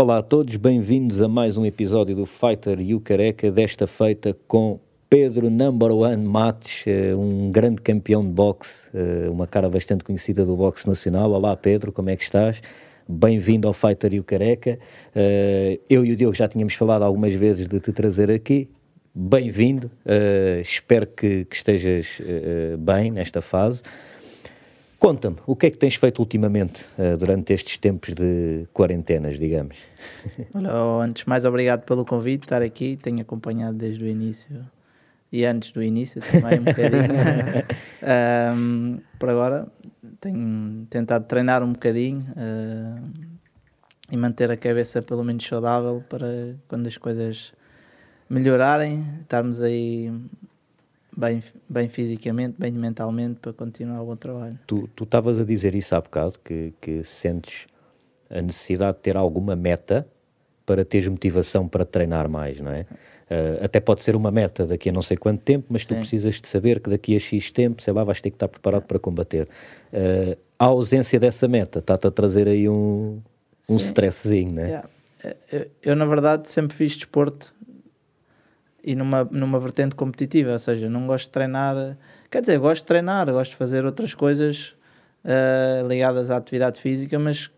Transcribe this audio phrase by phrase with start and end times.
[0.00, 4.32] Olá a todos, bem-vindos a mais um episódio do Fighter e o Careca, desta feita
[4.46, 4.78] com
[5.10, 10.44] Pedro Number One Matos, eh, um grande campeão de boxe, eh, uma cara bastante conhecida
[10.44, 11.32] do boxe nacional.
[11.32, 12.62] Olá Pedro, como é que estás?
[13.08, 14.78] Bem-vindo ao Fighter e o Careca.
[15.16, 18.70] Eh, eu e o Diogo já tínhamos falado algumas vezes de te trazer aqui.
[19.12, 19.90] Bem-vindo,
[20.62, 22.22] espero que, que estejas
[22.78, 23.82] bem nesta fase.
[24.98, 29.76] Conta-me, o que é que tens feito ultimamente uh, durante estes tempos de quarentenas, digamos?
[30.52, 30.72] Olha,
[31.04, 34.66] antes mais obrigado pelo convite, estar aqui, tenho acompanhado desde o início
[35.30, 37.12] e antes do início também um bocadinho.
[38.56, 39.68] um, por agora
[40.20, 43.28] tenho tentado treinar um bocadinho uh,
[44.10, 47.52] e manter a cabeça pelo menos saudável para quando as coisas
[48.28, 50.12] melhorarem, estarmos aí
[51.18, 54.58] bem, bem fisicamente, bem mentalmente para continuar o bom trabalho.
[54.66, 57.66] Tu estavas a dizer isso há bocado, que, que sentes
[58.30, 60.06] a necessidade de ter alguma meta
[60.64, 62.86] para teres motivação para treinar mais, não é?
[63.30, 65.88] Uh, até pode ser uma meta daqui a não sei quanto tempo, mas Sim.
[65.88, 68.48] tu precisas de saber que daqui a X tempo, sei lá, vais ter que estar
[68.48, 69.48] preparado para combater.
[69.92, 73.20] Uh, a ausência dessa meta está-te a trazer aí um,
[73.68, 74.66] um stresszinho, não é?
[74.66, 74.88] Yeah.
[75.50, 77.54] Eu, eu, na verdade, sempre fiz desporto
[78.82, 81.96] e numa, numa vertente competitiva, ou seja, não gosto de treinar,
[82.30, 84.76] quer dizer, gosto de treinar, gosto de fazer outras coisas
[85.24, 87.50] uh, ligadas à atividade física, mas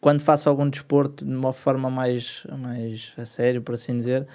[0.00, 4.26] quando faço algum desporto de uma forma mais, mais a sério, por assim dizer,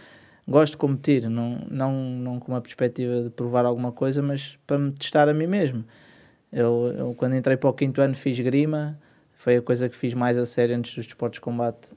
[0.47, 4.77] gosto de competir, não, não, não com uma perspectiva de provar alguma coisa, mas para
[4.77, 5.83] me testar a mim mesmo.
[6.51, 8.97] Eu, eu quando entrei para o quinto ano fiz grima,
[9.33, 11.89] foi a coisa que fiz mais a sério antes dos desportos de combate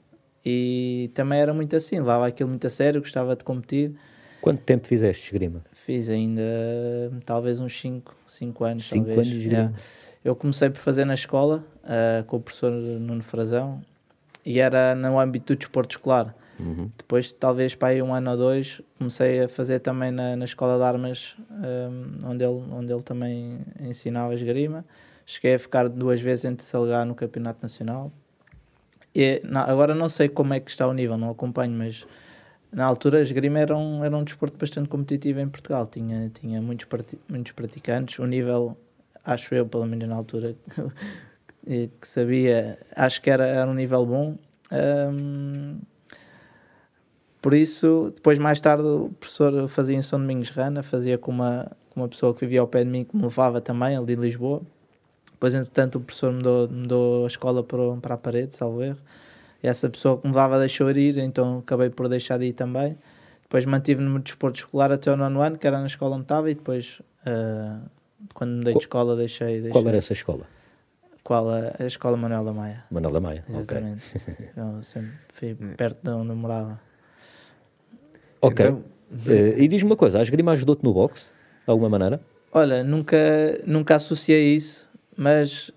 [0.45, 3.93] e também era muito assim, levava aquilo muito a sério, gostava de competir.
[4.41, 5.63] Quanto tempo fizeste esgrima?
[5.71, 6.41] Fiz ainda
[7.25, 8.89] talvez uns 5 anos.
[8.89, 9.73] 5 anos de esgrima.
[10.23, 13.81] Eu comecei por fazer na escola uh, com o professor Nuno Frazão
[14.45, 16.35] e era no âmbito do desporto escolar.
[16.59, 16.91] Uhum.
[16.95, 20.77] Depois, talvez para aí um ano ou dois, comecei a fazer também na, na escola
[20.77, 24.85] de armas, um, onde, ele, onde ele também ensinava esgrima.
[25.25, 28.11] Cheguei a ficar duas vezes entre Salgar no Campeonato Nacional.
[29.13, 32.05] E, não, agora não sei como é que está o nível, não acompanho, mas
[32.71, 35.85] na altura a esgrima era um, era um desporto bastante competitivo em Portugal.
[35.87, 36.87] Tinha, tinha muitos,
[37.27, 38.17] muitos praticantes.
[38.19, 38.77] O nível,
[39.25, 40.55] acho eu, pelo menos na altura,
[41.65, 44.37] que sabia, acho que era, era um nível bom.
[44.71, 45.79] Um,
[47.41, 51.71] por isso, depois mais tarde o professor fazia em São Domingos Rana, fazia com uma,
[51.89, 54.21] com uma pessoa que vivia ao pé de mim, que me levava também, ali de
[54.21, 54.61] Lisboa.
[55.41, 58.99] Depois, entretanto, o professor mudou, mudou a escola para, para a parede, salvo erro.
[59.63, 62.95] E essa pessoa que me dava deixou ir, então acabei por deixar de ir também.
[63.41, 66.51] Depois mantive-me no desporto escolar até o nono ano, que era na escola onde estava,
[66.51, 67.81] e depois, uh,
[68.35, 69.71] quando mudei de escola, deixei, deixei.
[69.71, 70.45] Qual era essa escola?
[71.23, 72.83] Qual a, a escola Manuel da Maia.
[72.91, 74.03] Manuel da Maia, Exatamente.
[74.13, 74.51] ok.
[74.57, 76.79] eu sempre fui perto de onde eu morava.
[78.41, 78.63] Ok.
[78.63, 78.83] Então...
[79.11, 81.31] Uh, e diz-me uma coisa, a esgrima ajudou-te no boxe,
[81.65, 82.21] de alguma maneira?
[82.53, 83.17] Olha, nunca,
[83.65, 85.71] nunca associei isso mas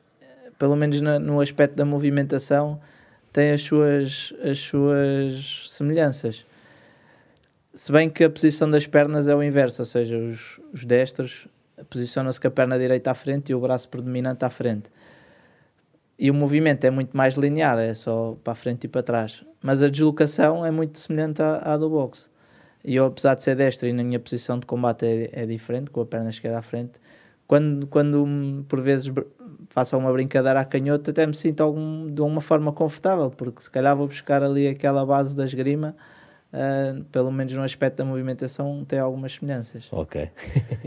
[0.58, 2.80] pelo menos no, aspecto da movimentação
[3.32, 6.46] tem as suas, as suas semelhanças.
[7.74, 11.48] Se bem que a posição das pernas é o inverso, ou seja, os, os destros
[11.90, 14.88] posicionam-se com a perna direita à frente e o braço predominante à frente.
[16.16, 19.44] E o movimento é muito mais linear, é só para a frente e para trás.
[19.60, 22.28] Mas a deslocação é muito semelhante à, à do boxe.
[22.84, 25.90] E eu, apesar de ser destro e na minha posição de combate é, é diferente,
[25.90, 26.92] com a perna esquerda à frente,
[27.46, 29.12] quando, quando por vezes
[29.68, 33.70] faço alguma brincadeira à canhota, até me sinto algum, de uma forma confortável, porque se
[33.70, 35.94] calhar vou buscar ali aquela base da esgrima,
[36.52, 39.88] uh, pelo menos no aspecto da movimentação, tem algumas semelhanças.
[39.90, 40.30] Ok.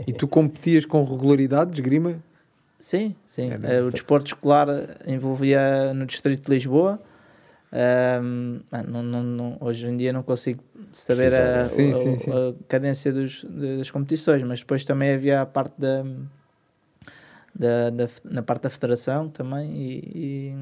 [0.06, 2.16] e tu competias com regularidade de esgrima?
[2.78, 3.50] Sim, sim.
[3.50, 4.68] Uh, o desporto escolar
[5.06, 7.00] envolvia no distrito de Lisboa.
[7.70, 12.30] Um, não, não, não, hoje em dia não consigo saber a, sim, a, sim, sim.
[12.30, 16.02] a, cadência dos, das competições, mas depois também havia a parte da,
[17.54, 20.54] da, da, na parte da federação também e, e,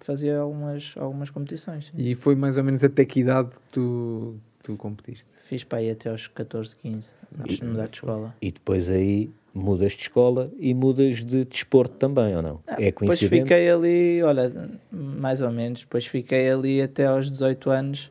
[0.00, 1.86] fazia algumas, algumas competições.
[1.86, 1.92] Sim.
[1.96, 5.26] E foi mais ou menos até que idade que tu, tu competiste?
[5.46, 7.08] Fiz para aí até aos 14, 15,
[7.40, 8.34] antes de mudar de escola.
[8.40, 12.60] E depois aí mudas de escola e mudas de desporto também, ou não?
[12.66, 13.30] Ah, é coincidente?
[13.30, 18.10] Depois fiquei ali, olha, mais ou menos, depois fiquei ali até aos 18 anos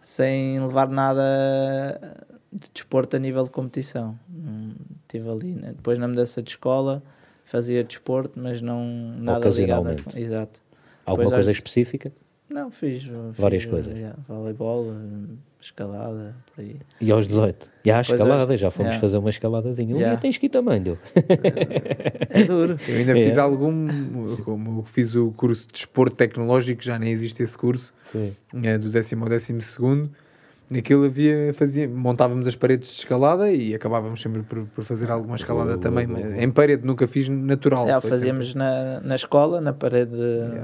[0.00, 2.16] sem levar nada
[2.52, 4.18] de desporto a nível de competição.
[5.02, 5.72] Estive ali, né?
[5.76, 7.02] depois na mudança de escola
[7.44, 8.84] fazia desporto, mas não
[9.18, 10.18] nada ligado a...
[10.18, 10.60] Exato.
[11.06, 11.58] Alguma Depois, coisa acho...
[11.58, 12.12] específica?
[12.48, 13.98] Não, fiz, várias fiz, coisas.
[13.98, 14.92] Já, voleibol,
[15.60, 16.76] escalada, por aí.
[17.00, 17.68] E aos 18?
[17.84, 19.94] E à escalada, já fomos fazer uma escaladazinha.
[19.94, 20.98] Um dia tens que ir também, deu.
[22.30, 22.76] É duro.
[22.86, 23.24] Eu ainda é.
[23.24, 27.92] fiz algum, como fiz o curso de desporto tecnológico, já nem existe esse curso.
[28.12, 28.34] Sim.
[28.62, 30.10] é, do décimo ao décimo segundo,
[30.70, 35.36] naquilo havia, fazia, montávamos as paredes de escalada e acabávamos sempre por, por fazer alguma
[35.36, 36.06] escalada também.
[36.42, 37.88] Em parede nunca fiz natural.
[37.88, 40.14] É, fazíamos na, na escola, na parede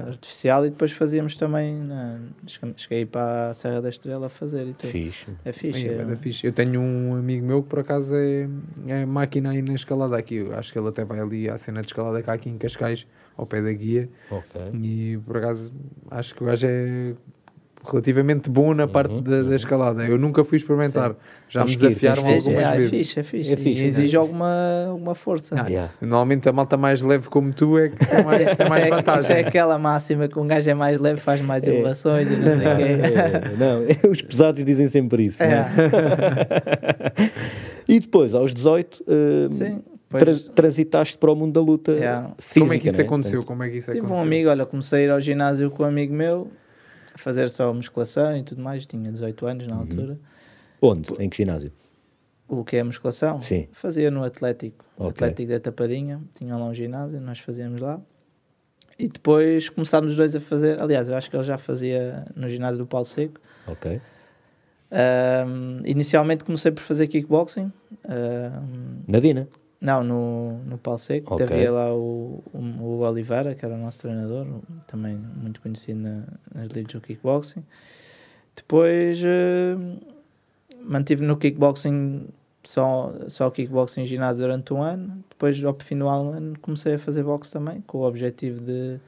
[0.09, 1.75] artificial e depois fazíamos também.
[1.77, 2.19] Na,
[2.77, 4.91] cheguei- para a Serra da Estrela a fazer e tudo.
[4.91, 5.27] Fixe.
[5.45, 5.87] É fixe.
[5.89, 6.47] é- É, da fixe.
[6.47, 8.49] Eu tenho um amigo meu que por acaso é,
[8.89, 10.37] é máquina aí na escalada aqui.
[10.37, 13.07] Eu acho que ele até vai ali à cena de escalada cá aqui em Cascais,
[13.37, 14.09] ao pé da guia.
[14.31, 14.61] Ok.
[14.83, 15.73] E por acaso
[16.11, 17.15] acho que o gajo é
[17.89, 20.05] relativamente bom na parte Uhum, da, da escalada.
[20.07, 21.15] Eu nunca fui experimentar.
[21.49, 22.37] Já Tens me desafiaram ir.
[22.37, 22.91] algumas é, é vezes.
[22.91, 23.53] fixe, é fixe.
[23.53, 25.55] É fixe, exige alguma, alguma força.
[25.59, 25.93] Ah, Yeah.
[26.01, 29.23] Normalmente a malta mais leve como tu é que tem mais, tem mais é- vantagem.
[29.23, 32.43] Isso é aquela máxima que um gajo é mais leve, faz mais elevações e não
[32.45, 32.83] sei o quê.
[32.83, 35.43] É, não, os pesados dizem sempre isso.
[35.43, 35.47] é?
[35.47, 35.71] É.
[37.89, 42.31] E depois, aos 18, eh, Sim, tra- transitaste para o mundo da luta Yeah.
[42.39, 42.61] física.
[42.61, 43.43] Como é que isso não aconteceu?
[43.43, 44.27] Como é que isso Tive um aconteceu?
[44.27, 46.49] amigo, olha, comecei a ir ao ginásio com um amigo meu,
[47.21, 49.75] fazer só musculação e tudo mais, tinha 18 anos Uhum.
[49.75, 50.19] na altura.
[50.83, 51.13] Onde?
[51.23, 51.73] Em que ginásio?
[52.49, 53.41] O que é musculação?
[53.43, 53.69] Sim.
[53.73, 55.25] Fazia no Atlético, no Ok.
[55.27, 58.01] Atlético da Tapadinha, tinha lá um ginásio, nós fazíamos lá.
[58.99, 62.49] E depois começámos os dois a fazer, aliás, eu acho que ele já fazia no
[62.49, 63.41] ginásio do Paulo Seco.
[63.67, 64.01] Ok.
[64.91, 67.73] Ahm, inicialmente comecei por fazer kickboxing,
[68.09, 69.49] ahm, Na Dina?
[69.81, 71.47] Não, no, no Paulo Seco, Ok.
[71.47, 74.47] havia lá o, o, o Oliveira, que era o nosso treinador,
[74.87, 76.25] também muito conhecido na,
[76.55, 77.65] nas ligas do kickboxing.
[78.55, 79.77] Depois eh,
[80.85, 82.29] mantive no kickboxing
[82.63, 85.25] só, só kickboxing em ginásio durante um ano.
[85.31, 89.01] Depois, ao fim do ano, comecei a fazer boxe também, com o objetivo de,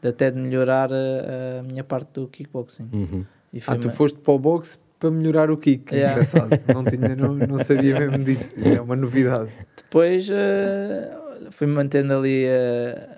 [0.00, 2.88] de até de melhorar a, a minha parte do kickboxing.
[2.92, 3.24] Uhum.
[3.66, 5.92] Ah, tu foste para o boxe para melhorar o kick.
[5.92, 6.22] Yeah.
[6.22, 6.60] Engraçado.
[6.72, 8.54] Não, tinha, não, não sabia mesmo disso.
[8.56, 9.50] Isso é uma novidade.
[9.76, 11.10] Depois eh,
[11.50, 13.08] fui mantendo ali eh,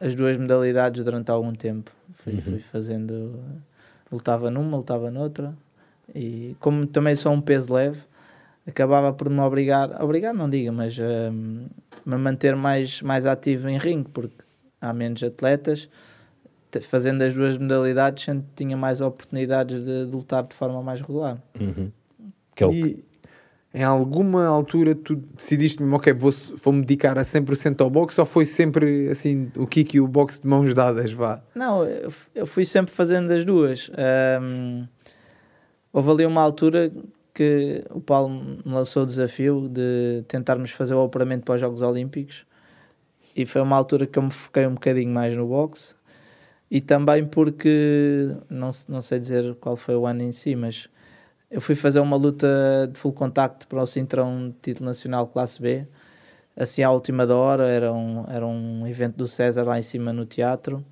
[0.00, 1.90] as duas modalidades durante algum tempo.
[2.14, 3.38] Fui, fui fazendo.
[4.10, 5.54] Lutava numa, lutava noutra.
[6.14, 8.00] E como também sou um peso leve,
[8.66, 10.02] acabava por me obrigar.
[10.02, 14.42] Obrigar, não diga, mas eh, me manter mais, mais ativo em ringue, porque
[14.80, 15.90] há menos atletas.
[16.82, 21.38] Fazendo as duas modalidades, sempre tinha mais oportunidades de, de lutar de forma mais regular.
[21.60, 21.90] Uhum.
[22.54, 23.04] Que é o que-
[23.74, 26.32] E em alguma altura tu decidiste mesmo, ok, vou-
[26.62, 30.40] vou-me dedicar a 100% ao boxe ou foi sempre assim o kick e o boxe
[30.40, 31.42] de mãos dadas, vá?
[31.54, 31.84] Não,
[32.34, 33.90] eu, fui sempre fazendo as duas.
[33.98, 34.86] Ahm,
[35.92, 36.92] houve ali uma altura
[37.32, 38.28] que o Paulo
[38.64, 42.46] me lançou o desafio de tentarmos fazer o operamento para os Jogos Olímpicos
[43.36, 45.96] e foi uma altura que eu me foquei um bocadinho mais no boxe
[46.70, 50.88] e também porque, não, não sei dizer qual foi o ano em si, mas
[51.50, 55.86] eu fui fazer uma luta de full contacto para o de título nacional classe B
[56.56, 60.12] assim à última da hora, era um, era um evento do César lá em cima
[60.12, 60.84] no teatro.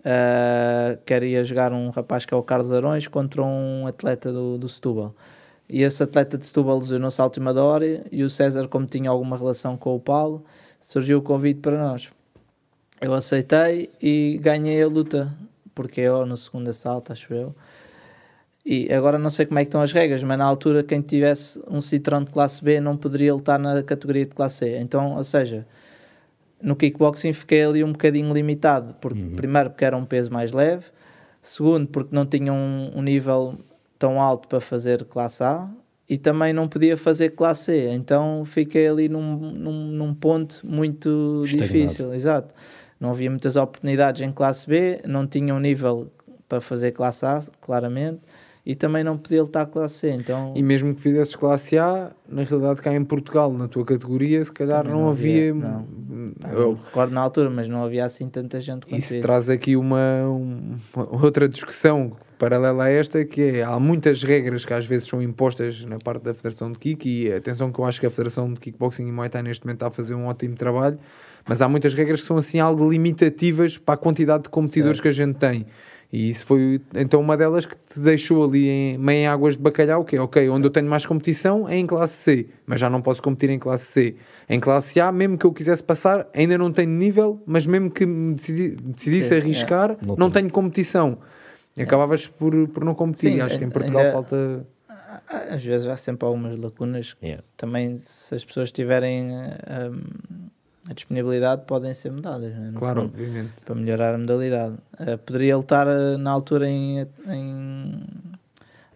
[0.00, 4.68] Uh, queria jogar um rapaz que é o Carlos Arões contra um atleta do, do
[4.68, 5.14] Setúbal.
[5.68, 9.36] E esse atleta de Setúbal lesionou-se à última hora e o César, como tinha alguma
[9.36, 10.44] relação com o Paulo,
[10.80, 12.10] surgiu o convite para nós.
[13.00, 15.32] Eu aceitei e ganhei a luta,
[15.74, 17.54] porque eu no segundo assalto, acho eu.
[18.66, 21.58] E agora não sei como é que estão as regras, mas na altura quem tivesse
[21.68, 24.78] um Citroën de classe B não poderia lutar na categoria de classe C.
[24.78, 25.66] Então, ou seja,
[26.60, 30.86] no kickboxing fiquei ali um bocadinho limitado, porque primeiro porque era um peso mais leve,
[31.40, 33.54] segundo porque não tinha um, um nível
[33.98, 35.68] tão alto para fazer classe A
[36.08, 37.90] e também não podia fazer classe C.
[37.92, 41.66] Então fiquei ali num, num, num ponto muito Estagnado.
[41.66, 42.54] difícil, exato.
[43.00, 46.10] Não havia muitas oportunidades em classe B, não tinha um nível
[46.48, 48.20] para fazer classe A, claramente,
[48.66, 50.10] e também não podia lutar classe C.
[50.10, 54.44] Então E mesmo que fizesses classe A, na realidade cá em Portugal, na tua categoria,
[54.44, 55.50] se calhar não, não havia.
[55.50, 55.86] havia, não.
[56.52, 59.22] Eu- recordo na altura, mas não havia assim tanta gente quanto Isso isso.
[59.26, 64.64] traz aqui uma, um- uma outra discussão paralela a esta, que é, há muitas regras
[64.64, 67.84] que às vezes são impostas na parte da Federação de Kick, e atenção que eu
[67.84, 70.26] acho que a Federação de Kickboxing e Muay Thai neste momento está a fazer um
[70.26, 70.98] ótimo trabalho,
[71.48, 75.02] mas há muitas regras que são assim algo limitativas para a quantidade de competidores Certo.
[75.02, 75.66] que a gente tem.
[76.10, 79.62] E isso foi então uma delas que te deixou ali em, meio em águas de
[79.62, 82.88] bacalhau, que é ok, onde eu tenho mais competição é em classe C, mas já
[82.88, 84.16] não posso competir em classe C.
[84.48, 88.06] Em classe A, mesmo que eu quisesse passar, ainda não tenho nível, mas mesmo que
[88.06, 89.38] me decidi- decidisse Sim, é.
[89.38, 90.42] arriscar, Não não, tem.
[90.44, 91.18] tenho competição.
[91.76, 93.34] E acabavas por, por não competir.
[93.34, 94.66] Sim, Acho que em ainda- Portugal falta.
[95.28, 97.16] Às vezes há sempre algumas lacunas.
[97.22, 97.44] Yeah.
[97.56, 100.48] Também, se as pessoas tiverem hum,
[100.88, 102.54] a disponibilidade, podem ser mudadas.
[102.54, 103.52] né, Claro, fundo, obviamente.
[103.64, 104.74] para melhorar a modalidade.
[104.98, 108.04] Uh, poderia lutar uh, na altura em, em,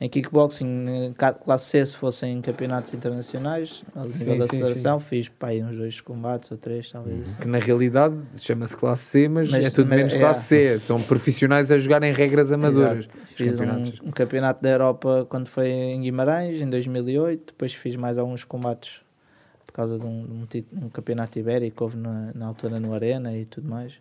[0.00, 5.52] em kickboxing, classe C, se fossem campeonatos internacionais, a nível sim, da federação, fiz pá,
[5.52, 7.22] uns dois combates ou três, talvez uhum.
[7.24, 7.40] assim.
[7.40, 10.78] Que na realidade chama-se classe C, mas, mas é tudo menos é, classe C.
[10.78, 13.06] São profissionais a jogarem regras amadoras.
[13.26, 13.64] Fiz um,
[14.08, 17.52] um, campeonato da Europa quando foi em Guimarães, em 2008.
[17.52, 19.02] Depois fiz mais alguns combates
[19.72, 23.34] por causa de um, um, um campeonato ibérico que houve na, na, altura no Arena
[23.34, 23.94] e tudo mais.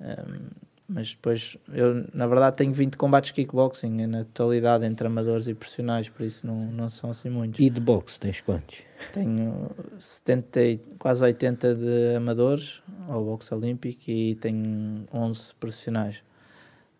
[0.00, 0.48] Um,
[0.88, 5.54] mas depois eu na verdade tenho 20 combates de kickboxing na totalidade entre amadores e
[5.54, 7.60] profissionais, por isso não, não são assim muitos.
[7.60, 8.78] E de boxe tens quantos?
[9.12, 16.22] Tenho 70, quase 80 de amadores ao boxe olímpico e tenho 11 profissionais.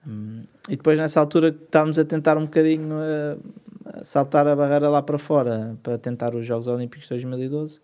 [0.07, 4.89] Hum, e depois nessa altura estávamos a tentar um bocadinho a, a saltar a barreira
[4.89, 7.81] lá para fora para tentar os Jogos Olímpicos de 2012.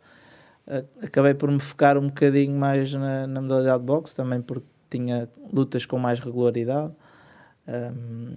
[1.00, 5.28] Acabei por me focar um bocadinho mais na, na modalidade de boxe, também porque tinha
[5.52, 6.92] lutas com mais regularidade.
[7.68, 8.34] Um,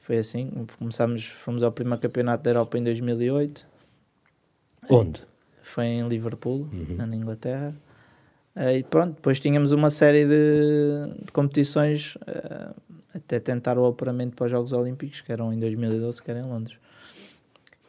[0.00, 3.66] foi assim, começamos, fomos ao primeiro campeonato da Europa em 2008.
[4.88, 5.22] Onde?
[5.62, 6.96] Foi em Liverpool, uhum.
[6.96, 7.74] na Inglaterra.
[8.54, 12.74] Uh, e pronto, depois tínhamos uma série de, de competições uh,
[13.14, 16.44] até tentar o apuramento para os Jogos Olímpicos, que eram em 2012, que era em
[16.44, 16.81] Londres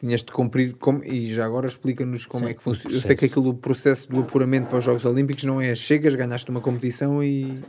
[0.04, 2.94] tinhas de cumprir, como, e já agora explica-nos como Sim, é que funciona.
[2.94, 6.14] Eu sei que aquilo, o processo do apuramento para os Jogos Olímpicos não é chegas,
[6.14, 7.62] ganhaste uma competição e,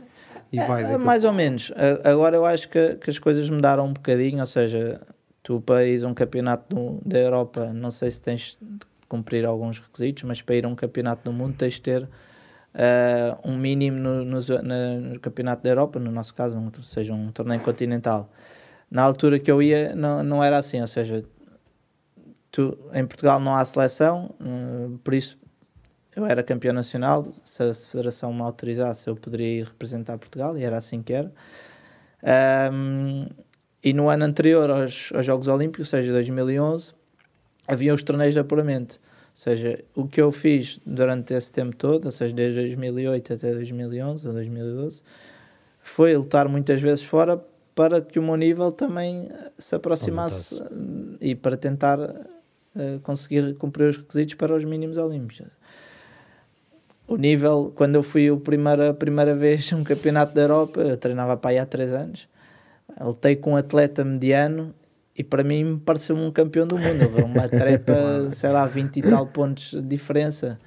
[0.52, 0.90] e vais.
[0.90, 1.72] É, mais ou menos.
[2.04, 5.00] Agora eu acho que, que, as coisas mudaram um bocadinho, ou seja,
[5.42, 9.46] tu para ir a um campeonato do, da Europa, não sei se tens de cumprir
[9.46, 13.56] alguns requisitos, mas para ir a um campeonato do mundo tens de ter uh, um
[13.56, 18.30] mínimo no, no, no, campeonato da Europa, no nosso caso, um, seja um torneio continental.
[18.90, 21.24] Na altura que eu ia, não, não era assim, ou seja,
[22.56, 25.38] Tu, em Portugal não há seleção, uh, por isso
[26.16, 27.22] eu era campeão nacional.
[27.44, 31.30] Se a federação me autorizasse, eu poderia ir representar Portugal, e era assim que era.
[32.72, 33.26] Um,
[33.84, 36.94] e no ano anterior aos, aos, Jogos Olímpicos, ou seja, 2011,
[37.68, 38.94] havia os torneios de apuramento.
[38.94, 43.52] Ou seja, o que eu fiz durante esse tempo todo, ou seja, desde 2008 até
[43.52, 45.02] 2011 ou 2012,
[45.82, 47.38] foi lutar muitas vezes fora
[47.74, 50.58] para que o meu nível também se aproximasse
[51.20, 51.98] e para tentar
[53.02, 55.46] conseguir cumprir os requisitos para os mínimos olímpicos.
[57.08, 60.96] O nível, quando eu fui a primeira, a primeira vez um campeonato da Europa, eu
[60.96, 62.28] treinava para aí há 3 anos,
[63.00, 64.74] lutei com um atleta mediano
[65.16, 67.04] e para mim me pareceu um campeão do mundo.
[67.04, 70.58] Houve uma trepa, sei lá, 20 e tal pontos de diferença.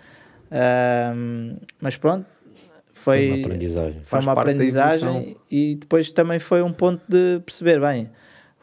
[0.51, 2.25] Um, mas pronto,
[2.93, 4.01] foi, foi uma aprendizagem.
[4.03, 8.09] Foi uma aprendizagem e depois também foi um ponto de perceber, bem,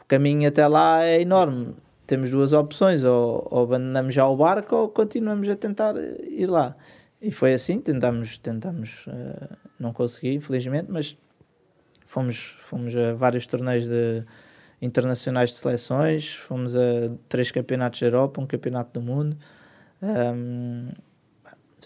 [0.01, 1.75] o caminho até lá é enorme
[2.07, 6.75] temos duas opções, ou, ou, abandonamos já o barco ou continuamos a tentar ir lá.
[7.21, 11.17] E foi assim, tentamos, tentamos uh, não consegui, infelizmente, mas
[12.05, 14.23] fomos, fomos a vários torneios de,
[14.81, 19.37] internacionais de seleções, fomos a três campeonatos da Europa, um campeonato do mundo.
[20.01, 20.89] Um,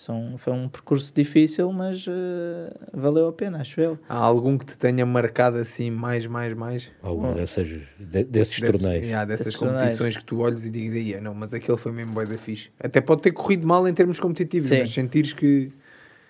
[0.01, 2.11] são, foi um percurso difícil, mas uh,
[2.91, 3.99] valeu a pena, acho eu.
[4.09, 6.91] Há algum que te tenha marcado assim mais, mais, mais?
[7.03, 9.05] Algum dessas, de, desses, torneios?
[9.05, 10.17] Yeah, dessas desses competições torneios.
[10.17, 12.71] que tu olhas e dizes, aí, não, mas aquele foi mesmo bem da fixe.
[12.79, 14.79] Até pode ter corrido mal em termos competitivos, Sim.
[14.79, 15.71] mas sentires que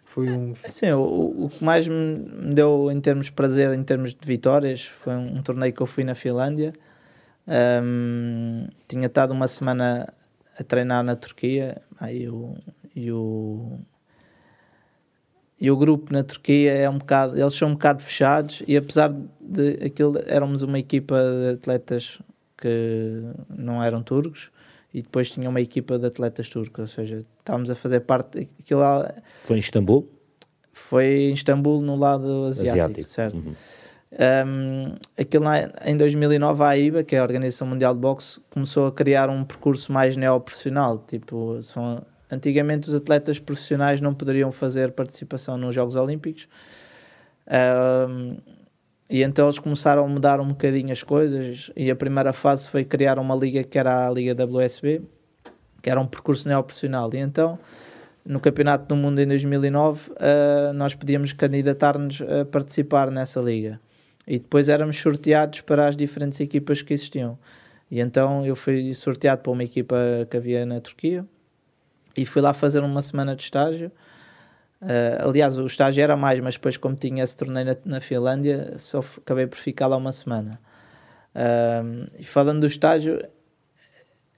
[0.04, 0.54] foi um...
[0.66, 4.84] Sim, o, o que mais me deu em termos de prazer, em termos de vitórias,
[4.86, 6.74] foi um, um torneio que eu fui na Finlândia.
[7.48, 10.14] Um, tinha estado uma semana
[10.60, 12.58] a treinar na Turquia, aí eu
[12.96, 13.80] e o
[15.60, 19.14] e o grupo na Turquia é um bocado, eles são um bocado fechados e apesar
[19.40, 22.20] de aquilo éramos uma equipa de atletas
[22.58, 24.50] que não eram turcos
[24.92, 28.80] e depois tinha uma equipa de atletas turcos, ou seja, estávamos a fazer parte aquilo
[28.80, 30.10] lá, Foi em Istambul?
[30.74, 33.08] Foi em Istambul no lado asiático, asiático.
[33.08, 33.36] certo?
[33.36, 33.54] Uhum.
[34.14, 35.46] Um, aquilo
[35.86, 39.46] em 2009 a AIBA, que é a Organização Mundial de Boxe, começou a criar um
[39.46, 45.96] percurso mais neoprofissional, tipo, são Antigamente os atletas profissionais não poderiam fazer participação nos Jogos
[45.96, 46.48] Olímpicos.
[48.10, 48.38] Um,
[49.10, 52.86] e então eles começaram a mudar um bocadinho as coisas e a primeira fase foi
[52.86, 55.02] criar uma liga que era a Liga WSB,
[55.82, 57.10] que era um percurso neoprofissional.
[57.14, 57.60] E então,
[58.26, 63.82] no Campeonato do Mundo em 2009, uh, nós podíamos candidatar-nos a participar nessa liga.
[64.26, 67.38] E depois éramos sorteados para as diferentes equipas que existiam.
[67.90, 69.98] E então eu fui sorteado para uma equipa
[70.30, 71.26] que havia na Turquia,
[72.16, 73.92] e fui lá fazer uma semana de estágio.
[74.82, 78.74] Uh, aliás, o estágio era mais, mas depois, como tinha esse torneio na, na Finlândia,
[78.78, 80.60] só acabei por ficar lá uma semana.
[81.36, 83.22] Uh, e falando do estágio,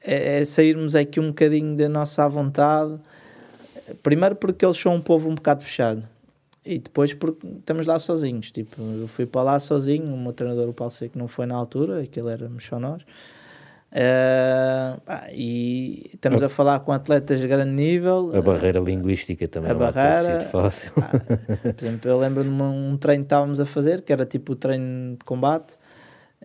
[0.02, 3.00] é, é, sairmos aqui um bocadinho da nossa vontade.
[4.02, 6.08] Primeiro, porque eles são um povo um bocado fechado,
[6.66, 8.52] e depois, porque estamos lá sozinhos.
[8.52, 10.14] Tipo, eu fui para lá sozinho.
[10.14, 13.04] O meu treinador, o Paulo Seco, não foi na altura, aquele era só nós.
[13.94, 18.36] Uh, pá, e estamos a falar com atletas de grande nível.
[18.36, 20.92] A barreira linguística também a não barreira, fácil.
[20.94, 24.54] Pá, por exemplo, eu lembro de um treino que estávamos a fazer, que era tipo
[24.54, 25.78] o treino de combate,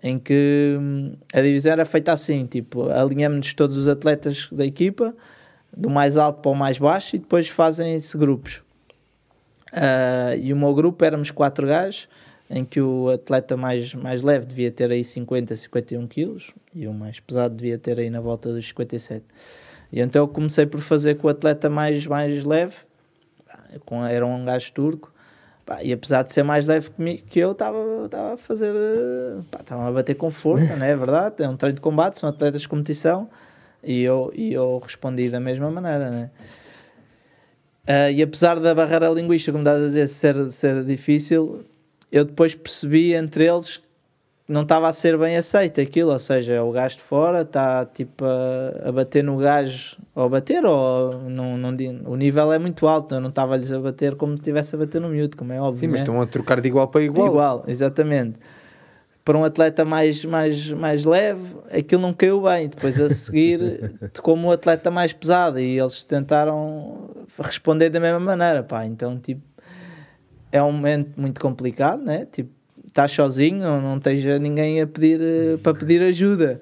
[0.02, 5.14] em que hum, a divisão era feita assim, tipo, alinhamos todos os atletas da equipa,
[5.74, 8.62] do mais alto para o mais baixo, e depois fazem-se grupos.
[9.72, 12.10] Uh, e o meu grupo éramos quatro gajos,
[12.50, 16.92] em que o atleta mais, mais leve devia ter aí 50, 51 quilos e o
[16.92, 19.24] mais pesado devia ter aí na volta dos 57.
[19.92, 22.74] E então eu comecei por fazer com o atleta mais, mais leve,
[23.84, 25.12] com, era um gajo turco,
[25.64, 27.78] pá, e apesar de ser mais leve que, que eu, estava
[28.32, 28.74] a fazer,
[29.58, 31.42] estava a bater com força, não é verdade?
[31.42, 33.28] É um treino de combate, são atletas de competição,
[33.82, 36.30] e eu, e eu respondi da mesma maneira, né?
[37.86, 41.64] Uh, e apesar da barreira linguística, como estás a dizer, ser, ser difícil,
[42.10, 43.88] eu depois percebi entre eles que
[44.48, 48.24] não estava a ser bem aceito aquilo, ou seja, o gajo de fora está tipo
[48.24, 52.86] a, a, bater no gajo, ou a bater, ou não, não, o nível é muito
[52.86, 55.60] alto, eu não estava-lhes a bater como se estivesse a bater no miúdo, como é
[55.60, 55.80] óbvio.
[55.80, 56.04] Sim, mas né?
[56.04, 57.28] estão a trocar de igual para igual.
[57.28, 58.38] Igual, exatamente.
[59.22, 62.66] Para um atleta mais, mais, mais leve, aquilo não caiu bem.
[62.68, 68.62] Depois a seguir, como um atleta mais pesado, e eles tentaram responder da mesma maneira,
[68.62, 68.86] pá.
[68.86, 69.42] Então, tipo,
[70.50, 72.26] é um momento muito complicado, né?
[72.30, 72.50] Tipo,
[72.86, 76.60] estás sozinho, não, não tens ninguém a pedir eh, para pedir ajuda.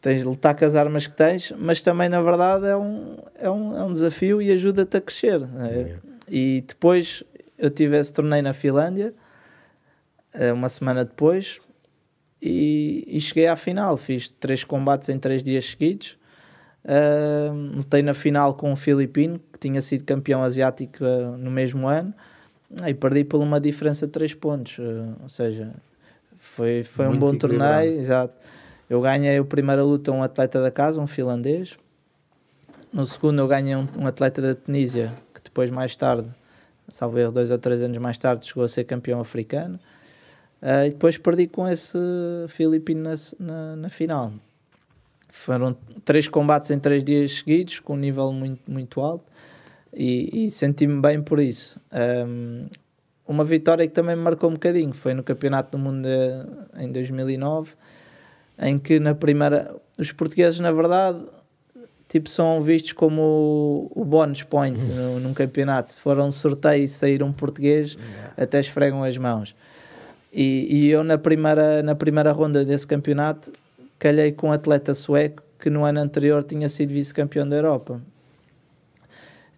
[0.00, 3.50] Tens de lutar com as armas que tens, mas também na verdade é um, é
[3.50, 5.40] um, é um desafio e ajuda-te a crescer.
[5.40, 5.98] Né?
[6.28, 7.22] E depois
[7.58, 9.14] eu tive esse torneio na Finlândia,
[10.32, 11.60] eh, uma semana depois,
[12.40, 13.96] e, e cheguei à final.
[13.96, 16.18] Fiz três combates em três dias seguidos.
[16.84, 21.88] Uh, lutei na final com um filipino que tinha sido campeão asiático uh, no mesmo
[21.88, 22.14] ano
[22.86, 24.78] e perdi por uma diferença de 3 pontos.
[24.78, 25.72] Uh, ou seja,
[26.36, 27.98] foi, foi um bom torneio.
[27.98, 28.34] Exato.
[28.88, 31.76] Eu ganhei a primeira luta um atleta da casa, um finlandês.
[32.92, 36.28] No segundo eu ganhei um, um atleta da Tunísia, que depois mais tarde,
[36.88, 39.78] salvo erro, dois ou três anos mais tarde, chegou a ser campeão africano.
[40.62, 41.98] Uh, e depois perdi com esse
[42.48, 44.32] filipino na, na, na, final.
[45.28, 49.24] Foram três combates em três dias seguidos, com um nível muito, muito alto
[49.96, 51.80] e, e senti-me bem por isso.
[51.90, 52.66] Um,
[53.26, 56.92] uma vitória que também me marcou um bocadinho foi no Campeonato do Mundo de, em
[56.92, 57.72] 2009,
[58.58, 61.24] em que na primeira os portugueses na verdade
[62.08, 65.92] tipo são vistos como o, o bonus point no, num campeonato.
[65.92, 67.98] Se for um sorteio e sair um português,
[68.36, 69.54] até esfregam as mãos.
[70.32, 73.50] E, e, eu na primeira na primeira ronda desse campeonato
[73.98, 78.00] calhei com um atleta sueco que no ano anterior tinha sido vice-campeão da Europa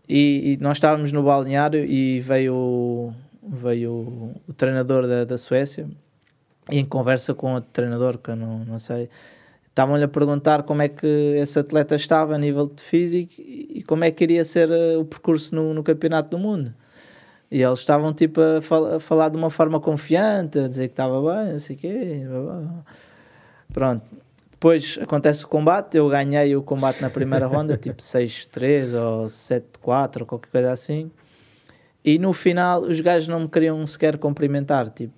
[0.08, 5.88] e, e, nós estávamos no balneário e veio, veio o, o treinador da, da Suécia
[6.70, 9.08] e em conversa com outro treinador que eu não, não sei,
[9.68, 14.04] estavam-lhe a perguntar como é que esse atleta estava a nível de físico e como
[14.04, 16.74] é que iria ser eh, o percurso no, no Campeonato do Mundo.
[17.50, 20.92] E eles estavam tipo a, fal a, falar de uma forma confiante, a dizer que
[20.92, 22.22] estava bem, não sei o quê.
[23.72, 24.04] Pronto.
[24.58, 30.22] Depois acontece o combate, eu ganhei o combate na primeira ronda, tipo 6-3 ou 7-4
[30.22, 31.12] ou qualquer coisa assim.
[32.04, 35.14] E no final os gajos não me queriam sequer cumprimentar, tipo,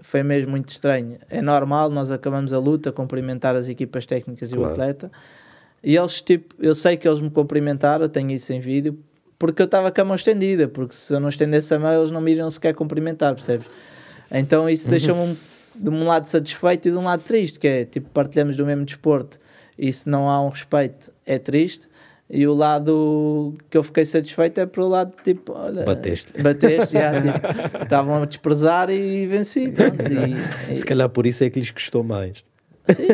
[0.00, 1.18] foi mesmo muito estranho.
[1.28, 4.68] É normal, nós acabamos a luta, cumprimentar as equipas técnicas e claro.
[4.68, 5.10] o atleta.
[5.82, 8.96] E eles, tipo, eu sei que eles me cumprimentaram, tenho isso em vídeo,
[9.40, 12.12] porque eu estava com a mão estendida, porque se eu não estendesse a mão eles
[12.12, 13.66] não me iriam sequer cumprimentar, percebes?
[14.30, 15.36] Então isso deixou-me um
[15.78, 18.84] de um lado satisfeito e de um lado triste, que é tipo, partilhamos do mesmo
[18.84, 19.38] desporto
[19.78, 21.88] e se não há um respeito é triste.
[22.30, 27.22] E o lado que eu fiquei satisfeito é pelo lado tipo, olha, bateste, bateste já,
[27.22, 27.38] tipo,
[27.82, 29.70] estavam a desprezar e venci.
[29.70, 30.02] Pronto,
[30.70, 32.44] e, Se calhar por isso é que lhes custou mais.
[32.94, 33.08] Sim,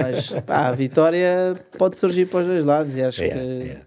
[0.00, 3.80] mas pá, a vitória pode surgir para os dois lados e acho é, que é.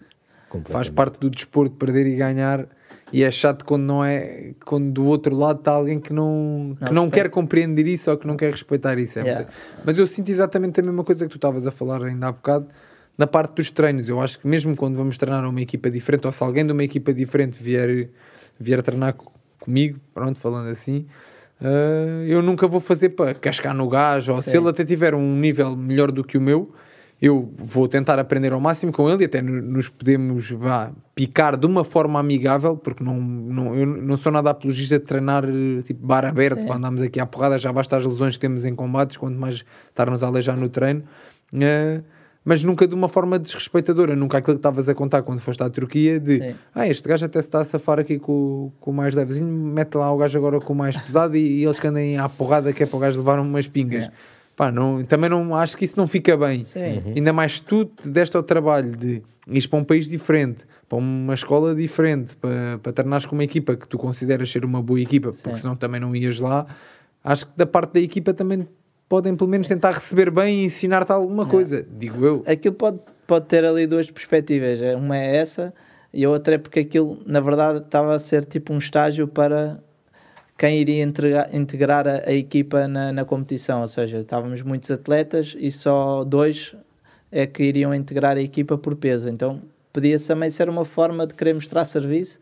[0.65, 2.67] faz parte do desporto perder e ganhar
[3.15, 6.87] e é chato quando não é quando do outro lado está alguém que não, não
[6.87, 9.17] que não quer compreender isso ou que não quer respeitar isso.
[9.19, 9.47] É yeah.
[9.85, 12.67] Mas eu sinto exatamente a mesma coisa que tu estavas a falar ainda há bocado
[13.17, 14.09] na parte dos treinos.
[14.09, 16.83] Eu acho que mesmo quando vamos treinar uma equipa diferente, ou se alguém de uma
[16.83, 18.09] equipa diferente vier,
[18.59, 19.15] vier treinar
[19.61, 21.05] comigo, pronto, falando assim,
[21.61, 24.51] uh, eu nunca vou fazer para cascar no gás, ou Sim.
[24.51, 26.73] se ele até tiver um nível melhor do que o meu,
[27.21, 31.65] eu vou tentar aprender ao máximo com ele e até nos podemos vá, picar de
[31.65, 35.43] uma forma amigável, porque não, não, eu não sou nada apologista de treinar
[35.85, 36.65] tipo bar aberto, Sim.
[36.65, 39.63] quando andamos aqui à porrada, já basta as lesões que temos em combates, quanto mais
[39.87, 41.03] estarmos a aleijar no treino.
[41.53, 42.03] Uh,
[42.43, 45.69] mas nunca de uma forma desrespeitadora, nunca aquilo que estavas a contar quando foste à
[45.69, 46.55] Turquia, de Sim.
[46.75, 49.95] ah, este gajo até se está a safar aqui com, com o mais levezinho, mete
[49.95, 52.71] lá o gajo agora com o mais pesado e, e eles que andem à porrada
[52.71, 54.11] que é para o gajo levar umas pingas.
[54.55, 56.63] Pá, não, também não acho que isso não fica bem.
[56.63, 56.79] Sim.
[56.79, 57.13] Uhum.
[57.17, 61.33] Ainda mais tu te deste ao trabalho de ires para um país diferente, para uma
[61.33, 65.31] escola diferente, para, para treinares com uma equipa que tu consideras ser uma boa equipa,
[65.31, 65.61] porque Sim.
[65.61, 66.65] senão também não ias lá.
[67.23, 68.67] Acho que da parte da equipa também
[69.09, 72.43] podem pelo menos tentar receber bem e ensinar-te alguma coisa, digo eu.
[72.47, 74.81] Aquilo pode, pode ter ali duas perspectivas.
[74.81, 75.73] É, Uma é essa
[76.13, 79.83] e a outra é porque aquilo, na verdade, estava a ser tipo um estágio para
[80.57, 83.81] quem iria entregar- integrar a, a equipa na, na competição.
[83.81, 86.75] Ou seja, estávamos muitos atletas e só dois
[87.31, 89.27] é que iriam integrar a equipa por peso.
[89.29, 92.39] Então podia também ser uma forma de querer mostrar serviço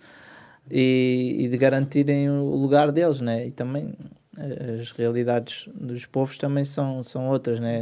[0.70, 3.48] e, e de garantirem o lugar deles, né?
[3.48, 3.94] E também
[4.38, 7.80] eh, as realidades dos povos também são, são outras, né?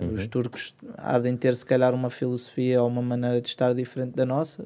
[0.00, 3.74] Uhum, Os turcos há de ter se calhar uma filosofia ou uma maneira de estar
[3.74, 4.64] diferente da nossa.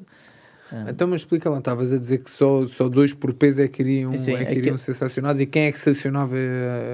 [0.87, 3.81] Então, mas explica lá, estavas a dizer que só, só dois por peso é que
[3.81, 6.35] iriam, Sim, é que aquilo- iriam ser sancionados e quem é que sancionava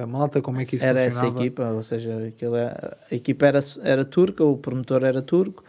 [0.02, 0.42] a, malta?
[0.42, 1.40] Como é que isso era essa funcionava?
[1.40, 5.64] equipa, ou seja, aquilo é- a equipa era, era turca, o promotor era turco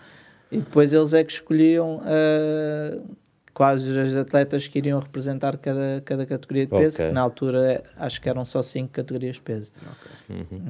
[0.51, 2.99] e depois eles é que escolhiam ah,
[3.53, 6.97] quais os atletas que iriam representar cada, cada categoria de peso.
[7.03, 7.11] Ok.
[7.13, 9.73] Na altura eh, acho que eram só cinco categorias de peso.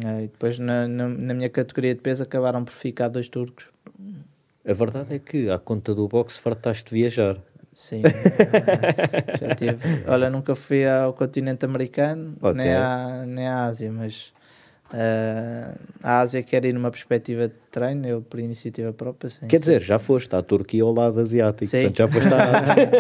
[0.05, 3.67] Ah, e depois na, na, na minha categoria de peso acabaram por ficar dois turcos.
[4.69, 7.37] A verdade é que, à conta do boxe, fartaste de viajar.
[7.73, 8.03] Sim,
[9.39, 9.79] já tive.
[10.09, 12.55] Olha, nunca fui ao continente americano, Ok.
[12.55, 14.33] nem, à, nem à Ásia, mas
[14.93, 19.29] ah, a Ásia quer ir numa perspectiva de treino, eu por iniciativa própria.
[19.31, 19.61] Sim, Quer sim.
[19.63, 21.91] dizer, já foste à Turquia ao lado asiático, Sim.
[21.91, 22.91] portanto já foste à Ásia.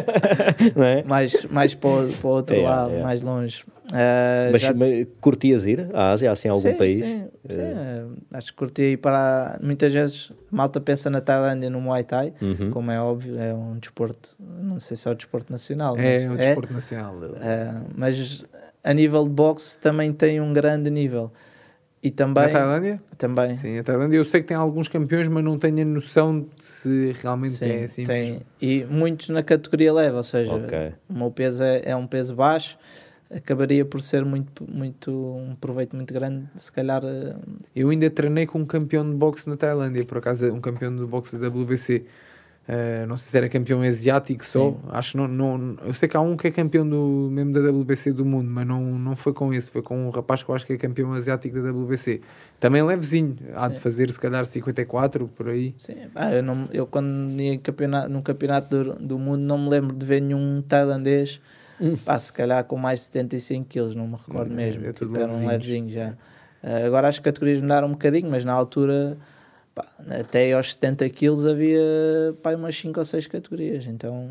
[0.77, 1.03] não é?
[1.05, 3.03] mais, mais para, o, para o outro É, lado, é.
[3.03, 3.64] mais longe.
[3.92, 6.96] Ah, Mas, já- mas curtias ir à Ásia, assim, a algum sim, país?
[7.05, 9.59] Sim, sim, eh, acho que curti ir para.
[9.62, 12.70] Muitas vezes malta pensa na Tailândia no Muay Thai, Uhum.
[12.72, 16.37] como é óbvio, é um desporto, não sei se é o desporto nacional, É o
[16.37, 17.14] desporto nacional.
[17.40, 18.44] É, mas
[18.83, 21.33] a nível de boxe também tem um grande nível.
[22.07, 22.45] E também.
[22.45, 23.03] Na Tailândia?
[23.19, 23.57] Também.
[23.59, 26.64] Sim, a Tailândia eu sei que tem alguns campeões, mas não tenho a noção de
[26.64, 28.23] se realmente Sim, é assim tem.
[28.23, 28.40] mesmo.
[28.62, 30.92] E muitos na categoria leve, ou seja, Ok.
[31.09, 32.79] o meu peso é, é um peso baixo,
[33.29, 37.03] acabaria por ser muito, muito um proveito muito grande, se calhar.
[37.05, 37.35] eh,
[37.75, 41.05] Eu ainda treinei com um campeão de boxe na Tailândia, por acaso um campeão de
[41.07, 42.05] boxe da WBC.
[42.68, 44.76] Uh, não sei se era campeão asiático só, Sim.
[44.88, 48.12] acho não, não, eu sei que há um que é campeão do, mesmo da WBC
[48.12, 50.66] do mundo, mas não, não foi com esse, foi com um rapaz que eu acho
[50.66, 52.20] que é campeão asiático da WBC.
[52.59, 53.81] Também levezinho, há de Sim.
[53.81, 55.76] fazer se calhar 54 por aí.
[55.79, 59.68] Sim, ah, eu, não, eu quando ia campeonato, num campeonato do, do mundo não me
[59.70, 61.40] lembro de ver nenhum tailandês,
[62.05, 64.85] pá, se calhar com mais de 75 quilos, não me recordo Hum, mesmo.
[64.85, 66.14] é tudo tipo, era um levezinho já.
[66.64, 69.16] Ah, agora as categorias mudaram um bocadinho, mas na altura,
[69.77, 69.87] pá,
[70.19, 71.79] até aos 70 quilos havia
[72.43, 74.31] pá, umas 5 ou 6 categorias, então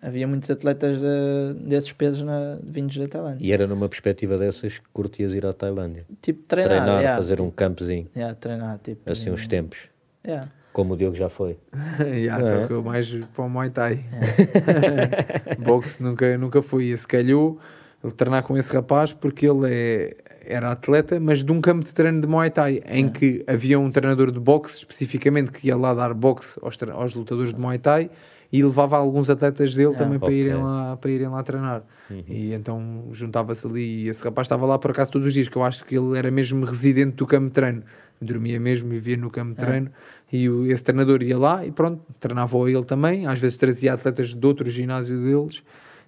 [0.00, 3.44] havia muitos atletas de- desses pesos na, vindos da Tailândia.
[3.46, 6.06] E era numa perspectiva dessas que curtias ir à Tailândia.
[6.22, 9.88] Tipo treinar, Treinar, yeah, fazer um tipo, campozinho, yeah, treinar, tipo, assim uns tempos.
[10.24, 10.48] yeah.
[10.72, 11.58] Como o Diogo já foi.
[12.00, 12.66] yeah, Não só é?
[12.68, 14.04] que eu mais para o Muay Thai.
[15.58, 16.90] Boxe nunca, nunca fui.
[16.90, 17.58] Esse calhou
[18.04, 20.16] ele treinar com esse rapaz porque ele é,
[20.48, 23.90] era atleta, mas de um campo de treino de Muay Thai, em que havia um
[23.90, 28.10] treinador de boxe especificamente que ia lá dar boxe aos, aos lutadores de Muay Thai
[28.50, 30.40] e levava alguns atletas dele Ah, também para, ok.
[30.40, 31.82] irem lá, para irem lá treinar.
[32.26, 34.04] E então juntava-se ali.
[34.04, 36.16] E esse rapaz estava lá por acaso todos os dias, que eu acho que ele
[36.18, 37.82] era mesmo residente do campo de treino.
[38.20, 39.90] Dormia mesmo e vivia no campo de treino.
[40.32, 43.26] E o, esse treinador ia lá e pronto, treinava ele também.
[43.26, 45.62] Às vezes trazia atletas de outro ginásio deles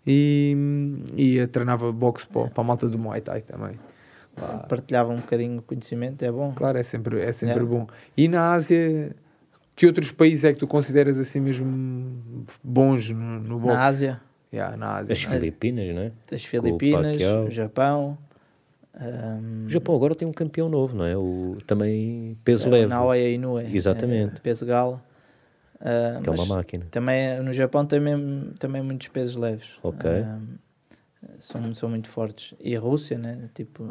[0.06, 0.56] e,
[1.16, 3.78] e treinava boxe para, para a malta do Muay Thai também.
[4.40, 6.52] Sim, partilhava um bocadinho o conhecimento, é bom.
[6.54, 7.64] Claro, é sempre, é sempre É.
[7.64, 7.86] bom.
[8.16, 9.14] E na Ásia,
[9.76, 13.74] que outros países é que tu consideras assim mesmo bons no, no boxe?
[13.76, 14.20] Na Ásia,
[14.52, 15.12] Yeah, na Ásia.
[15.12, 16.12] As Filipinas, não é?
[16.32, 18.18] as Filipinas, o Japão,
[18.94, 21.16] ahm, O Japão agora tem um campeão novo, não é?
[21.16, 24.36] O, também peso é, leve, Naoya Inoue, Exatamente.
[24.36, 25.00] é, peso gala.
[25.80, 26.86] Ah, que é uma máquina.
[26.90, 29.78] Também no Japão mesmo, também muitos pesos leves.
[29.82, 30.10] Ok.
[30.10, 30.58] Ahm,
[31.38, 32.54] são, são muito fortes.
[32.60, 33.48] E a Rússia, né?
[33.54, 33.88] Tipo,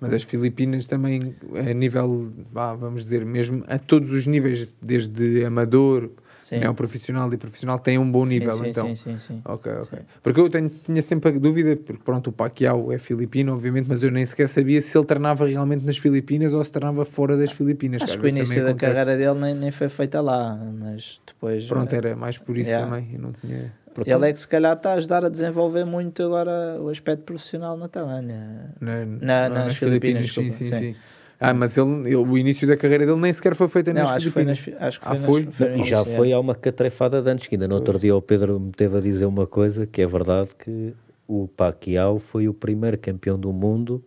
[0.00, 6.10] Mas as Filipinas também, a nível, vamos dizer, mesmo a todos os níveis, desde amador,
[6.38, 6.58] sim.
[6.60, 8.86] neoprofissional e profissional, têm um bom Sim, nível, sim, então.
[8.88, 9.42] Sim, sim, sim.
[9.44, 9.98] Ok, ok.
[10.22, 14.02] Porque eu tenho- tinha sempre a dúvida, porque pronto, o Pacquiao é filipino, obviamente, mas
[14.02, 17.50] eu nem sequer sabia se ele treinava realmente nas Filipinas ou se treinava fora das
[17.50, 18.00] Filipinas.
[18.02, 18.94] Acho que o início da acontece.
[18.94, 21.66] carreira dele nem, nem foi feita lá, mas depois.
[21.66, 23.08] Pronto, eh, era mais por isso também.
[23.12, 23.72] Eu não tinha...
[23.94, 27.22] Porque Ele é que se calhar está a ajudar a desenvolver muito agora o aspecto
[27.24, 28.70] profissional na Tailândia.
[28.80, 30.78] Na, Na- nas Filipinas, sim, desculpa, sim, sim.
[30.92, 30.96] sim.
[31.40, 34.10] Ah, mas ele, ele- o início da carreira dele nem sequer foi feito Não, nas
[34.10, 34.88] acho que foi nas, Filipinas.
[34.88, 35.44] acho que Ah, foi foi?
[35.44, 36.34] nas foi E já nas- foi é.
[36.34, 39.00] há uma catrefada de antes, que ainda no outro dia o Pedro me teve a
[39.00, 40.92] dizer uma coisa que é verdade que
[41.28, 44.02] o Pacquiao foi o primeiro campeão do mundo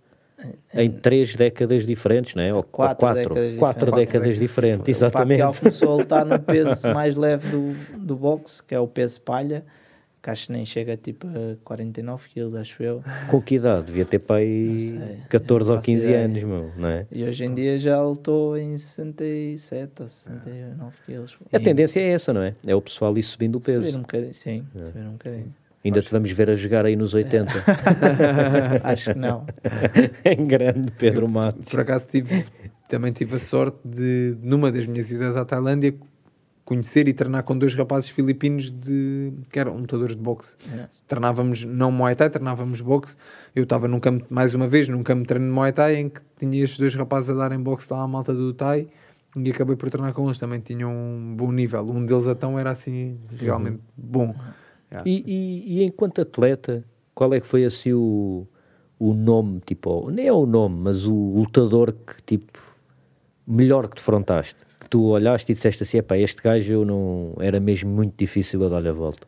[0.74, 2.54] em três décadas diferentes, não é?
[2.54, 4.12] Ou Quatro ou décadas quatro diferentes.
[4.14, 5.60] décadas diferentes, O Pacquiao exatamente.
[5.60, 9.64] começou a lutar no peso mais leve do, do boxe, que é o peso palha,
[10.24, 13.04] que acho que nem chega tipo a 49 kg, acho eu.
[13.28, 13.88] Com que idade?
[13.88, 16.26] Devia ter para aí Não sei, 14 não ou faço 15 ideia.
[16.26, 17.08] anos, meu, não é?
[17.12, 21.38] E hoje em dia já lutou em 67 ou 69 quilos.
[21.52, 22.54] A tendência é essa, não é?
[22.68, 23.82] É o pessoal ir subindo o peso.
[23.82, 25.54] Subir um bocadinho, sim, subir um bocadinho.
[25.84, 27.52] Ainda te vamos ver a jogar aí nos 80.
[28.84, 29.46] Acho que não.
[30.24, 31.70] em grande, Pedro Matos.
[31.70, 32.46] Por acaso tive,
[32.88, 35.96] também tive a sorte de, numa das minhas idas à Tailândia,
[36.64, 40.56] conhecer e treinar com dois rapazes filipinos de, que eram lutadores de boxe.
[40.72, 40.86] É.
[41.08, 43.16] Treinávamos não Muay Thai, treinávamos boxe.
[43.56, 46.10] Eu estava num campo, mais uma vez, num campo de treino de Muay Thai em
[46.10, 48.88] que tinha estes dois rapazes a darem boxe lá à malta do Thai
[49.36, 50.38] e acabei por treinar com eles.
[50.38, 51.90] Também tinham um bom nível.
[51.90, 54.36] Um deles então era assim, realmente bom.
[54.92, 55.10] Yeah.
[55.10, 56.84] E, e- e enquanto atleta,
[57.16, 58.46] qual é que foi assim o,
[59.00, 62.60] o nome, tipo, nem é o nome, mas o lutador que tipo,
[63.48, 64.58] melhor que defrontaste?
[64.80, 68.66] Que tu olhaste e disseste assim, epá, este gajo eu não, era mesmo muito difícil
[68.66, 69.26] a dar-lhe a volta.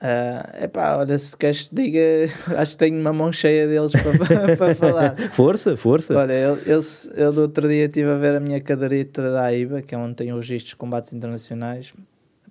[0.00, 2.00] É epá, olha, se queres que te diga,
[2.60, 4.12] acho que tenho uma mão cheia deles para,
[4.56, 5.16] para falar.
[5.32, 6.14] Força, força.
[6.14, 6.80] Olha, eu, eu,
[7.14, 10.14] eu do outro dia estive a ver a minha caderneta da AIBA, que é onde
[10.16, 11.94] tem os registros de combates internacionais,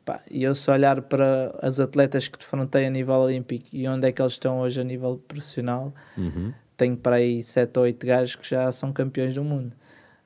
[0.06, 4.08] Epá, e eu se olhar para as atletas que defrontei a nível olímpico e onde
[4.08, 6.54] é que eles estão hoje a nível profissional, Uhum.
[6.78, 9.76] tenho para aí 7 ou 8 gajos que já são campeões do mundo.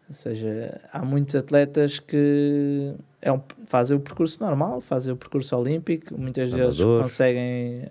[0.10, 5.56] Ou seja, há muitos atletas que é um- fazem o percurso normal, fazem o percurso
[5.56, 6.84] olímpico, muitas Amadores.
[6.84, 7.84] conseguem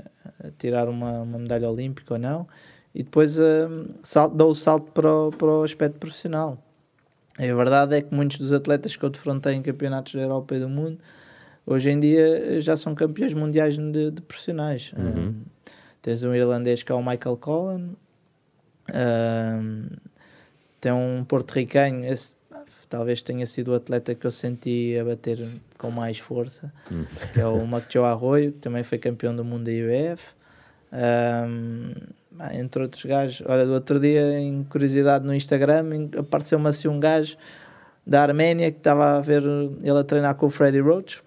[0.44, 2.46] eh, tirar uma, uma medalha olímpica ou não,
[2.94, 3.66] e depois eh,
[4.34, 6.58] dão o salto para o, para o aspecto profissional.
[7.38, 10.54] E a verdade é que muitos dos atletas que eu defrontei em campeonatos da Europa
[10.56, 10.98] e do mundo,
[11.68, 14.92] hoje em dia já são campeões mundiais de, de profissionais.
[14.96, 15.34] Uhum.
[15.66, 15.70] Eh,
[16.02, 17.96] tens um irlandês que é o Michael Cullen,
[18.92, 19.88] Ahm,
[20.80, 22.34] tem um porto-ricanho, esse,
[22.88, 26.72] talvez tenha sido o atleta que eu senti a bater com mais força,
[27.32, 30.22] que é o Macchio Arroio, que também foi campeão do mundo da IBF.
[30.92, 31.92] Ahm,
[32.38, 37.00] ah, entre outros gajos, olha, do outro dia, em curiosidade no Instagram, apareceu-me assim um
[37.00, 37.36] gajo
[38.06, 41.22] da Arménia que estava a ver ele a treinar com o Freddy Roach.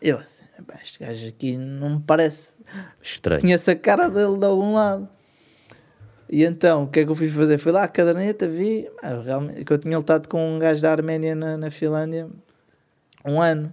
[0.00, 2.54] Eu assim, "Epá, este gajo aqui não me parece
[3.02, 3.40] Estranho.
[3.40, 5.08] conheço a cara dele de algum lado.
[6.30, 7.58] E então, o que é que eu fui fazer?
[7.58, 10.92] Fui lá à caderneta, vi ah, realmente, que eu tinha lutado com um gajo da
[10.92, 12.28] Arménia na, na Finlândia
[13.24, 13.72] um ano.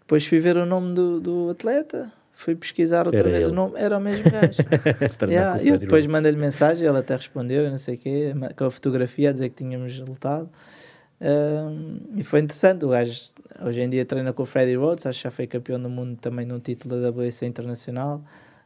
[0.00, 3.52] Depois fui ver o nome do, do atleta, fui pesquisar outra Era vez ele.
[3.52, 4.58] o nome, era o mesmo gajo.
[5.26, 8.70] Yeah, eu depois mandei-lhe mensagem, ele até respondeu, eu não sei o quê, com a
[8.70, 10.50] fotografia a dizer que tínhamos lutado.
[11.22, 13.12] Ahm, e foi interessante, o gajo
[13.64, 16.16] hoje em dia treina com o Freddy Rhodes, acho que já foi campeão do mundo
[16.20, 18.24] também num título da WC Internacional.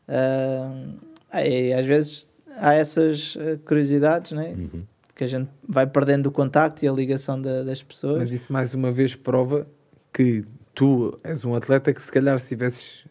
[0.08, 0.94] Ahm,
[1.30, 4.54] aí, às vezes há essas eh, curiosidades, né?
[4.56, 4.82] Uhum.
[5.14, 8.18] que a gente vai perdendo o contacto e a ligação da- das pessoas.
[8.18, 9.66] Mas isso mais uma vez prova
[10.12, 13.06] que tu és um atleta que se calhar se tivesses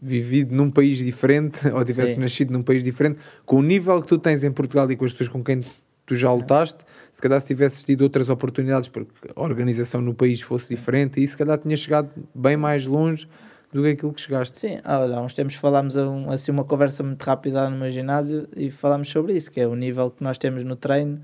[0.00, 2.20] vivido num país diferente ou tivesses Sim.
[2.22, 5.12] nascido num país diferente, com o nível que tu tens em Portugal e com as
[5.12, 5.60] pessoas com quem
[6.06, 10.40] tu já lutaste, se calhar se tivesses tido outras oportunidades porque a organização no país
[10.40, 13.28] fosse diferente e se calhar tinhas chegado bem mais longe
[13.72, 14.58] do que aquilo que chegaste.
[14.58, 17.76] Sim, ah, olha, há uns tempos falámos um- assim uma conversa muito rápida lá no
[17.76, 21.20] meu ginásio e falámos sobre isso, que é o nível que nós temos no treino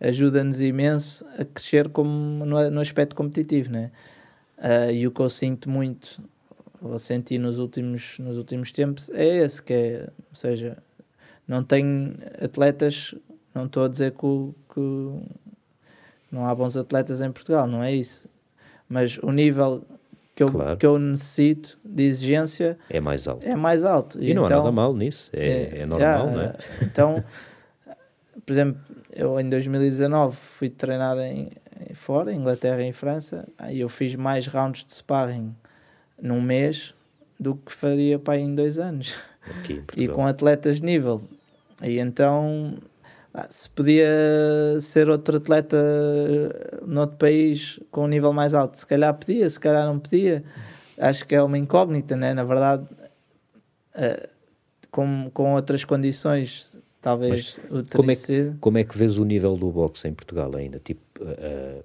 [0.00, 3.90] ajuda-nos imenso a crescer como no, no aspecto competitivo, né?
[4.58, 6.22] Ah, e o que eu sinto muito,
[6.82, 10.76] ou senti nos últimos, nos últimos tempos, é esse, que é, ou seja,
[11.46, 13.14] não tenho atletas,
[13.54, 15.20] não estou a dizer que, que
[16.30, 18.28] não há bons atletas em Portugal, não é isso.
[18.88, 19.84] Mas o nível
[20.34, 20.76] que eu, Claro.
[20.76, 23.46] que eu necessito de exigência É mais alto.
[23.46, 24.22] é mais alto.
[24.22, 25.30] E, não então, há nada mal nisso.
[25.32, 26.54] É, é normal, yeah, não é?
[26.82, 27.24] Então,
[28.44, 28.80] por exemplo,
[29.12, 31.50] eu em 2019 fui treinar em,
[31.88, 35.54] em fora, em Inglaterra e em França, e eu fiz mais rounds de sparring
[36.20, 36.94] num mês
[37.38, 39.14] do que faria para em dois anos.
[39.60, 41.20] Aqui em E com atletas de nível.
[41.82, 42.76] E então,
[43.34, 44.06] ah, se podia
[44.80, 49.58] ser outro atleta eh, noutro país com um nível mais alto, se calhar podia, se
[49.58, 50.44] calhar não podia.
[50.96, 52.32] Acho que é uma incógnita, né?
[52.32, 52.86] Na verdade,
[53.96, 54.28] eh,
[54.88, 58.52] com, com outras condições, talvez o Como é, teria sido.
[58.52, 60.78] que, como é que vês o nível do boxe em Portugal ainda?
[60.78, 61.82] Tipo, eh,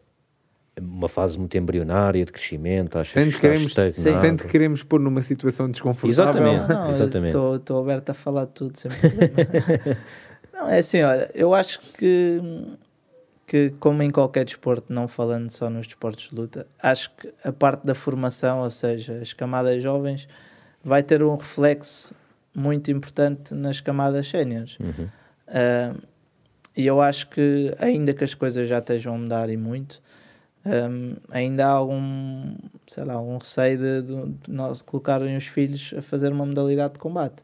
[0.80, 4.22] uma fase muito embrionária de crescimento, Sendo que que, queremos, estagnado?
[4.26, 6.54] sendo que queremos pôr numa situação desconfortável.
[6.54, 6.70] Exatamente.
[6.70, 7.38] Não, exatamente.
[7.56, 9.98] Estou aberto a falar de tudo sem problema.
[10.60, 12.42] não, é assim, olha, eu acho que,
[13.48, 17.52] que, como em qualquer desporto, não falando só nos desportos de luta, acho que a
[17.54, 20.28] parte da formação, ou seja, as camadas jovens,
[20.84, 22.14] vai ter um reflexo
[22.54, 24.78] muito importante nas camadas séniores.
[24.80, 25.08] Uhum.
[25.48, 25.96] Ah,
[26.76, 30.02] e eu acho que, ainda que as coisas já estejam a mudar e muito,
[30.66, 35.94] um, ainda há algum, sei lá, algum receio de, de, de nós colocarem os filhos
[35.98, 37.44] a fazer uma modalidade de combate.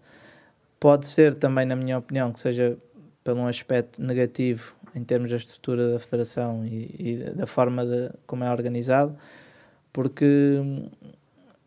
[0.80, 2.78] Pode ser também, na minha opinião, que seja
[3.26, 8.10] pelo um aspecto negativo em termos da estrutura da federação e, e da forma de,
[8.26, 9.18] como é organizado,
[9.92, 10.62] porque,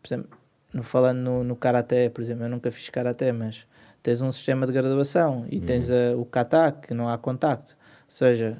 [0.01, 0.37] por exemplo,
[0.81, 3.67] falando no, no Karaté, por exemplo, eu nunca fiz Karaté, mas
[4.01, 6.13] tens um sistema de graduação e tens uhum.
[6.13, 7.75] a, o kata, que não há contacto.
[8.05, 8.57] Ou seja,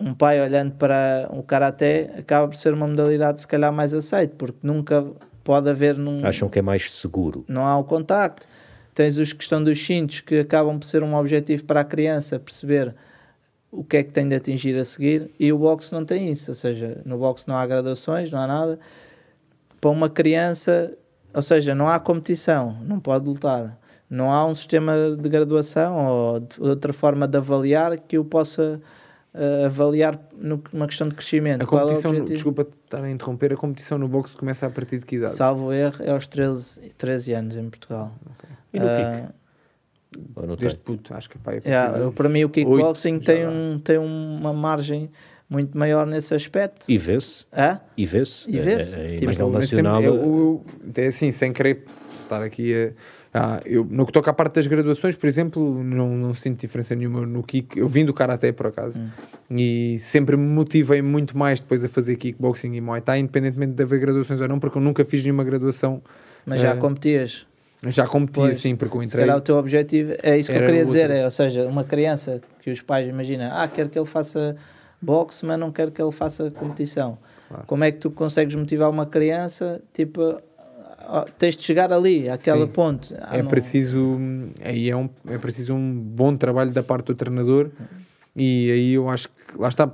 [0.00, 4.34] um pai olhando para o Karaté acaba por ser uma modalidade se calhar mais aceita,
[4.36, 5.06] porque nunca
[5.44, 5.96] pode haver...
[5.96, 7.44] Num, Acham que é mais seguro.
[7.46, 8.48] Não há o contacto.
[8.96, 12.94] Tens os questão dos cintos que acabam por ser um objetivo para a criança perceber
[13.70, 16.50] o que é que tem de atingir a seguir e o boxe não tem isso,
[16.50, 18.78] ou seja, no boxe não há graduações, não há nada.
[19.82, 20.96] Para uma criança,
[21.34, 23.78] ou seja, não há competição, não pode lutar.
[24.08, 28.80] Não há um sistema de graduação ou de outra forma de avaliar que o possa
[29.34, 31.64] uh, avaliar numa questão de crescimento.
[31.64, 35.04] A competição, é desculpa estar a interromper, a competição no boxe começa a partir de
[35.04, 35.34] que idade?
[35.34, 38.10] Salvo erro, é aos 13, 13 anos em Portugal.
[38.38, 38.56] Okay.
[38.76, 40.58] E no uh, kick?
[40.58, 44.52] Desde puto, acho que pai, é yeah, para mim o kickboxing tem, um, tem uma
[44.52, 45.10] margem
[45.48, 46.90] muito maior nesse aspecto.
[46.90, 47.44] E vê-se.
[47.52, 47.78] É?
[47.96, 48.48] E vê-se.
[48.48, 48.98] E vê-se.
[48.98, 50.00] É, é, tipo, nacional.
[50.00, 50.64] Tem, eu,
[50.96, 51.84] é assim, sem querer
[52.22, 52.92] estar aqui a.
[53.38, 56.94] Ah, eu, no que toca à parte das graduações, por exemplo, não, não sinto diferença
[56.94, 57.78] nenhuma no kick.
[57.78, 59.10] Eu vim do Karaté, por acaso, hum.
[59.50, 63.82] e sempre me motivei muito mais depois a fazer kickboxing e Muay Thai, independentemente de
[63.82, 66.00] haver graduações ou não, porque eu nunca fiz nenhuma graduação.
[66.46, 67.46] Mas já uh, competias?
[67.84, 69.24] Já competia, pois, sim, porque eu entrei.
[69.24, 70.86] Se o teu objetivo é isso que eu queria outro.
[70.86, 74.56] dizer, é, ou seja, uma criança que os pais imaginam, ah, quero que ele faça
[75.00, 77.18] boxe, mas não quero que ele faça competição.
[77.50, 77.62] Ah.
[77.66, 80.40] Como é que tu consegues motivar uma criança, tipo,
[81.38, 83.14] tens de chegar ali, àquele ponto.
[83.20, 83.48] Ah, é não...
[83.48, 84.18] preciso,
[84.64, 87.70] aí é, um, é preciso um bom trabalho da parte do treinador
[88.34, 89.90] e aí eu acho que, lá está,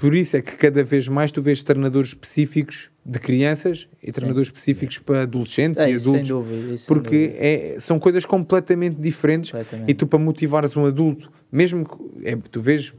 [0.00, 4.48] por isso é que cada vez mais tu vês treinadores específicos de crianças e treinadores
[4.48, 4.52] Sim.
[4.52, 6.28] específicos para adolescentes é, e adultos.
[6.28, 9.50] Dúvida, porque é, são coisas completamente diferentes
[9.86, 12.92] e tu para motivares um adulto, mesmo que é, tu vês,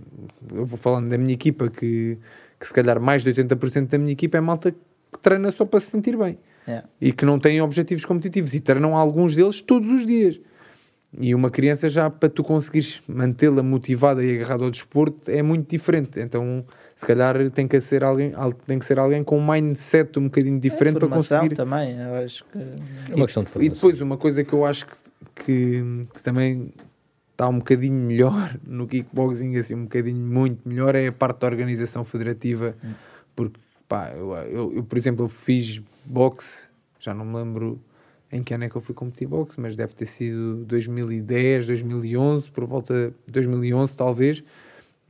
[0.52, 2.18] eu vou falando da minha equipa que,
[2.60, 5.80] que se calhar mais de 80% da minha equipa é malta que treina só para
[5.80, 6.82] se sentir bem é.
[7.00, 10.42] e que não tem objetivos competitivos e treinam alguns deles todos os dias.
[11.20, 15.70] E uma criança já para tu conseguires mantê-la motivada e agarrada ao desporto é muito
[15.70, 16.20] diferente.
[16.20, 16.66] Então
[17.00, 18.34] se calhar tem que ser alguém,
[18.68, 21.56] tem que ser alguém com um mindset um bocadinho diferente é, para conseguir.
[21.56, 22.58] também, eu acho que.
[22.58, 23.62] É uma questão de formação.
[23.62, 24.96] E depois, uma coisa que eu acho que,
[25.34, 25.82] que,
[26.14, 26.74] que, também
[27.32, 31.48] está um bocadinho melhor no kickboxing, assim, um bocadinho muito melhor, é a parte da
[31.48, 32.76] organização federativa.
[32.84, 32.92] Hum.
[33.34, 33.58] Porque,
[33.88, 36.68] pá, eu, eu, eu, por exemplo, eu fiz boxe,
[37.00, 37.82] já não me lembro
[38.30, 42.52] em que ano é que eu fui competir boxe, mas deve ter sido 2010, 2011,
[42.52, 44.44] por volta de 2011 talvez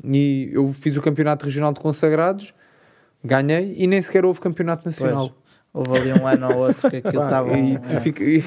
[0.03, 2.53] e eu fiz o campeonato regional de consagrados,
[3.23, 5.29] ganhei e nem sequer houve campeonato nacional.
[5.29, 5.39] Pois.
[5.71, 7.49] Houve ali um ano ou outro que aquilo estava.
[7.51, 8.43] É.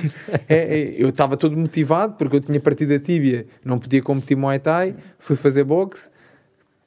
[0.49, 4.37] é, é, eu estava todo motivado porque eu tinha partido a tíbia, não podia competir
[4.37, 6.11] Muay Thai, fui fazer boxe,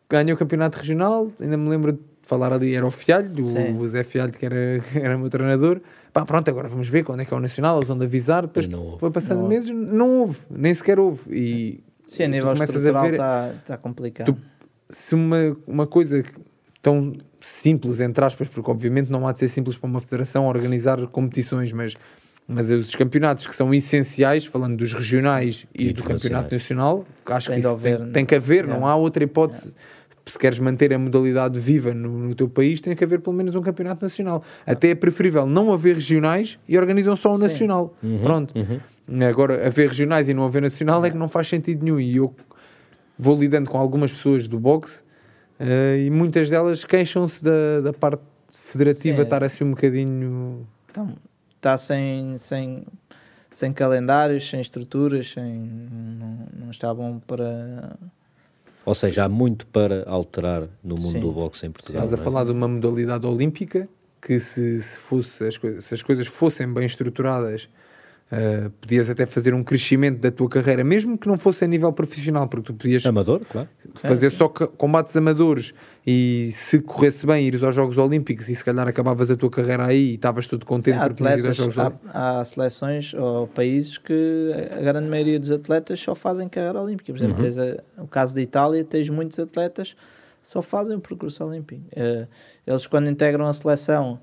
[0.10, 1.32] ganhei o campeonato regional.
[1.40, 4.84] Ainda me lembro de falar ali, era o Fialho, o, o Zé Fialho, que era,
[4.94, 5.80] era meu treinador.
[6.12, 8.44] Pá, pronto, agora vamos ver quando é que é o Nacional, eles vão de avisar.
[8.44, 8.68] Depois
[9.00, 11.22] foi passando não meses, não houve, nem sequer houve.
[11.30, 14.34] E, Sim, a nível estrutural está tá complicado.
[14.34, 14.38] Tu
[14.90, 16.24] se uma, uma coisa
[16.82, 21.06] tão simples, entre aspas, porque obviamente não há de ser simples para uma federação organizar
[21.08, 21.94] competições, mas,
[22.48, 27.48] mas os campeonatos que são essenciais, falando dos regionais e, e do campeonato nacional, acho
[27.48, 29.74] tem que isso haver, tem, tem, que haver, não há outra hipótese.
[30.28, 33.54] Se queres manter a modalidade viva no, no, teu país, tem que haver pelo menos
[33.54, 34.44] um campeonato nacional.
[34.66, 37.44] Até é preferível não haver regionais e organizam só o Sim.
[37.44, 37.96] nacional.
[38.02, 38.54] Uhum, Pronto.
[38.58, 38.80] Uhum.
[39.30, 42.00] Agora, haver regionais e não haver nacional é que não faz sentido nenhum.
[42.00, 42.34] E eu
[43.18, 45.02] vou lidando com algumas pessoas do boxe
[45.60, 49.24] uh, e muitas delas queixam-se da, da parte federativa Sim.
[49.24, 50.68] estar assim um bocadinho.
[50.90, 51.16] Então,
[51.56, 52.86] está sem, sem,
[53.52, 57.98] sem calendários, sem estruturas, sem, não, não está bom para.
[58.86, 61.20] Ou seja, há muito para alterar no mundo Sim.
[61.22, 62.04] do boxe em Portugal.
[62.04, 62.24] Estás a é?
[62.24, 63.90] falar de uma modalidade olímpica
[64.22, 67.68] que se, se, fosse as coisas, se as coisas fossem bem estruturadas
[68.26, 71.94] Uh, podias até fazer um crescimento da tua carreira, mesmo que não fosse a nível
[71.94, 73.70] profissional, porque tu podias Amador, claro.
[73.94, 75.76] fazer é, só combates amadores
[76.08, 79.86] e se corresse bem, ires aos Jogos Olímpicos e se calhar acabavas a tua carreira
[79.86, 81.94] aí e estavas tudo contente sim, aos Jogos há,
[82.40, 87.14] há, seleções ou países que a grande maioria dos atletas só fazem carreira olímpica.
[87.14, 87.44] Por exemplo, uhum.
[87.44, 89.96] tens a, o caso da Itália, tens muitos atletas
[90.46, 91.82] só fazem o percurso olímpico.
[91.98, 92.28] Uh,
[92.66, 94.20] eles, quando integram a seleção,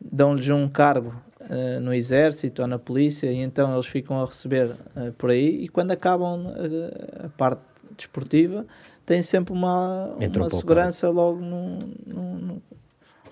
[0.00, 1.12] dão-lhes um cargo
[1.50, 5.64] uh, no exército ou na polícia e então eles ficam a receber uh, por aí
[5.64, 7.62] e quando acabam a, eh, a parte
[7.96, 8.66] desportiva
[9.06, 12.62] tem sempre uma, Entrou uma segurança logo no, no- no-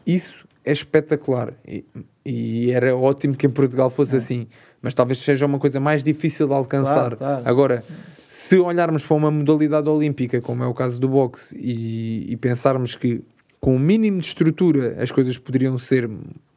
[0.06, 1.84] Isso é espetacular e,
[2.24, 4.46] e era ótimo que em Portugal fosse assim,
[4.80, 6.94] mas talvez seja uma coisa mais difícil de alcançar.
[6.94, 7.42] Claro, claro.
[7.44, 7.84] Agora,
[8.28, 12.94] se olharmos para uma modalidade olímpica, como é o caso do boxe, e, e pensarmos
[12.94, 13.22] que
[13.60, 16.08] com o mínimo de estrutura as coisas poderiam ser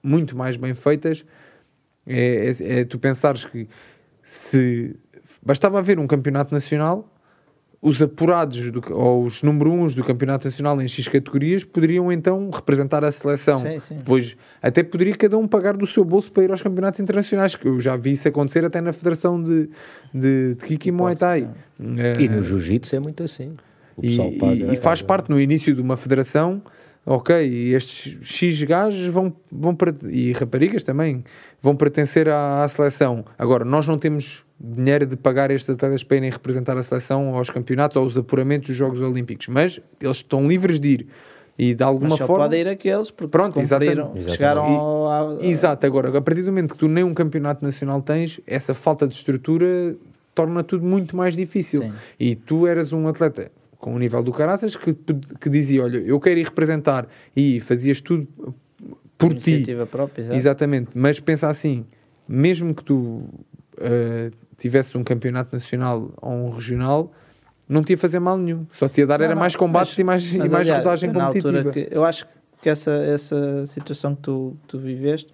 [0.03, 1.25] muito mais bem feitas,
[2.07, 3.67] é, é- é tu pensares que
[4.23, 4.95] se
[5.43, 7.11] bastava haver um campeonato nacional,
[7.81, 12.49] os apurados do- ou os número uns do campeonato nacional em X categorias poderiam então
[12.49, 13.61] representar a seleção.
[13.61, 13.95] Sim, sim.
[13.97, 17.67] Depois, até poderia cada um pagar do seu bolso para ir aos campeonatos internacionais, que
[17.67, 19.69] eu já vi isso acontecer até na Federação de,
[20.11, 21.47] de, de Kiki Muay Thai.
[21.79, 23.55] E Eh, no jiu-jitsu é muito assim.
[23.95, 24.73] O e, pessoal e- paga.
[24.73, 26.63] e faz parte no início de uma federação,
[27.05, 31.23] ok, e estes X gajos vão, vão para- e raparigas também
[31.65, 33.25] vão pertencer à, à seleção.
[33.39, 37.49] Agora, nós não temos dinheiro de pagar estes atletas para irem representar a seleção aos
[37.49, 41.07] campeonatos ou aos apuramentos dos Jogos Olímpicos, mas eles estão livres de ir.
[41.57, 42.43] E de alguma Mas só forma.
[42.43, 44.31] pode ir aqueles porque Pronto, cumpriram, exatamente.
[44.31, 47.63] chegaram E- ao, ao- Exato, agora, a partir do momento que tu nem um campeonato
[47.65, 49.95] nacional tens, essa falta de estrutura
[50.35, 51.81] torna tudo muito mais difícil.
[51.81, 51.93] Sim.
[52.19, 54.93] E tu eras um atleta com o nível do Caraças que,
[55.39, 58.27] que dizia: Olha, eu quero ir representar e fazias tudo
[59.17, 59.51] por ti.
[59.51, 60.21] iniciativa própria.
[60.23, 60.37] exato.
[60.37, 61.85] Exatamente, mas pensa assim:
[62.27, 67.11] mesmo que tu uh, tivesse um campeonato nacional ou um regional,
[67.67, 69.93] não te ia fazer mal nenhum, só te ia dar Não, era não, mais combates
[69.93, 71.57] mas- e mais, e mais rodagem competitiva.
[71.57, 72.25] altura que eu acho
[72.61, 75.31] que essa, essa situação que tu, tu viveste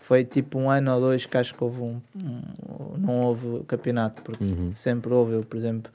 [0.00, 4.22] foi tipo um ano ou dois que acho que houve um, um- não houve campeonato,
[4.22, 4.72] porque Uhum.
[4.72, 5.92] sempre houve, eu, por exemplo,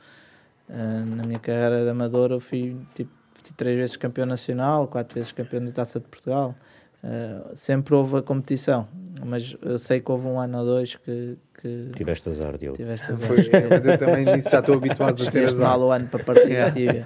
[0.69, 3.11] ah, na minha carreira de amador eu fui tipo
[3.57, 6.55] três vezes campeão nacional, quatro vezes campeão da Taça de Portugal.
[7.03, 8.87] Ah, sempre houve a competição,
[9.25, 12.77] mas eu sei que houve um ano ou dois que, que Tiveste azar, Diogo.
[12.77, 13.27] tiveste azar.
[13.27, 15.67] Foi- é, mas eu também nisso já estou habituado a ter azar.
[15.67, 17.03] mal o ano para partir Yeah.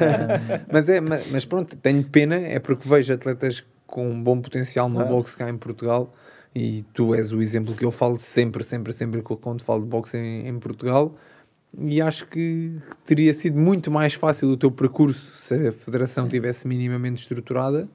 [0.72, 4.88] Mas, é, ma- mas pronto, tenho pena, é porque vejo atletas com um bom potencial
[4.88, 5.10] no Claro.
[5.10, 6.10] boxe cá em Portugal
[6.54, 9.82] e tu és o exemplo que eu falo sempre, sempre, sempre que eu- quando falo
[9.82, 11.14] de boxe em, em Portugal
[11.78, 16.66] e acho que teria sido muito mais fácil o teu percurso se a federação tivesse
[16.66, 17.86] minimamente estruturada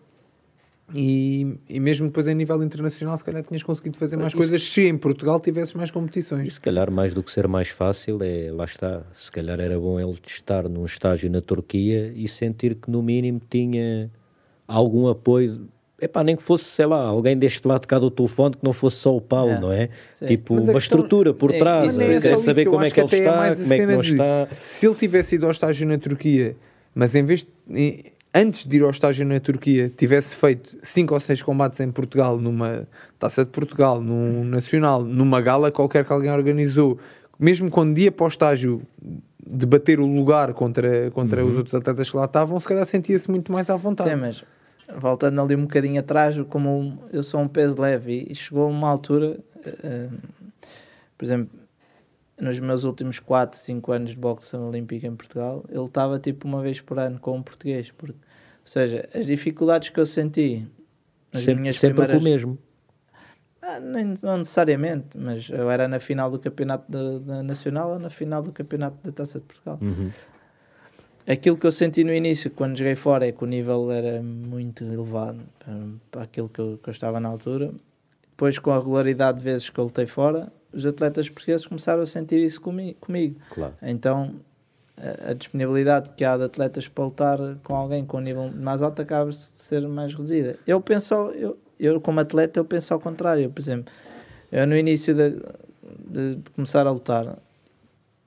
[0.93, 4.63] e, e mesmo depois a nível internacional se calhar tinhas conseguido fazer mais Isso- coisas
[4.63, 6.53] se em Portugal tivesses mais E competições.
[6.53, 9.99] se calhar, mais do que ser mais fácil, é, lá está, se calhar era bom
[9.99, 14.11] ele estar num estágio na Turquia e sentir que no mínimo tinha
[14.67, 15.67] algum apoio.
[16.01, 18.73] Epá, nem que fosse, sei lá, alguém deste lado de cá do telefone que não
[18.73, 19.59] fosse só o Paulo, É.
[19.61, 19.89] não é?
[20.11, 20.25] Sim.
[20.25, 23.07] Tipo, uma questão- estrutura por Sim, trás, é querer saber isso, como é que ele
[23.15, 24.47] é está, a como é que não de- está.
[24.63, 26.57] Se ele tivesse ido ao estágio na Turquia,
[26.93, 31.19] mas em vez de, antes de ir ao estágio na Turquia, tivesse feito cinco ou
[31.19, 32.87] seis combates em Portugal, numa
[33.19, 36.97] taça de Portugal, num nacional, numa gala qualquer que alguém organizou,
[37.39, 38.81] mesmo quando ia para o estágio
[39.45, 43.51] debater o lugar contra, contra os outros atletas que lá estavam, se calhar sentia-se muito
[43.51, 44.09] mais à vontade.
[44.09, 44.43] Sim, mas
[44.97, 49.37] voltando ali um bocadinho atrás, como eu sou um peso leve e chegou uma altura,
[49.65, 50.07] eh,
[51.17, 51.62] por exemplo,
[52.43, 56.61] nos meus últimos 4, 5 anos de boxe olímpica em Portugal, ele estava tipo uma
[56.61, 57.91] vez por ano com um português.
[57.91, 60.67] Porque, ou seja, as dificuldades que eu senti
[61.31, 62.23] nas Sempre, minhas sempre com o primeiras...
[62.23, 62.57] mesmo.
[63.61, 67.99] Ah, nem, não necessariamente, mas eu era na final do campeonato da- da nacional ou
[67.99, 69.79] na final do campeonato da Taça de Portugal.
[69.81, 70.11] Uhum.
[71.25, 74.83] Aquilo que eu senti no início, quando joguei fora, é que o nível era muito
[74.83, 75.77] elevado para,
[76.11, 77.73] para aquilo que eu, que eu estava na altura.
[78.31, 82.05] Depois, com a regularidade de vezes que eu lutei fora, os atletas portugueses começaram a
[82.05, 83.39] sentir isso comi- comigo.
[83.49, 83.73] Claro.
[83.81, 84.35] Então,
[84.97, 88.81] a, a disponibilidade que há de atletas para lutar com alguém com um nível mais
[88.81, 90.57] alto acaba de ser mais reduzida.
[90.67, 93.49] Eu penso, eu, eu como atleta, eu penso ao contrário.
[93.49, 93.91] Por exemplo,
[94.51, 95.31] eu no início de,
[96.07, 97.37] de- de começar a lutar,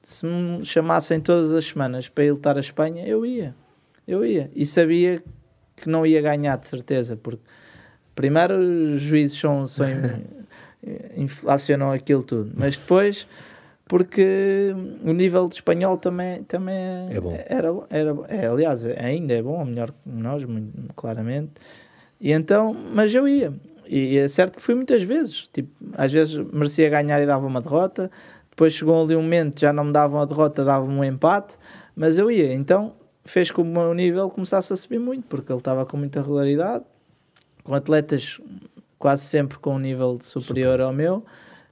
[0.03, 3.55] se me chamassem todas as semanas para ir lutar a Espanha, eu ia.
[4.07, 4.51] Eu ia.
[4.55, 5.23] E sabia
[5.75, 7.43] que não ia ganhar, de certeza, porque
[8.15, 9.87] primeiro os juízes são, são
[11.17, 13.27] inflacionam aquilo tudo, mas depois
[13.89, 14.75] porque
[15.05, 16.77] o nível de espanhol também, também
[17.09, 17.39] É bom.
[17.47, 21.53] Era, era, é, aliás, ainda é bom, melhor que nós, muito, claramente.
[22.21, 23.53] E então, mas eu ia.
[23.89, 25.49] E é certo que fui muitas vezes.
[25.53, 28.11] Tipo, às vezes merecia ganhar e dava uma derrota.
[28.51, 31.55] Depois chegou ali um momento, já não me davam a derrota, davam um empate.
[31.95, 32.53] Mas eu ia.
[32.53, 35.97] Então fez com que o meu nível começasse a subir muito, porque ele estava com
[35.97, 36.85] muita regularidade,
[37.63, 38.41] com atletas
[39.07, 41.25] quase sempre com um nível superior ao meu.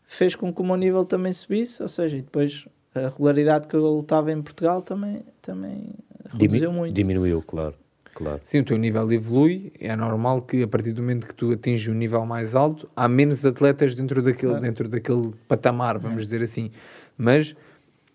[0.07, 3.75] Fez com que o meu nível também subisse, ou seja, e depois a regularidade que
[3.75, 5.95] eu lutava em Portugal também, também
[6.31, 6.95] reduziu Dimi- muito.
[6.95, 7.75] Diminuiu, claro.
[8.15, 8.41] claro.
[8.45, 9.73] Sim, o teu nível evolui.
[9.81, 13.09] É normal que a partir do momento que tu atinges um nível mais alto, há
[13.09, 14.63] menos atletas dentro daquele, Claro.
[14.63, 16.71] dentro daquele patamar, vamos dizer assim.
[17.19, 17.57] Mas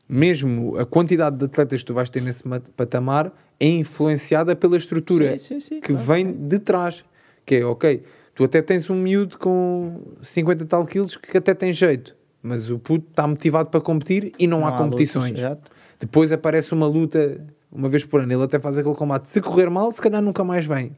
[0.08, 2.42] mesmo a quantidade de atletas que tu vais ter nesse
[2.78, 7.04] patamar é influenciada pela estrutura Sim, sim, sim, que claro vem de trás.
[7.46, 8.04] Que é, ok,
[8.40, 12.70] tu até tens um miúdo com 50 e tal quilos que até tem jeito, mas
[12.70, 15.38] o puto está motivado para competir e não, há competições.
[15.38, 15.58] lutas.
[16.00, 19.28] Depois aparece uma luta uma vez por ano, ele até faz aquele combate.
[19.28, 20.96] Se correr mal, se calhar nunca mais vem.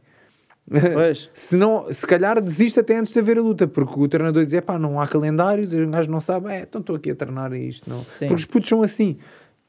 [1.34, 4.62] Se, não, se calhar desiste até antes de haver a luta, porque o treinador diz:
[4.62, 7.52] pá, não há calendários, e o gajo não sabe, é, então estou aqui a treinar
[7.54, 8.04] isto não.
[8.04, 8.28] Sim.
[8.28, 9.18] Porque os putos são assim.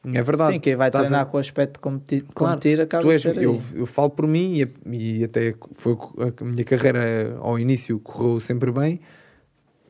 [0.05, 0.55] É verdade.
[0.55, 3.11] Sim, quem vai Estás a- treinar com o aspecto de competir, Claro, competir acaba tu
[3.13, 3.45] és, de ser aí.
[3.45, 5.97] eu, eu falo por mim e, a- e até foi
[6.41, 9.01] a minha carreira ao início correu sempre bem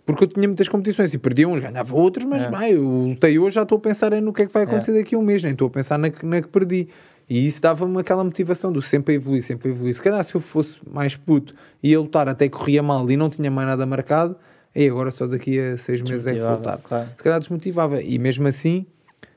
[0.04, 2.50] porque eu tinha muitas competições e perdia uns, ganhava outros, mas É.
[2.50, 4.92] vai, eu lutei hoje, já estou a pensar é no que é que vai acontecer
[4.92, 6.88] daqui a um mês, nem estou a pensar na, que- na que perdi.
[7.30, 9.94] E isso dava-me aquela motivação do sempre a evoluir, sempre a evoluir.
[9.94, 13.30] Se calhar se eu fosse mais puto e ia lutar até corria mal e não
[13.30, 14.36] tinha mais nada marcado,
[14.74, 16.78] e agora só daqui a seis meses é que vou lutar.
[16.82, 17.08] claro.
[17.16, 18.02] Se calhar desmotivava.
[18.02, 18.84] E mesmo assim,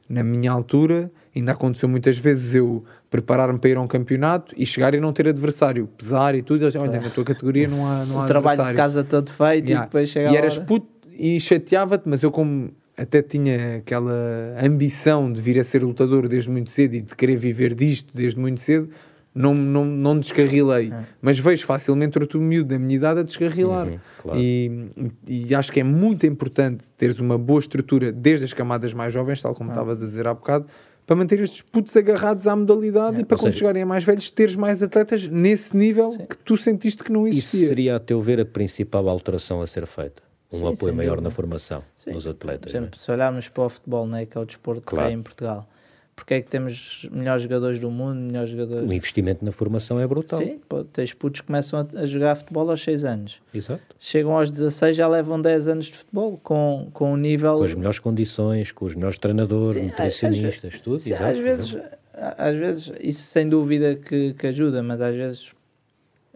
[0.07, 4.65] na minha altura, ainda aconteceu muitas vezes eu preparar-me para ir a um campeonato e
[4.65, 6.63] chegar e não ter adversário, pesar e tudo.
[6.63, 9.31] Eles, Olha, na tua categoria não há, não há o trabalho de adversário." casa todo
[9.31, 9.85] feito Yeah.
[9.85, 10.87] e depois chega E eras puto
[11.17, 14.13] e chateava-te, mas eu como até tinha aquela
[14.61, 18.39] ambição de vir a ser lutador desde muito cedo e de querer viver disto desde
[18.39, 18.89] muito cedo,
[19.35, 20.91] não, não, não descarrilei.
[20.93, 21.03] É.
[21.21, 23.85] Mas vejo facilmente outro miúdo da minha idade a descarrilar.
[23.87, 24.39] Uhum, claro.
[24.39, 24.89] e,
[25.27, 29.41] e acho que é muito importante teres uma boa estrutura desde as camadas mais jovens,
[29.41, 29.55] tal Ah.
[29.55, 30.65] como estavas a dizer há bocado,
[31.05, 33.85] para manter estes putos agarrados à modalidade É, e para ou quando seja- chegarem a
[33.85, 36.25] mais velhos, teres mais atletas nesse nível Sim.
[36.25, 37.67] que tu sentiste que não Isso existia.
[37.67, 40.23] seria, a teu ver, a principal alteração a ser feita?
[40.53, 41.29] Um Sim, apoio maior dúvida.
[41.29, 42.13] na formação Sim.
[42.13, 42.71] dos atletas.
[42.71, 42.79] Por é?
[42.81, 45.09] exemplo, se olharmos para o futebol, né, que é o desporto que Claro.
[45.09, 45.67] tem em Portugal,
[46.15, 48.89] porque é que temos melhores jogadores do mundo, melhores jogadores...
[48.89, 50.39] O investimento na formação é brutal.
[50.39, 53.41] Sim, pô, tens putos que começam a, a jogar futebol aos 6 anos.
[53.53, 53.83] Exato.
[53.99, 57.57] Chegam aos 16 já levam 10 anos de futebol, com, com um nível...
[57.57, 60.99] Com as melhores condições, com os melhores treinadores, Sim, nutricionistas, tudo.
[60.99, 61.31] Sim, exato.
[61.31, 61.77] às vezes,
[62.13, 65.51] às vezes, isso sem dúvida que, que ajuda, mas às vezes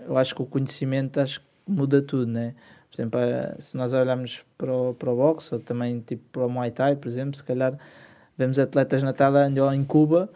[0.05, 2.53] eu acho que o conhecimento acho que muda tudo, né?
[2.91, 3.19] Por exemplo,
[3.59, 6.95] se nós olharmos para o, para o boxe ou também tipo para o Muay Thai,
[6.95, 7.77] por exemplo, se calhar
[8.39, 10.29] vemos atletas na Tailândia ou em Cuba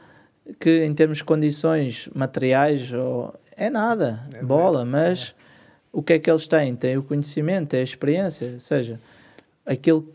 [0.59, 5.33] que em termos de condições materiais ou, é nada, bola, mas
[5.89, 6.75] o que é que eles têm?
[6.75, 8.99] Têm o conhecimento, têm a experiência, ou seja,
[9.65, 10.05] aquilo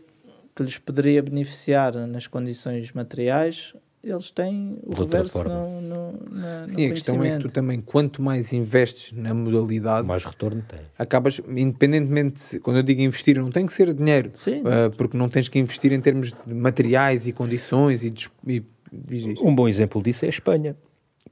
[0.55, 3.73] que lhes poderia beneficiar nas condições materiais,
[4.03, 5.53] eles têm o De outra reverso forma.
[5.53, 9.33] no, no, na, Sim, no a questão é que tu também, quanto mais investes na
[9.33, 10.79] modalidade, Mais retorno tem.
[10.97, 14.63] acabas, independentemente, quando eu digo investir, não tem que ser dinheiro, Sim.
[14.65, 18.13] ah, porque não tens que investir em termos de materiais e condições e,
[18.47, 19.45] e diz isto.
[19.45, 20.75] Um bom exemplo disso é a Espanha.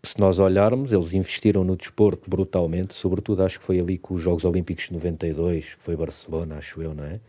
[0.04, 4.22] Se nós olharmos, eles investiram no desporto brutalmente, sobretudo acho que foi ali com os
[4.22, 7.20] Jogos Olímpicos de 92, que foi Barcelona, acho eu, não é?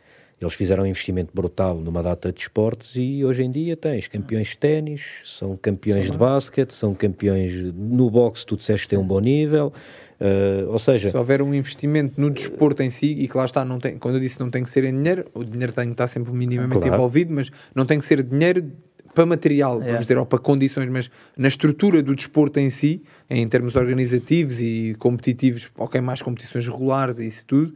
[0.41, 4.49] Eles fizeram um investimento brutal numa data de esportes e hoje em dia tens campeões
[4.49, 9.07] de ténis, são campeões de basquete, são campeões no boxe, tu disseste que tem um
[9.07, 9.72] bom nível,
[10.20, 13.64] eh, ou seja, Se houver um investimento no desporto em si, e que lá está,
[13.64, 15.93] não tem, quando eu disse não tem que ser em dinheiro, o dinheiro tem que
[15.93, 16.95] estar sempre minimamente Claro.
[16.95, 18.70] envolvido, mas não tem que ser dinheiro
[19.12, 19.86] para material, É.
[19.86, 24.61] vamos dizer, ou para condições, mas na estrutura do desporto em si, em termos organizativos
[24.61, 27.74] e competitivos, ok, mais competições regulares e isso tudo,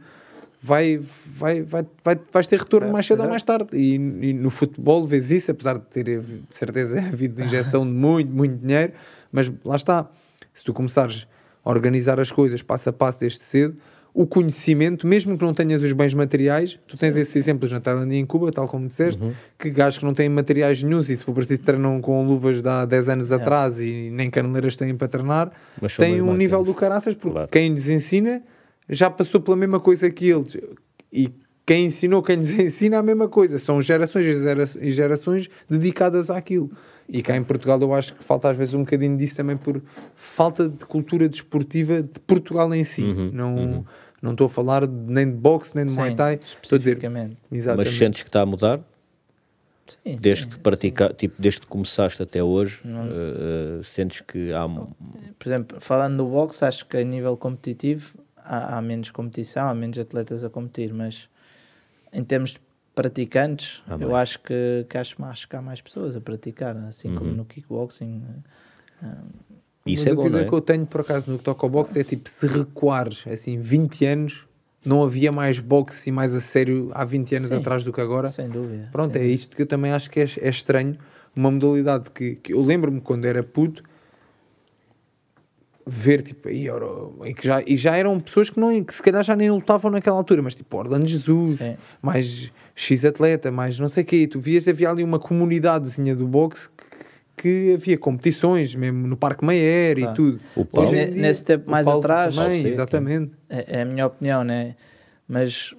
[0.63, 1.01] vai,
[1.37, 3.67] vai, vai, vai, vais ter retorno É, mais cedo ou mais tarde.
[3.73, 8.31] E, e no futebol vês isso, apesar de ter de certeza havido injeção de muito,
[8.31, 8.93] muito dinheiro,
[9.31, 10.09] mas lá está.
[10.53, 11.27] Se tu começares
[11.65, 13.75] a organizar as coisas passo a passo desde cedo,
[14.13, 18.15] o conhecimento, mesmo que não tenhas os bens materiais, tu tens esses exemplos na Tailândia
[18.15, 19.19] e em Cuba, tal como disseste,
[19.57, 22.69] que gajos que não têm materiais nenhums e se for preciso treinam com luvas de
[22.69, 25.51] há 10 anos atrás e nem caneleiras têm para treinar,
[25.97, 27.47] têm um nível do caraças, porque Claro.
[27.49, 28.43] quem lhes ensina
[28.93, 30.57] já passou pela mesma coisa que eles.
[31.11, 31.29] E
[31.65, 33.59] quem ensinou, quem lhes ensina a mesma coisa.
[33.59, 36.71] São gerações e gera- gerações dedicadas àquilo.
[37.07, 39.81] E cá em Portugal eu acho que falta às vezes um bocadinho disso também por
[40.15, 43.03] falta de cultura desportiva de Portugal em si.
[43.03, 43.85] Uhum, não,
[44.21, 46.39] não estou a falar nem de boxe, nem de Sim, Muay Thai.
[46.61, 47.37] Estou a dizer, exatamente.
[47.75, 48.79] mas sentes que está a mudar?
[49.85, 53.05] Sim, Desde sim, que praticar, tipo, desde que começaste até hoje, Não.
[53.05, 58.13] eh, eh, sentes que há Por exemplo, falando do boxe, acho que a nível competitivo
[58.43, 61.29] há, há menos competição, há menos atletas a competir, mas
[62.11, 62.61] em termos de
[62.95, 67.13] praticantes, Há eu acho que, que acho mais que há mais pessoas a praticar, assim
[67.15, 67.37] como Uhum.
[67.37, 68.21] no kickboxing.
[69.85, 70.47] isso Uma é bom, dúvida não é?
[70.47, 73.59] que eu tenho por acaso no que toca ao boxe é tipo, se recuares assim
[73.59, 74.45] 20 anos,
[74.85, 77.57] não havia mais boxe e mais a sério há 20 anos Sim.
[77.57, 78.27] atrás do que agora.
[78.27, 78.89] Sem dúvida.
[78.91, 79.23] Pronto, sim.
[79.23, 80.97] é isto que eu também acho que é, é estranho.
[81.35, 83.83] Uma modalidade que, que eu lembro-me quando era puto,
[85.85, 86.85] ver, tipo, aí, ora,
[87.25, 89.91] e, que já, e já eram pessoas que, não, que se calhar já nem lutavam
[89.91, 91.75] naquela altura, mas tipo, Orlando Jesus, Sim.
[92.01, 96.15] mais X atleta, mais não sei o quê, e tu vias, havia ali uma comunidadezinha
[96.15, 96.83] do boxe que,
[97.35, 100.11] que havia competições, mesmo no Parque Meyer Claro.
[100.11, 100.39] e tudo.
[100.55, 102.67] O Paulo- Hoje dia- nesse tempo o mais Paulo atrás, também, Sim.
[102.67, 103.31] exatamente.
[103.49, 104.75] é, é a minha opinião, né?
[105.27, 105.75] Mas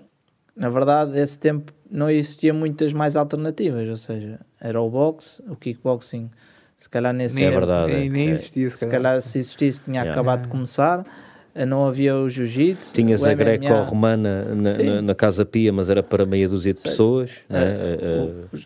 [0.56, 5.56] na verdade, nesse tempo não existia muitas mais alternativas, ou seja, era o boxe, o
[5.56, 6.30] kickboxing,
[6.76, 8.08] se calhar nesse É tempo- verdade, Nem, é.
[8.08, 8.32] nem É.
[8.32, 9.02] existia, se se calhar.
[9.02, 10.12] calhar se existisse tinha Yeah.
[10.12, 11.04] acabado de começar,
[11.54, 15.88] eh, não havia o jiu-jitsu, Tinhas o a greco-romana na, na, na Casa Pia, mas
[15.90, 17.30] era para meia dúzia de pessoas.
[17.48, 17.60] né?
[17.62, 17.98] Eh,
[18.52, 18.58] eh,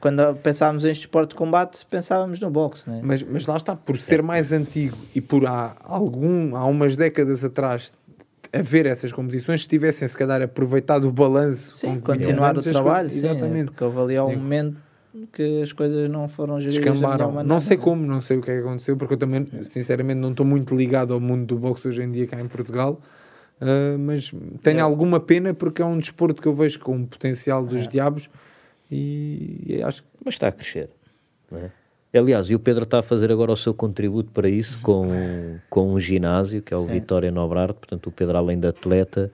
[0.00, 3.00] Quando pensávamos em esporte de combate, pensávamos no boxe, né?
[3.02, 7.42] Mas, mas lá está, por ser mais antigo e por há, algum, há umas décadas
[7.42, 7.92] atrás
[8.52, 13.12] haver essas competições, se tivessem se calhar aproveitado o balanço Sim, continuar o trabalho, coisas-
[13.12, 14.36] sim, exatamente, porque um Sim.
[14.36, 14.76] momento
[15.32, 17.26] que as coisas não foram geridas descambaram.
[17.32, 17.48] maneira.
[17.48, 20.30] Não sei como, não sei o que é que aconteceu, porque eu também, sinceramente, não
[20.30, 23.00] estou muito ligado ao mundo do boxe hoje em dia cá em Portugal.
[23.60, 24.30] ah, mas
[24.62, 24.82] tenho É.
[24.82, 27.86] alguma pena porque é um desporto que eu vejo com um potencial dos É.
[27.86, 28.28] diabos
[28.90, 30.90] e, e acho que mas está a crescer.
[31.50, 31.70] não é?
[32.18, 35.06] Aliás, e o Pedro está a fazer agora o seu contributo para isso com,
[35.68, 36.86] com um ginásio, que é o Sim.
[36.88, 37.74] Vitória Nobrarte.
[37.74, 39.30] Portanto, o Pedro, além de atleta,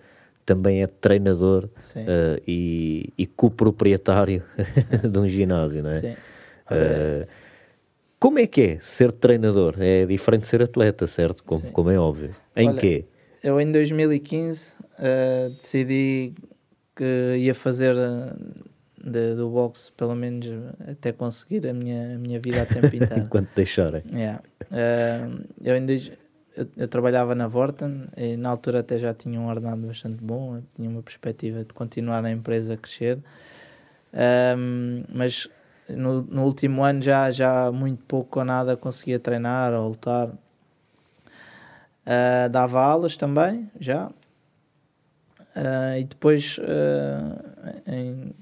[0.54, 4.42] também é treinador eh, e, e coproprietário
[5.10, 6.00] de um ginásio, não é?
[6.00, 6.16] Sim.
[6.70, 7.26] Eh,
[8.18, 9.76] como é que é ser treinador?
[9.80, 11.42] É diferente de ser atleta, certo?
[11.44, 12.30] Como, como é óbvio.
[12.54, 13.04] Em Olha, quê?
[13.42, 16.34] Eu em 2015 eh, decidi
[16.94, 17.96] que ia fazer
[19.02, 20.46] de- do boxe pelo menos
[20.86, 23.24] até conseguir a minha, a minha vida a tempo inteiro.
[23.24, 24.02] Enquanto deixarem.
[24.12, 24.40] Yeah.
[24.70, 25.20] Eh,
[25.64, 26.12] eu, em dois-
[26.56, 30.60] eu, eu trabalhava na Vorten e na altura até já tinha um ordenado bastante bom,
[30.74, 33.18] tinha uma perspectiva de continuar na empresa a crescer.
[34.12, 35.48] Ahm, mas
[35.88, 40.30] no, no último ano já, já muito pouco ou nada conseguia treinar ou lutar.
[42.04, 44.10] Ah, dava aulas também, já.
[45.54, 48.32] Ah, e depois ah, em-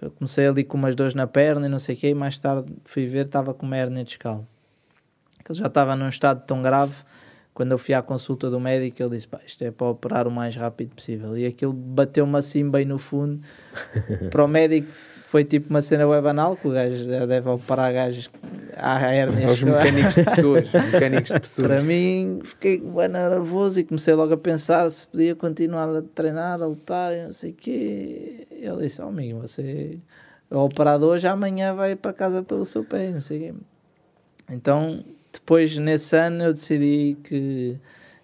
[0.00, 2.38] eu comecei ali com umas dores na perna e não sei o quê, e mais
[2.38, 4.46] tarde fui ver, estava com uma hernia discal.
[5.48, 6.94] Ele já estava num estado tão grave,
[7.56, 10.30] quando eu fui à consulta do médico, ele disse, pá, isto é para operar o
[10.30, 11.38] mais rápido possível.
[11.38, 13.40] E aquilo bateu-me assim bem no fundo.
[14.30, 14.92] para o médico
[15.28, 18.28] foi tipo uma cena web anal, que o gajo já deve operar gajos
[18.76, 19.48] à hernia.
[19.48, 21.68] aos mecânicos de pessoas, mecânicos de pessoas.
[21.68, 26.60] Para mim, fiquei bem nervoso e comecei logo a pensar se podia continuar a treinar,
[26.60, 28.46] a lutar e não sei o quê.
[28.50, 29.98] Ele disse: oh, amigo, você
[30.50, 33.54] é operado hoje, amanhã vai para casa pelo seu pé, não sei o quê.
[34.50, 35.02] Então,
[35.36, 37.78] depois, nesse ano, eu decidi que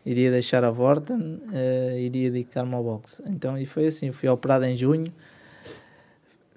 [0.04, 3.22] iria deixar a Vorten, eh, iria dedicar-me ao boxe.
[3.26, 5.12] Então, e foi assim: fui operado em junho.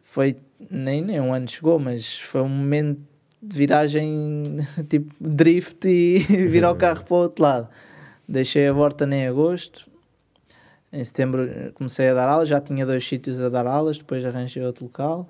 [0.01, 0.37] Foi
[0.71, 3.01] nem, nem um ano chegou, mas foi um momento
[3.41, 4.43] de viragem
[4.89, 7.69] tipo drift e virar o carro para o outro lado.
[8.27, 9.89] Deixei a Vorta em agosto.
[10.91, 14.63] Em setembro comecei a dar aulas, já tinha dois sítios a dar aulas, depois arranjei
[14.63, 15.27] outro local.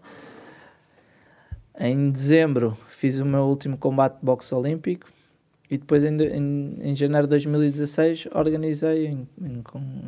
[1.79, 5.14] Em dezembro fiz o meu último combate de boxe olímpico
[5.69, 9.63] e depois em, em, em janeiro de 2016 organizei, em, em,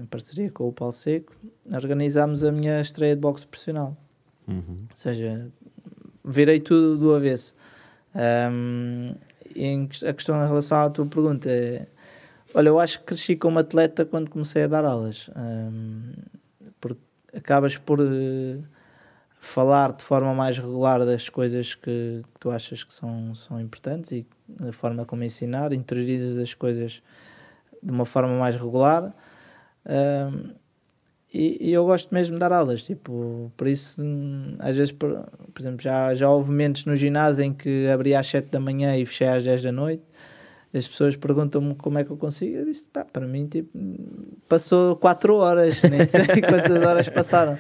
[0.09, 1.33] parceria com o Paulo Seco,
[1.73, 3.97] organizámos a minha estreia de boxe profissional.
[4.47, 4.77] Uhum.
[4.89, 5.51] Ou seja,
[6.23, 7.55] virei tudo do avesso.
[9.55, 11.87] E em a questão em relação à tua pergunta é:
[12.53, 16.13] olha, eu acho que cresci como atleta quando comecei a dar aulas, Ahm,
[16.79, 17.01] porque
[17.35, 18.59] acabas por eh,
[19.39, 24.11] falar de forma mais regular das coisas que, que tu achas que são, são importantes
[24.11, 27.01] e da forma como ensinar, interiorizas as coisas
[27.81, 29.13] de uma forma mais regular.
[29.85, 30.53] Ahm,
[31.33, 35.11] e, e eu gosto mesmo de dar aulas, tipo, por isso, hum, às vezes, por,
[35.53, 38.97] por exemplo, já, já houve momentos no ginásio em que abri às 7 da manhã
[38.97, 40.03] e fechei às 10 da noite.
[40.73, 42.57] As pessoas perguntam-me como é que eu consigo.
[42.57, 43.69] Eu disse, pá, para mim, tipo,
[44.47, 47.57] passou 4 horas, nem sei quantas horas passaram.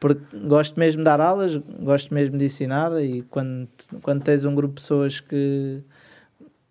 [0.00, 2.92] Porque gosto mesmo de dar aulas, gosto mesmo de ensinar.
[3.02, 3.68] E quando,
[4.02, 5.82] quando tens um grupo de pessoas que.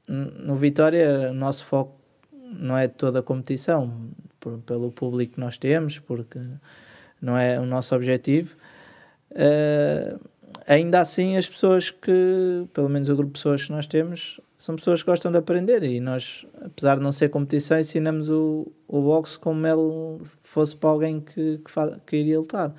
[0.08, 1.96] No Vitória, o nosso foco
[2.32, 3.92] não é toda a competição,
[4.40, 6.40] por- pelo público que nós temos, porque
[7.22, 8.56] não é o nosso objetivo.
[9.32, 10.16] Eh,
[10.68, 14.76] ainda assim, as pessoas que, pelo menos o grupo de pessoas que nós temos, são
[14.76, 19.02] pessoas que gostam de aprender e nós, apesar de não ser competição, ensinamos o, o
[19.02, 22.74] boxe como ele fosse para alguém que, que, que iria lutar.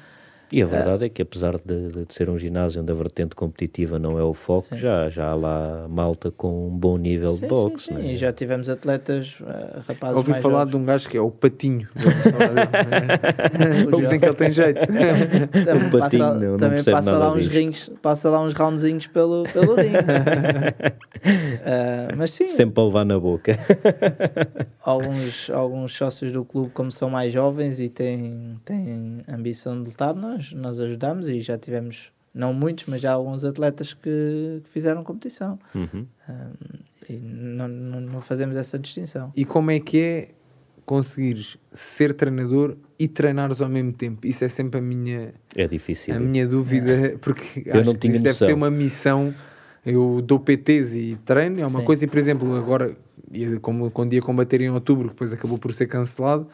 [0.52, 3.98] E a verdade é que, apesar de, de ser um ginásio onde a vertente competitiva
[3.98, 7.46] não é o foco, já, já há lá malta com um bom nível Sim, de
[7.48, 7.86] boxe.
[7.86, 8.00] sim, sim.
[8.02, 8.12] né?
[8.12, 10.70] E já tivemos atletas, eh, rapazes Ouvi mais falar jovens.
[10.70, 11.88] de um gajo que é o Patinho.
[13.88, 14.80] Eles dizem que ele tem jeito.
[14.86, 17.52] Também O patinho passa, não- não também percebe passa lá uns disto.
[17.52, 19.96] rings, passa lá uns roundzinhos pelo, pelo ringue.
[21.64, 23.58] Ah, mas sim, Sempre a levar na boca.
[24.84, 30.14] alguns, alguns sócios do clube, como são mais jovens e têm, têm ambição de lutar,
[30.36, 35.02] nós, nós ajudamos e já tivemos, não muitos, mas já alguns atletas que, que fizeram
[35.02, 35.58] competição.
[35.74, 36.06] Uhum.
[36.28, 36.50] Ah,
[37.08, 39.32] e não, não, não fazemos essa distinção.
[39.36, 40.28] E como é que é
[40.84, 44.26] conseguires ser treinador e treinares ao mesmo tempo?
[44.26, 46.14] Isso é sempre a minha, É difícil.
[46.14, 48.48] a minha dúvida, porque Eu acho não que isso deve noção.
[48.48, 49.34] ser uma missão.
[49.84, 51.84] Eu dou PTs e treino, é uma Sim.
[51.86, 52.96] coisa, e por exemplo, agora,
[53.62, 56.48] como quando ia combater em outubro, que depois acabou por ser cancelado,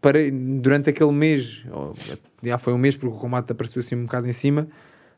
[0.00, 1.94] parei durante aquele mês, ou,
[2.42, 4.66] já foi um mês porque o combate apareceu assim um bocado em cima,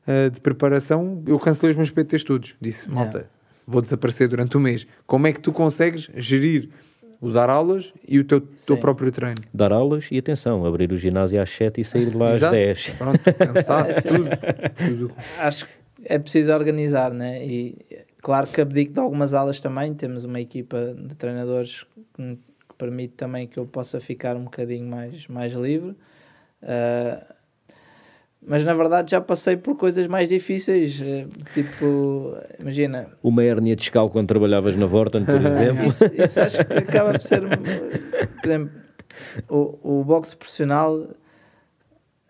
[0.06, 2.54] eh, de preparação, eu cancelei os meus PTs todos.
[2.60, 2.94] Disse, Yeah.
[3.00, 3.30] malta,
[3.66, 4.86] vou desaparecer durante o mês.
[5.06, 6.68] Como é que tu consegues gerir
[7.20, 9.36] o dar aulas e o teu, teu próprio treino?
[9.54, 12.52] Dar aulas e atenção, abrir o ginásio às 7 e sair de lá às Exato.
[12.54, 12.88] 10.
[12.98, 14.28] Pronto, cansaço, tudo.
[14.76, 15.12] tudo.
[15.38, 15.72] Acho que
[16.04, 17.46] é preciso organizar, né?
[17.46, 17.78] E
[18.20, 19.94] claro que abdico de algumas aulas também.
[19.94, 22.38] Temos uma equipa de treinadores que,
[22.72, 25.94] que permite também que eu possa ficar um bocadinho mais, mais livre.
[26.62, 27.24] Ah,
[28.44, 31.00] mas na verdade já passei por coisas mais difíceis.
[31.00, 35.86] eh, Tipo, imagina, Uma hérnia discal quando trabalhavas na Vorten, por exemplo.
[35.86, 37.42] isso, isso acho que acaba por ser.
[38.40, 38.72] Por exemplo,
[39.48, 41.06] o, o boxe profissional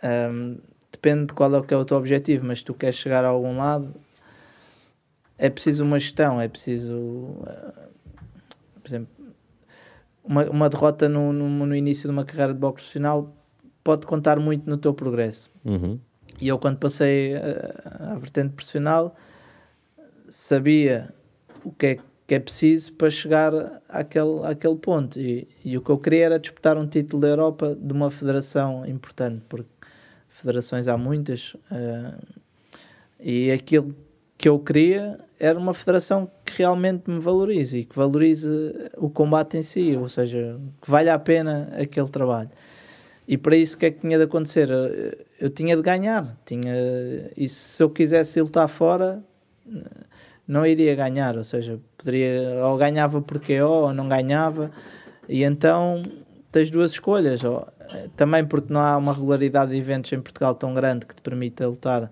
[0.03, 0.59] hum,
[0.91, 3.29] depende de qual é, que é o teu objetivo, mas se tu queres chegar a
[3.29, 3.95] algum lado,
[5.39, 7.43] é preciso uma gestão, é preciso.
[7.47, 7.89] ah,
[8.83, 9.09] por exemplo,
[10.25, 13.35] uma, uma derrota no, no, no início de uma carreira de boxe profissional
[13.83, 15.51] pode contar muito no teu progresso.
[15.65, 15.99] Uhum.
[16.41, 19.15] E eu, quando passei a, a vertente profissional,
[20.29, 21.13] sabia
[21.65, 25.21] o que é que é preciso para chegar àquele, àquele ponto.
[25.21, 28.87] E, e o que eu queria era disputar um título da Europa de uma federação
[28.87, 29.69] importante, porque
[30.29, 31.55] federações há muitas.
[31.71, 32.15] eh,
[33.21, 33.95] e aquilo
[34.43, 38.51] que eu queria era uma federação que realmente me valorize e que valorize
[38.97, 42.51] o combate em si, ou seja, que valha a pena aquele trabalho.
[43.29, 44.69] E para isso, o que é que tinha de acontecer?
[45.39, 46.37] Eu, tinha de ganhar.
[46.45, 46.75] Tinha,
[47.37, 49.23] e se eu quisesse lutar fora,
[50.47, 51.37] não iria ganhar.
[51.37, 54.73] Ou seja, poderia, ou ganhava por KO ou não ganhava.
[55.29, 56.03] E então
[56.51, 57.43] tens duas escolhas.
[57.45, 61.23] Eh, também porque não há uma regularidade de eventos em Portugal tão grande que te
[61.23, 62.11] permita lutar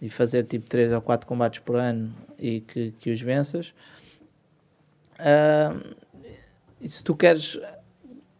[0.00, 3.72] e fazer tipo 3 ou 4 combates por ano e que, que os venças.
[5.18, 5.74] Ah,
[6.80, 7.58] e se tu queres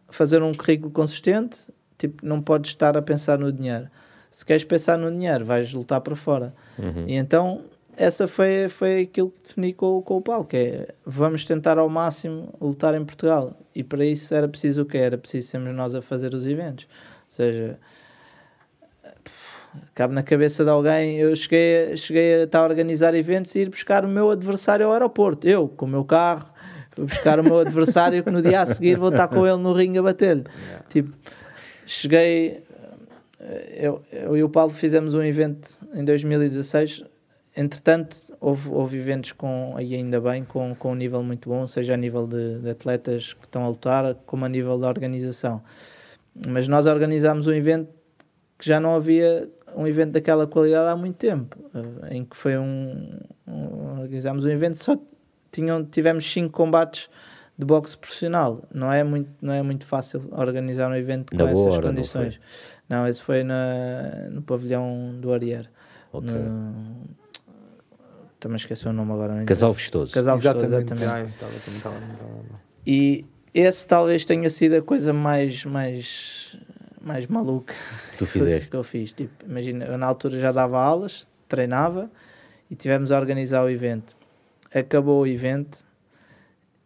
[0.09, 1.59] fazer um currículo consistente,
[1.97, 3.89] tipo, não podes estar a pensar no dinheiro.
[4.31, 6.53] Se queres pensar no dinheiro, vais lutar para fora.
[6.77, 7.05] Uhum.
[7.07, 7.63] E então,
[7.95, 11.89] essa foi, foi aquilo que defini com, com o Paulo, que é, vamos tentar ao
[11.89, 13.57] máximo lutar em Portugal.
[13.73, 14.99] E para isso era preciso o quê?
[14.99, 16.85] Era preciso sermos nós a fazer os eventos.
[16.85, 17.79] Ou seja,
[19.95, 23.59] cabe na cabeça de alguém, eu cheguei, a- cheguei a estar a organizar eventos e
[23.59, 25.47] ir buscar o meu adversário ao aeroporto.
[25.47, 26.49] Eu, com o meu carro,
[26.97, 29.99] buscar o meu adversário que no dia a seguir vou estar com ele no ringue
[29.99, 30.43] a bater-lhe.
[30.89, 31.13] Tipo,
[31.85, 32.63] cheguei,
[33.75, 37.03] eu, eu e o Paulo fizemos um evento em 2016.
[37.55, 41.93] Entretanto, houve, houve eventos com, e ainda bem, com, com um nível muito bom, seja
[41.93, 45.61] a nível de, de atletas que estão a lutar, como a nível da organização.
[46.47, 47.89] Mas nós organizámos um evento
[48.59, 52.57] que já não havia um evento daquela qualidade há muito tempo, eh, em que foi
[52.57, 54.97] um, um organizámos um evento só
[55.51, 57.09] tinham tivemos cinco combates
[57.57, 58.63] de boxe profissional.
[58.73, 61.95] Não é muito não é muito fácil organizar um evento com Na essas hora, não
[61.95, 62.39] condições.
[62.89, 65.69] Não, esse foi na, no pavilhão do Arier.
[66.13, 66.31] Ok.
[66.31, 67.17] No-
[68.39, 69.33] também esqueci o nome agora.
[69.33, 69.71] não Casal.
[69.73, 70.13] Vistoso.
[70.13, 71.03] Casal Vistoso, Exatamente.
[71.03, 71.33] exatamente.
[72.85, 76.55] E esse talvez tenha sido a coisa mais, mais,
[77.07, 77.73] mais maluca
[78.17, 78.69] Tu fizeste.
[78.69, 79.13] que eu fiz.
[79.13, 82.09] Tipo, imagina, eu na altura já dava aulas, treinava
[82.69, 84.15] e tivemos a organizar o evento.
[84.73, 85.79] Acabou o evento,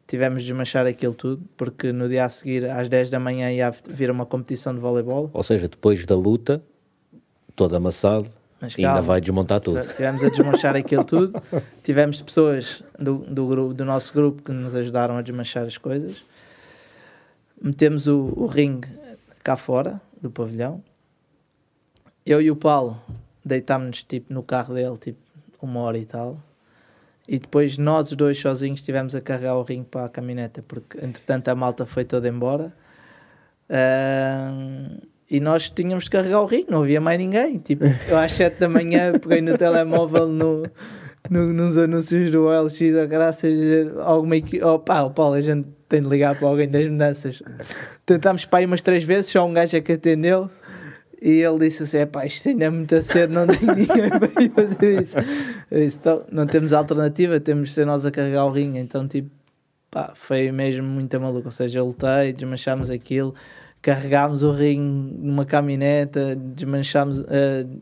[0.07, 3.71] tivemos de desmanchar aquilo tudo, porque no dia a seguir, às 10 da manhã, ia
[3.71, 5.29] vir uma competição de voleibol.
[5.33, 6.61] Ou seja, depois da luta,
[7.55, 8.29] todo amassado,
[8.61, 9.01] Mas ainda calma.
[9.01, 9.81] vai desmontar tudo.
[9.95, 11.41] Tivemos a desmanchar aquilo tudo.
[11.83, 16.23] Tivemos pessoas do, do, grupo, do nosso grupo que nos ajudaram a desmanchar as coisas.
[17.59, 18.87] Metemos o, o ringue
[19.43, 20.83] cá fora do pavilhão.
[22.25, 23.01] Eu e o Paulo
[23.43, 25.19] deitámos-nos tipo, no carro dele, tipo
[25.61, 26.39] uma hora e tal.
[27.27, 30.97] E depois nós os dois sozinhos estivemos a carregar o ringue para a caminhoneta, porque
[30.97, 32.73] entretanto a malta foi toda embora.
[35.29, 37.57] E nós tínhamos de carregar o ringue, não havia mais ninguém.
[37.59, 40.63] Tipo, eu às 7 da manhã peguei no telemóvel no,
[41.29, 44.63] no, nos anúncios do LX a graças dizer alguma equipe.
[44.63, 47.43] Oh pá, oh, Paulo, a gente tem de ligar para alguém das mudanças.
[48.05, 50.49] Tentámos para aí umas três vezes, só um gajo é que atendeu.
[51.21, 54.51] E ele disse assim: pá, isto ainda é muito cedo, não tem ninguém para ir
[54.51, 55.17] fazer isso.
[55.69, 58.79] Eu disse, então, não temos alternativa, temos de ser nós a carregar o ringue.
[58.79, 59.29] Então, tipo,
[59.91, 61.49] pá, foi mesmo muito maluco.
[61.49, 63.35] Ou seja, eu lutei, desmanchámos aquilo
[63.81, 67.25] carregámos o ringue numa caminhoneta, desmanchámos, uh,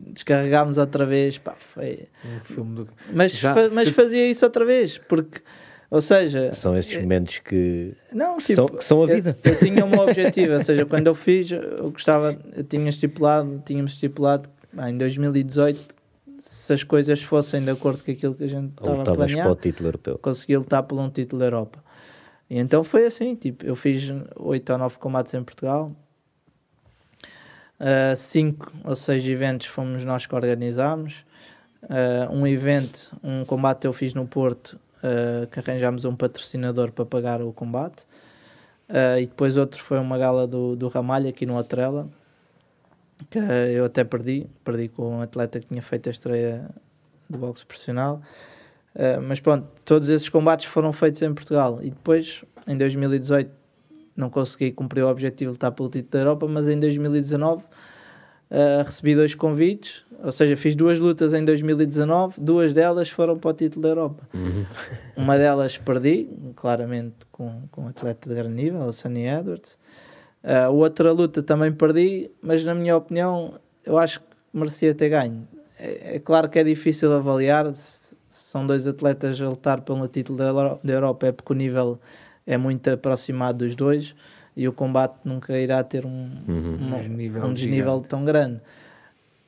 [0.06, 2.08] descarregámos outra vez, pá, foi...
[2.24, 2.88] Um filme do...
[3.12, 5.42] Mas, Já, fa mas se- fazia isso outra vez, porque,
[5.90, 6.52] ou seja...
[6.54, 9.36] São estes momentos que, Não, tipo, são, que são a vida.
[9.42, 13.62] Eu, eu tinha um objetivo, ou seja, quando eu fiz, eu gostava, eu tinha estipulado,
[13.66, 14.48] tínhamos estipulado
[14.88, 15.94] em 2018,
[16.38, 19.52] se as coisas fossem de acordo com aquilo que a gente estava a planear, para
[19.52, 20.18] o título europeu.
[20.18, 21.82] consegui lutar por um título da Europa.
[22.48, 25.90] E então foi assim, tipo, eu fiz oito ou nove combates em Portugal,
[27.80, 31.24] Uh, cinco ou seis eventos fomos nós que organizámos.
[31.84, 37.04] Uh, um evento, um combate eu fiz no Porto, uh, que arranjámos um patrocinador para
[37.04, 38.04] pagar o combate.
[38.88, 42.08] Uh, e depois outro foi uma gala do, do Ramalho aqui no Atrela,
[43.28, 46.68] que eu até perdi, perdi com um atleta que tinha feito a estreia
[47.28, 48.20] do boxe profissional.
[48.94, 51.78] Uh, mas pronto, todos esses combates foram feitos em Portugal.
[51.82, 53.50] E depois, em 2018,
[54.16, 57.64] não consegui cumprir o objetivo de estar pelo título da Europa, mas em 2019
[58.50, 63.50] uh, recebi dois convites, ou seja, fiz duas lutas em 2019, duas delas foram para
[63.50, 64.28] o título da Europa.
[65.16, 69.78] Uma delas perdi, claramente com, com um atleta de grande nível, o Sonny Edwards.
[70.42, 75.46] Uh, outra luta também perdi, mas na minha opinião, eu acho que merecia ter ganho.
[75.78, 80.06] É, é claro que é difícil avaliar, se, se são dois atletas a lutar pelo
[80.08, 81.98] título da, da Europa, é porque o nível
[82.46, 84.14] é muito aproximado dos dois
[84.56, 86.28] e o combate nunca irá ter um,
[86.78, 88.60] uma- Um desnível um desnível tão grande.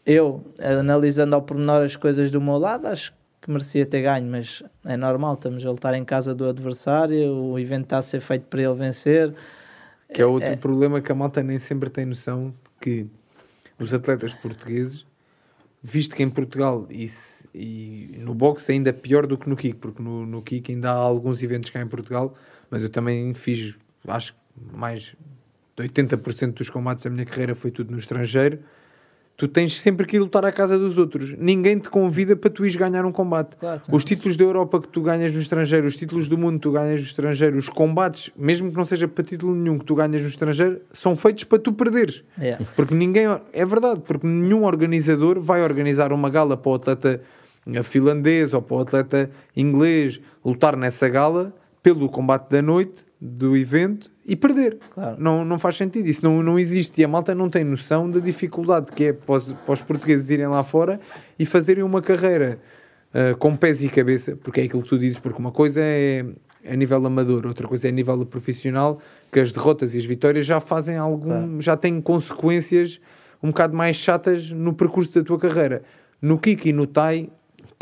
[0.05, 4.63] Eu, analisando ao pormenor as coisas do meu lado, acho que merecia ter ganho, mas
[4.85, 8.45] é normal, estamos a lutar em casa do adversário, o evento está a ser feito
[8.47, 9.33] para ele vencer.
[10.13, 13.07] Que é outro problema que a malta nem sempre tem noção de que
[13.79, 15.07] os atletas portugueses,
[15.83, 19.57] visto que em Portugal e, se- e no boxe ainda é pior do que no
[19.57, 22.35] kick, porque no, no kick ainda há alguns eventos cá em Portugal,
[22.71, 23.75] mas eu também fiz,
[24.07, 25.15] acho que mais
[25.77, 28.59] de 80% dos combates da minha carreira foi tudo no estrangeiro.
[29.35, 31.35] Tu tens sempre que ir lutar à casa dos outros.
[31.39, 33.57] Ninguém te convida para tu ires ganhar um combate.
[33.57, 36.61] Claro Os títulos da Europa que tu ganhas no estrangeiro, os títulos do mundo que
[36.61, 39.95] tu ganhas no estrangeiro, os combates, mesmo que não seja para título nenhum que tu
[39.95, 42.23] ganhas no estrangeiro, são feitos para tu perderes.
[42.39, 42.65] Yeah.
[42.77, 47.23] Porque ninguém, é verdade, porque nenhum organizador vai organizar uma gala para o atleta
[47.67, 53.57] eh, finlandês ou para o atleta inglês lutar nessa gala pelo combate da noite do
[53.57, 54.79] evento e perder.
[54.95, 55.17] Claro.
[55.19, 58.21] Não, não faz sentido, isso não, não existe e a malta não tem noção da
[58.21, 61.01] dificuldade que é para os, para os portugueses irem lá fora
[61.39, 62.59] e fazerem uma carreira
[63.13, 66.25] ah, com pés e cabeça, porque é aquilo que tu dizes, porque uma coisa é
[66.67, 69.01] a nível amador, outra coisa é a nível profissional,
[69.33, 71.61] que as derrotas e as vitórias já fazem algum, Claro.
[71.61, 73.01] já têm consequências
[73.43, 75.83] um bocado mais chatas no percurso da tua carreira.
[76.21, 77.29] No kick e no tai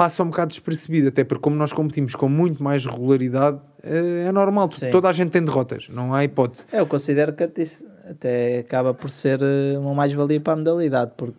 [0.01, 4.33] passa um bocado despercebido, até porque como nós competimos com muito mais regularidade, eh, é
[4.33, 4.91] normal, Sim.
[4.91, 6.65] toda a gente tem derrotas, não há hipótese.
[6.73, 7.65] Eu considero que até,
[8.09, 11.37] até acaba por ser eh, uma mais-valia para a modalidade, porque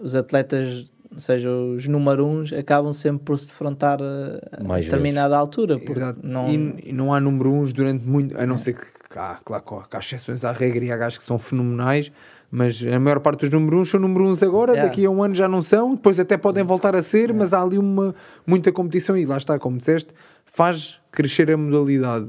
[0.00, 4.84] os atletas, ou seja, os número uns, acabam sempre por se defrontar eh, a Mais
[4.84, 5.78] determinada altura.
[5.78, 6.18] Porque Exato.
[6.24, 9.38] não, E, e não há número uns durante muito, a não ser que, que há,
[9.44, 12.10] claro, que há exceções à regra e há gajos que são fenomenais,
[12.54, 14.88] mas a maior parte dos número uns são número uns agora, Yeah.
[14.90, 17.62] daqui a um ano já não são, depois até podem voltar a ser, mas há
[17.62, 18.14] ali uma,
[18.46, 20.12] muita competição e lá está, como disseste,
[20.44, 22.26] faz crescer a modalidade.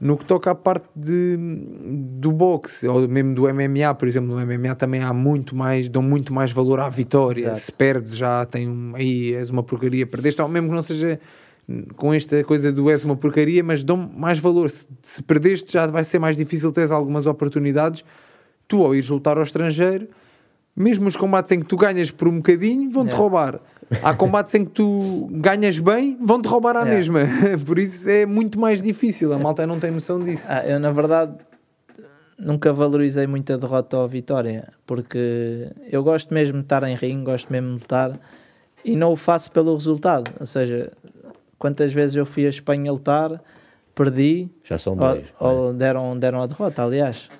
[0.00, 1.36] No que toca à parte de,
[2.18, 6.02] do boxe, ou mesmo do MMA, por exemplo, no MMA também há muito mais, dão
[6.02, 7.46] muito mais valor à vitória.
[7.46, 7.60] Exato.
[7.60, 11.20] Se perdes já tem um, aí és uma porcaria, perdeste, ou mesmo que não seja
[11.94, 14.68] com esta coisa do és uma porcaria, mas dão mais valor.
[14.68, 18.04] Se, se perdeste já vai ser mais difícil teres algumas oportunidades.
[18.68, 20.08] Tu ao ires lutar ao estrangeiro,
[20.76, 23.18] mesmo os combates em que tu ganhas por um bocadinho, vão-te Yeah.
[23.22, 23.60] roubar.
[24.02, 26.96] Há combates em que tu ganhas bem, vão-te roubar à Yeah.
[26.96, 27.20] mesma.
[27.66, 29.32] Por isso é muito mais difícil.
[29.32, 30.46] A malta não tem noção disso.
[30.48, 31.34] Ah, eu, na verdade,
[32.38, 36.96] nunca valorizei muito a derrota ou a vitória, porque eu gosto mesmo de estar em
[36.96, 38.18] ringue, gosto mesmo de lutar
[38.84, 40.32] e não o faço pelo resultado.
[40.40, 40.90] Ou seja,
[41.58, 43.40] quantas vezes eu fui a Espanha lutar,
[43.94, 45.26] perdi, Já são ou, dois.
[45.26, 45.44] é?
[45.44, 47.30] ou deram, deram a derrota, aliás.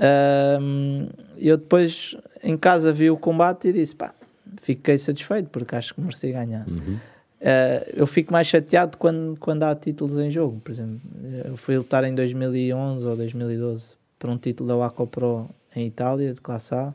[0.00, 4.14] Ahm, eu depois em casa vi o combate e disse: pá,
[4.62, 6.66] fiquei satisfeito porque acho que mereci ganhar.
[6.66, 6.98] Uhum.
[7.40, 10.60] Uh, eu fico mais chateado quando, quando há títulos em jogo.
[10.60, 11.00] Por exemplo,
[11.44, 16.34] eu fui lutar em 2011 ou 2012 por um título da Waco Pro em Itália,
[16.34, 16.94] de classe A.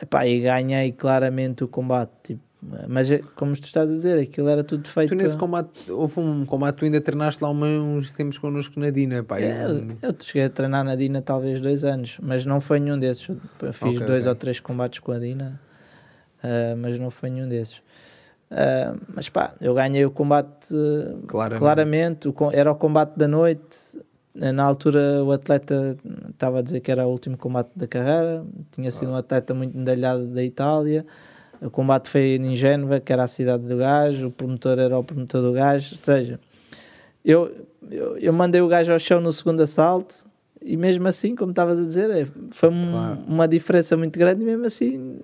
[0.00, 2.12] Epá, e ganhei claramente o combate.
[2.22, 2.40] Tipo,
[2.88, 5.10] mas é, como tu estás a dizer, aquilo era tudo feito.
[5.10, 8.90] Tu nesse para- combate, houve um combate, tu ainda treinaste lá uns tempos connosco na
[8.90, 9.38] Dina, pá.
[9.40, 12.98] É, eu- eu, cheguei a treinar na Dina talvez dois anos, mas não foi nenhum
[12.98, 13.28] desses.
[13.28, 14.28] Eu fiz Ok, dois ok.
[14.28, 15.60] ou três combates com a Dina,
[16.42, 17.80] ah, mas não foi nenhum desses.
[18.50, 20.68] Ah, mas pá, eu ganhei o combate
[21.26, 21.58] Claramente.
[21.58, 23.78] claramente, o era o combate da noite.
[24.34, 25.96] Na altura o atleta
[26.30, 29.76] estava a dizer que era o último combate da carreira, tinha sido um atleta muito
[29.76, 31.04] medalhado da Itália.
[31.60, 35.02] O combate foi em Génova, que era a cidade do gajo, o promotor era o
[35.02, 36.40] promotor do gajo, ou seja,
[37.24, 37.50] eu,
[37.90, 40.14] eu, eu mandei o gajo ao chão no segundo assalto
[40.62, 43.18] e mesmo assim, como estavas a dizer, é, foi Claro.
[43.26, 45.20] uma diferença muito grande e mesmo assim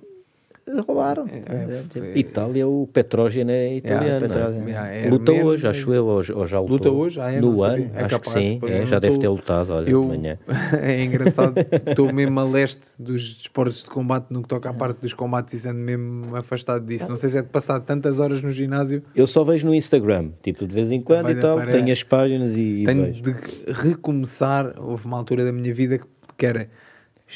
[0.87, 1.27] roubaram.
[1.29, 4.25] É, é, Tipo, foi- Itália, o Petrógeno é italiano.
[4.27, 4.71] É?
[4.71, 6.77] Yeah, é Luta hoje, acho eu, ou, ou já lutou.
[6.77, 7.21] Luta hoje?
[7.21, 9.71] Ah, é, no ano, É acho capaz, que sim, é, já deve tô- ter lutado,
[9.73, 10.39] olha, Eu, de manhã.
[10.81, 11.55] é engraçado,
[11.89, 15.55] estou mesmo a leste dos desportos de combate no que toca à parte dos combates
[15.55, 17.09] e sendo mesmo afastado disso.
[17.09, 20.31] Não sei se é de passar tantas horas no ginásio, Eu só vejo no Instagram,
[20.43, 21.79] tipo, de vez em quando Vai, e tal, aparece.
[21.79, 23.23] tenho as páginas e, e tenho vejo.
[23.23, 23.35] de
[23.73, 24.75] recomeçar.
[24.79, 26.05] Houve uma altura da minha vida que-
[26.37, 26.69] que era.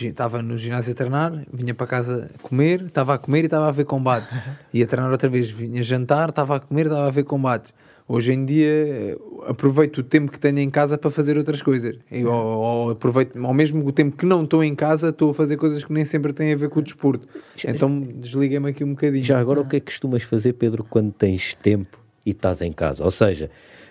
[0.01, 3.71] Estava no ginásio a treinar, vinha para casa comer, estava a comer e estava a
[3.71, 4.37] ver combates.
[4.73, 7.73] Ia treinar outra vez, vinha jantar, estava a comer e estava a ver combates.
[8.11, 11.99] Hoje em dia eh, aproveito o tempo que tenho em casa para fazer outras coisas.
[12.11, 15.35] E, ou, ou aproveito, ao mesmo o tempo que não estou em casa, estou a
[15.35, 17.29] fazer coisas que nem sempre têm a ver com o desporto.
[17.63, 19.23] Então desliguei-me aqui um bocadinho.
[19.23, 22.73] Já agora, o que é que costumas fazer, Pedro, quando tens tempo e estás em
[22.73, 23.05] casa?
[23.05, 23.51] Ou seja,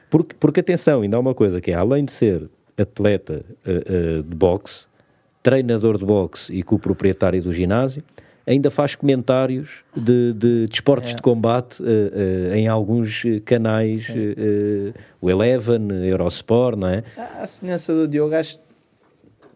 [0.09, 4.21] porque, porque atenção, ainda há uma coisa que é, além de ser atleta eh, eh,
[4.23, 4.86] de boxe,
[5.51, 8.03] treinador de boxe e co-proprietário do ginásio,
[8.45, 11.15] ainda faz comentários de, de desportos É.
[11.15, 14.91] de combate eh, eh, em alguns eh, canais, eh,
[15.21, 17.01] o Eleven, Eurosport, não é?
[17.15, 18.63] À à semelhança do Diogo, acho que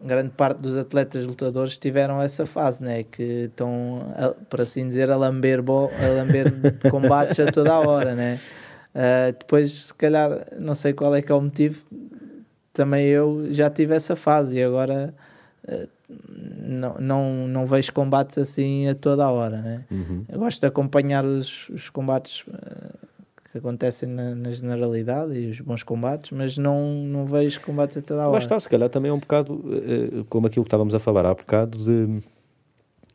[0.06, 3.02] grande parte dos atletas lutadores tiveram essa fase, né?
[3.02, 6.46] que estão, a- por assim dizer, a lamber, bo, a lamber
[6.90, 8.14] combates a toda a hora.
[8.14, 8.40] Né?
[9.38, 11.84] Depois, se calhar, não sei qual é que é o motivo,
[12.72, 15.12] também eu já tive essa fase e agora
[16.08, 19.60] não, não, não vejo combates assim a toda a hora.
[19.62, 19.84] Né?
[20.28, 22.90] Eu gosto de acompanhar os, os combates ah,
[23.50, 28.02] que acontecem na, na generalidade e os bons combates, mas não, não vejo combates a
[28.02, 28.42] toda a Lá hora.
[28.42, 31.26] está, se calhar também é um bocado eh, eh, como aquilo que estávamos a falar
[31.26, 32.22] há bocado de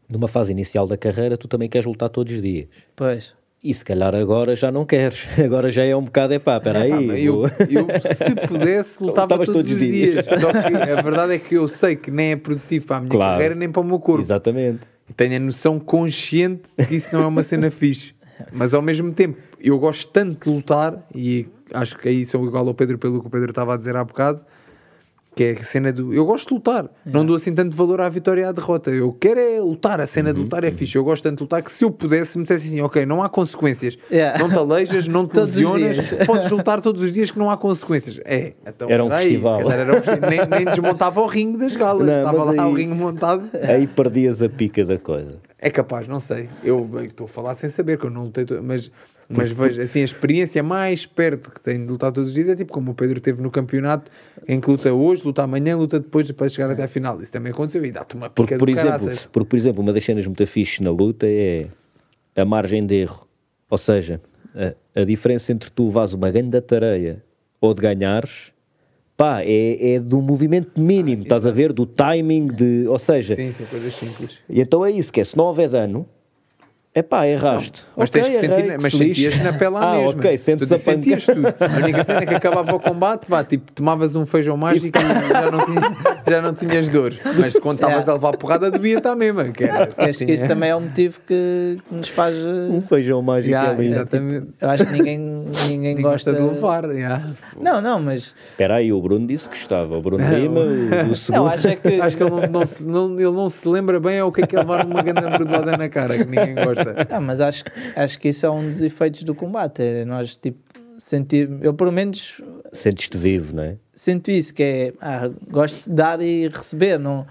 [0.10, 2.68] numa fase inicial da carreira tu também queres lutar todos os dias.
[2.96, 3.36] Pois.
[3.64, 5.26] E se calhar agora já não queres.
[5.44, 6.92] Agora já é um bocado, é pá, espera aí.
[6.92, 10.26] Ah, eu, eu, se pudesse, lutava todos, todos os dias.
[10.26, 10.26] dias.
[10.26, 13.10] Só que a verdade é que eu sei que nem é produtivo para a minha
[13.12, 13.34] Claro.
[13.34, 14.22] carreira nem para o meu corpo.
[14.22, 14.82] Exatamente.
[15.16, 18.14] Tenho a noção consciente de que isso não é uma cena fixe.
[18.52, 22.68] Mas ao mesmo tempo, eu gosto tanto de lutar, e acho que aí sou igual
[22.68, 24.46] ao Pedro pelo que o Pedro estava a dizer há bocado,
[25.38, 26.12] que é a cena do.
[26.14, 28.90] Eu gosto de lutar, não dou assim tanto valor à vitória e à derrota.
[28.90, 30.98] Eu quero é lutar, a cena de lutar é fixe.
[30.98, 33.30] Eu gosto tanto de lutar que se eu pudesse, me dissesse assim: ok, não há
[33.30, 34.40] consequências, Yeah.
[34.40, 38.20] não te aleijas, não te lesionas, podes lutar todos os dias que não há consequências.
[38.26, 39.72] É, então Era um aí, festival.
[39.72, 40.30] era um festival.
[40.30, 43.44] nem, nem desmontava o ringue das galas, Não, estava lá aí- o ringue montado.
[43.62, 45.36] Aí perdias a pica da coisa.
[45.60, 46.50] É capaz, não sei.
[46.64, 48.92] Eu estou a falar sem saber, que eu não lutei, mas,
[49.30, 52.56] mas vejo assim, a experiência mais perto que tenho de lutar todos os dias é
[52.56, 54.10] tipo como o Pedro teve no campeonato,
[54.48, 57.22] em que luta hoje, luta amanhã, luta depois para chegar até à final.
[57.22, 59.30] Isso também aconteceu e dá-te uma pica Porque, por exemplo, caraças.
[59.32, 61.68] porque, por exemplo, uma das cenas muito fixe na luta é
[62.36, 63.28] a margem de erro.
[63.70, 64.22] Ou seja,
[64.56, 67.22] a, a diferença entre tu levares uma grande tareia
[67.60, 68.54] ou de ganhares,
[69.18, 71.74] pá, é, é do movimento mínimo, estás a ver?
[71.74, 74.38] Do timing, de, ou seja, Sim, são coisas simples.
[74.50, 76.08] e então é isso, que é, se não houver dano,
[76.98, 77.84] é pá, erraste.
[77.96, 79.24] Mas Ok, tens que sentir, errei, mas se lixe.
[79.24, 80.20] sentias na pele à ah, mesma.
[80.20, 81.48] ok, sentes Tu a sentias tudo.
[81.48, 85.34] A única cena é que acabava o combate, vá, tipo, tomavas um feijão mágico e
[85.34, 85.82] já não, tinha,
[86.28, 87.14] já não tinhas dor.
[87.38, 89.52] Mas quando estavas a levar porrada, devia estar mesmo.
[89.52, 92.36] Que era, Porque acho que isso também é o motivo que, que nos faz.
[92.36, 93.88] eh, Um feijão mágico Já, ali.
[93.88, 94.48] exatamente.
[94.60, 96.84] Eu acho que ninguém, ninguém, Ninguém gosta de levar.
[96.96, 97.22] já.
[97.60, 99.98] Não, não, mas Espera aí, o Bruno disse que gostava.
[99.98, 101.42] O Bruno Lima, o, o segundo.
[101.44, 102.02] não, acho é que.
[102.02, 104.42] Acho que ele não, não se, não- ele não se lembra bem é o que
[104.42, 106.87] é que é levar uma grande ambrulhada na cara, que ninguém gosta.
[107.10, 107.64] Ah, mas acho,
[107.96, 109.82] acho que isso é um dos efeitos do combate.
[109.82, 110.60] É nós, tipo,
[110.98, 111.50] sentir.
[111.62, 112.42] Eu, pelo menos,
[112.74, 113.76] Sentes-te vivo, não é?
[113.94, 114.94] sinto isso, que é.
[115.02, 117.00] Ah, gosto de dar e receber.
[117.00, 117.26] Não,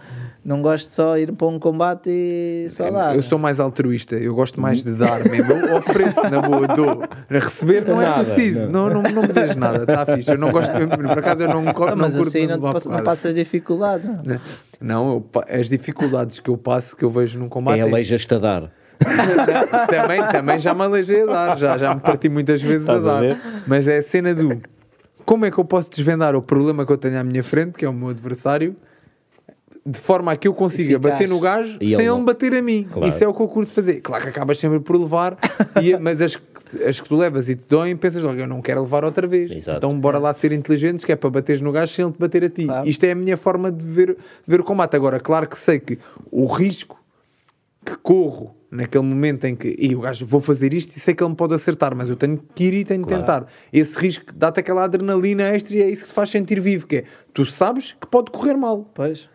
[0.44, 3.14] não gosto de só ir para um combate e só dar.
[3.14, 5.52] Eu sou mais altruísta, eu gosto mais de dar mesmo.
[5.52, 7.02] Eu ofereço, na boa, dou.
[7.02, 10.30] A receber não é Nada, preciso, não, não, não me des nada, está fixe.
[10.30, 12.88] Eu não gosto, por acaso eu não, cor- Ah, não mas curto assim não, passa-
[12.88, 14.06] não passas dificuldade.
[14.06, 14.40] Não.
[14.80, 18.38] Não, eu as dificuldades que eu passo, que eu vejo num combate, É aleijas-te a
[18.38, 18.72] dar.
[19.88, 23.06] também, também já me aleijei a dar, já, já me parti muitas vezes a Estás
[23.06, 23.20] a dar.
[23.20, 23.38] ver?
[23.66, 24.60] Mas é a cena do
[25.24, 27.84] como é que eu posso desvendar o problema que eu tenho à minha frente, que
[27.84, 28.76] é o meu adversário,
[29.84, 31.12] de forma a que eu consiga Eficaz.
[31.12, 32.18] bater no gajo E sem ele ele não.
[32.20, 32.86] me bater a mim.
[32.90, 33.08] Claro.
[33.08, 34.00] Isso é o que eu curto fazer.
[34.00, 35.36] Claro que acabas sempre por levar,
[35.82, 38.60] e- mas as, que- as que tu levas e te doem, pensas logo, eu não
[38.62, 39.50] quero levar outra vez.
[39.50, 39.78] Exato.
[39.78, 42.44] Então bora lá ser inteligentes, que é para bateres no gajo sem ele te bater
[42.44, 42.64] a ti.
[42.64, 42.88] Claro.
[42.88, 44.16] Isto é a minha forma de ver, de
[44.46, 44.94] ver o combate.
[44.96, 45.98] Agora, claro que sei que
[46.32, 47.00] o risco
[47.84, 51.22] que corro naquele momento em que e o gajo vou fazer isto e sei que
[51.22, 53.22] ele me pode acertar, mas eu tenho que ir e tenho que Claro.
[53.22, 53.46] tentar.
[53.72, 56.96] Esse risco dá-te aquela adrenalina extra e é isso que te faz sentir vivo, que
[56.96, 58.82] é tu sabes que pode correr mal.
[58.94, 59.28] Pois.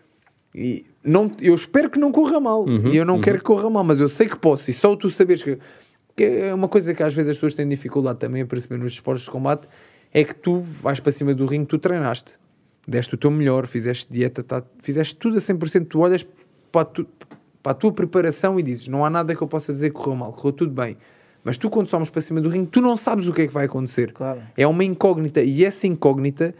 [0.53, 2.67] E não, eu espero que não corra mal.
[2.67, 4.69] e eu não quero que corra mal, mas eu sei que posso.
[4.69, 5.57] E só tu saberes que,
[6.15, 8.91] que é uma coisa que às vezes as pessoas têm dificuldade também a perceber nos
[8.93, 9.67] esportes de combate
[10.13, 12.33] é que tu vais para cima do ringue, tu treinaste,
[12.85, 15.85] deste o teu melhor, fizeste dieta, tá, fizeste tudo a 100%.
[15.87, 16.27] Tu olhas
[16.69, 17.07] para tu-
[17.61, 20.15] para a tua preparação e dizes: Não há nada que eu possa dizer que correu
[20.15, 20.97] mal, correu tudo bem.
[21.43, 23.53] Mas tu, quando somes para cima do ringue, tu não sabes o que é que
[23.53, 24.11] vai acontecer.
[24.13, 24.41] Claro.
[24.55, 26.53] É uma incógnita e essa incógnita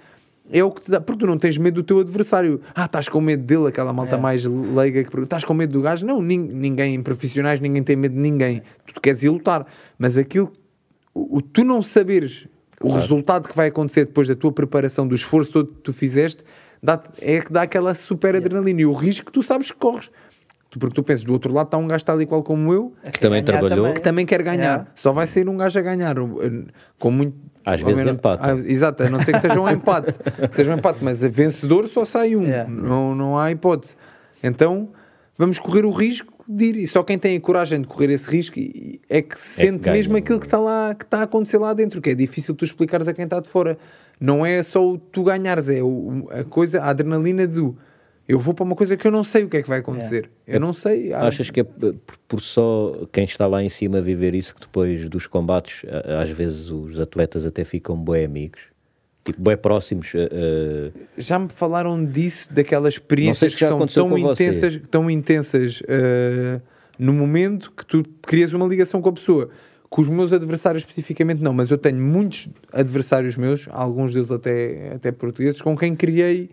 [0.52, 2.60] é o que te dá, porque tu não tens medo do teu adversário.
[2.74, 4.20] Ah, estás com medo dele, aquela malta É.
[4.20, 6.04] mais leiga que pergunta, estás com medo do gajo?
[6.06, 8.64] Não, nin- ninguém, profissionais, ninguém tem medo de ninguém.
[8.92, 9.68] Tu queres ir lutar,
[10.00, 10.52] mas aquilo,
[11.14, 12.48] o, o tu não saberes
[12.82, 16.44] o resultado que vai acontecer depois da tua preparação, do esforço todo que tu fizeste,
[16.82, 20.10] dá é que dá aquela super adrenalina e o risco que tu sabes que corres.
[20.80, 23.12] Porque tu pensas, do outro lado está um gajo tal e qual como eu, É
[23.12, 23.94] Que também trabalhou.
[23.94, 24.58] que também quer ganhar.
[24.62, 24.88] Yeah.
[24.96, 26.18] Só vai sair um gajo a ganhar.
[26.18, 26.66] uh,
[26.98, 27.36] Com muito.
[27.66, 28.42] Às vezes menos- empate.
[28.44, 30.14] Ah, exato, a não ser que seja um empate.
[30.50, 32.44] que seja um empate, mas a vencedor só sai um.
[32.44, 32.70] Yeah.
[32.70, 33.96] Não, não há hipótese.
[34.42, 34.90] Então
[35.38, 36.78] vamos correr o risco de ir.
[36.78, 39.96] E só quem tem a coragem de correr esse risco e- é que sente ganha.
[39.98, 42.64] mesmo aquilo que está lá, que está a acontecer lá dentro, que é difícil tu
[42.66, 43.78] explicares a quem está de fora.
[44.20, 47.78] Não é só o tu ganhares, é o- a coisa, a adrenalina do
[48.28, 50.30] eu vou para uma coisa que eu não sei o que é que vai acontecer.
[50.48, 51.12] Eu não sei.
[51.14, 51.64] há- Achas que é
[52.28, 55.84] por, só quem está lá em cima a viver isso que depois dos combates,
[56.22, 58.62] às vezes os atletas até ficam bué amigos?
[59.24, 60.14] Tipo, bué próximos.
[60.16, 64.46] eh, Já me falaram disso, daquelas experiências se que são tão você.
[64.46, 66.60] intensas, tão intensas eh,
[66.98, 69.50] no momento que tu crias uma ligação com a pessoa.
[69.90, 74.94] Com os meus adversários especificamente não, mas eu tenho muitos adversários meus, alguns deles até,
[74.96, 76.50] até portugueses, com quem criei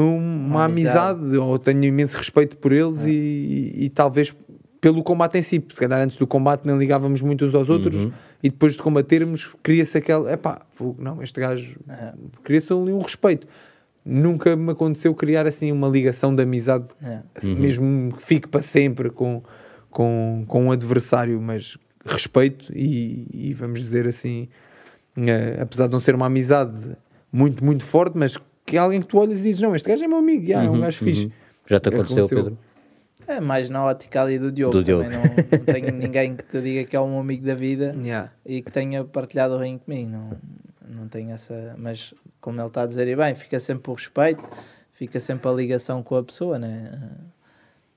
[0.00, 1.20] uma, amizade.
[1.20, 1.36] amizade.
[1.38, 3.08] ou tenho imenso respeito por eles É.
[3.08, 4.34] e, e- e talvez
[4.80, 8.04] pelo combate em si, se calhar antes do combate nem ligávamos muito uns aos outros
[8.04, 8.12] Uhum.
[8.42, 10.60] e depois de combatermos cria-se aquele, epá,
[10.98, 12.12] não, este gajo É.
[12.44, 13.46] cria-se ali um respeito.
[14.04, 17.20] Nunca me aconteceu criar assim uma ligação de amizade, É.
[17.34, 19.42] assim, mesmo que fique para sempre com,
[19.90, 24.46] com, com um adversário, mas respeito e, e vamos dizer assim,
[25.16, 26.92] eh, apesar de não ser uma amizade
[27.32, 28.36] muito, muito forte, mas
[28.66, 30.62] que é alguém que tu olhas e dizes, não, este gajo é meu amigo, já,
[30.64, 31.24] é um uhum, gajo fixe.
[31.26, 31.30] uhum.
[31.66, 32.44] Já te aconteceu, Aconteceu.
[32.44, 32.58] Pedro?
[33.28, 34.72] É mais na ótica ali do Diogo.
[34.72, 35.02] Do Diogo.
[35.04, 38.30] Também não, não tenho ninguém que te diga que é um amigo da vida Yeah.
[38.44, 40.10] e que tenha partilhado o ringue comigo.
[40.10, 40.30] Não,
[40.88, 41.74] não tenho essa.
[41.76, 44.44] Mas como ele está a dizer, e bem, fica sempre o respeito,
[44.92, 46.92] fica sempre a ligação com a pessoa, né?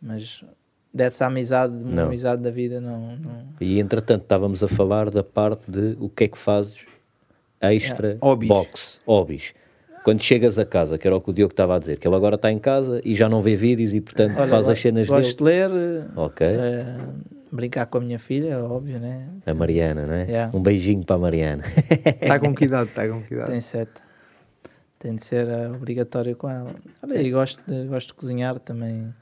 [0.01, 0.43] Mas
[0.91, 2.05] dessa amizade, uma Não.
[2.07, 3.15] amizade da vida, não.
[3.17, 3.45] não...
[3.61, 6.83] E entretanto estávamos a falar da parte de o que é que fazes
[7.61, 8.49] extra Hobbies.
[8.49, 9.53] box, hobbies.
[10.09, 12.15] Quando chegas a casa, que era o que o Diogo estava a dizer, que ele
[12.15, 15.05] agora está em casa e já não vê vídeos e portanto Olha, faz as cenas
[15.07, 15.67] gosto dele.
[15.67, 16.47] de ler, Ok.
[16.47, 16.97] eh,
[17.51, 19.27] brincar com a minha filha, óbvio, né?
[19.45, 20.23] A Mariana, não é?
[20.23, 20.57] Yeah.
[20.57, 21.63] Um beijinho para a Mariana.
[22.19, 22.89] Está com que idade?
[22.89, 23.51] Está com que idade?
[23.51, 24.01] Tem sete.
[24.97, 26.73] Tem de ser eh, obrigatório com ela.
[27.03, 29.13] Olha, e gosto de, gosto de cozinhar também.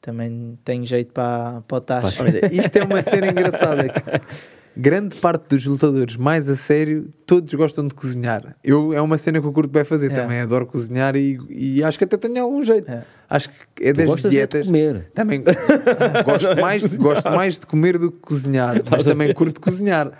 [0.00, 2.22] Também tenho jeito para, para o tacho.
[2.22, 3.86] Olha, isto é uma cena engraçada.
[4.78, 8.56] grande parte dos lutadores mais a sério, todos gostam de cozinhar.
[8.62, 10.14] Eu, é uma cena que eu curto bem fazer É.
[10.14, 10.38] também.
[10.40, 12.90] Adoro cozinhar e, e acho que até tenho algum jeito.
[12.90, 13.02] É.
[13.28, 14.66] Acho que é Tu das é de dietas.
[14.66, 15.10] comer.
[15.14, 15.42] Também
[16.24, 20.12] gosto mais, de- gosto mais de comer do que cozinhar, mas também curto cozinhar.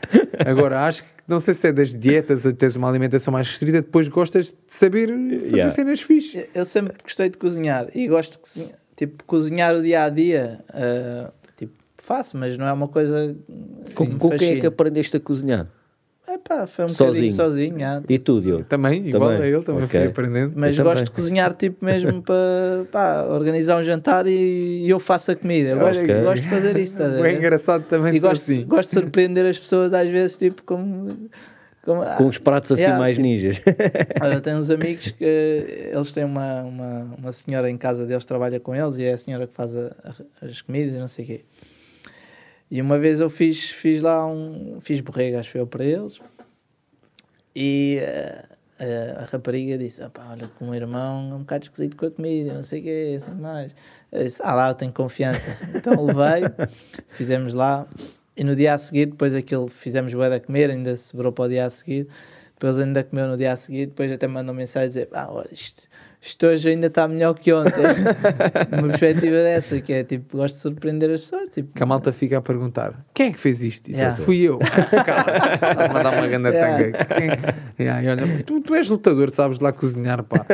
[0.44, 3.80] Agora, acho que não sei se é das dietas ou tens uma alimentação mais restrita,
[3.82, 5.70] depois gostas de saber fazer Yeah.
[5.70, 6.48] cenas fixe.
[6.54, 8.78] Eu sempre gostei de cozinhar e gosto de cozinhar.
[8.96, 10.58] Tipo, cozinhar o dia a dia.
[10.66, 11.32] tipo,
[12.08, 13.36] faço, mas não é uma coisa.
[13.94, 15.66] Com, com quem é que aprendeste a cozinhar?
[16.30, 17.30] Epá, foi um Sozinho?
[17.30, 17.78] bocadinho sozinho.
[17.80, 18.02] já.
[18.06, 18.64] E tu, Diogo?
[18.64, 19.42] Também, igual Também.
[19.44, 19.98] a ele, também Ok.
[20.00, 20.52] fui aprendendo.
[20.56, 21.04] Mas Eu gosto também.
[21.06, 22.20] de cozinhar tipo mesmo
[22.92, 25.70] para organizar um jantar e, e eu faço a comida.
[25.70, 26.20] Eu gosto, Ok.
[26.22, 27.02] gosto de fazer isso.
[27.02, 27.36] a É ver?
[27.38, 28.62] engraçado também E gosto, assim.
[28.66, 31.16] gosto de surpreender as pessoas às vezes, tipo, como.
[31.82, 32.98] como Com os pratos assim Yeah.
[33.02, 33.62] mais ninjas.
[34.20, 38.60] Olha, tenho uns amigos que eles têm uma, uma, uma senhora em casa deles, trabalha
[38.60, 41.24] com eles e é a senhora que faz a- a- as comidas e não sei
[41.24, 41.40] o quê.
[42.70, 44.80] E uma vez eu fiz, fiz lá um.
[44.80, 46.20] Fiz borrega, acho eu para eles.
[47.54, 48.44] E eh,
[49.18, 52.10] a, rapariga disse: "Opá, Olha, com o meu irmão é um bocado esquisito com a
[52.10, 53.74] comida, não sei o quê, assim mais.
[54.12, 55.46] Eu disse: Ah, lá, eu tenho confiança.
[55.74, 56.68] Então levei,
[57.10, 57.86] fizemos lá.
[58.36, 61.48] E no dia a seguir, depois aquilo fizemos bué a comer, ainda sobrou para o
[61.48, 62.06] dia a seguir.
[62.54, 65.48] Depois ainda comeu no dia a seguir, depois até mandou mensagem a dizer: Ah, olha,
[65.50, 65.88] isto,
[66.20, 67.72] isto hoje ainda está melhor que ontem.
[68.72, 71.48] uma perspectiva dessa, que é tipo, gosto de surpreender as pessoas.
[71.48, 73.90] Tipo, Que a malta fica a perguntar: quem é que fez isto?
[73.90, 74.16] E Yeah.
[74.16, 74.58] Fui eu.
[75.06, 76.76] Calma, estás a mandar uma grande Yeah.
[76.92, 77.04] tanga.
[77.14, 80.44] Quem- Yeah, e olha, tu, tu és lutador, sabes lá cozinhar, pá.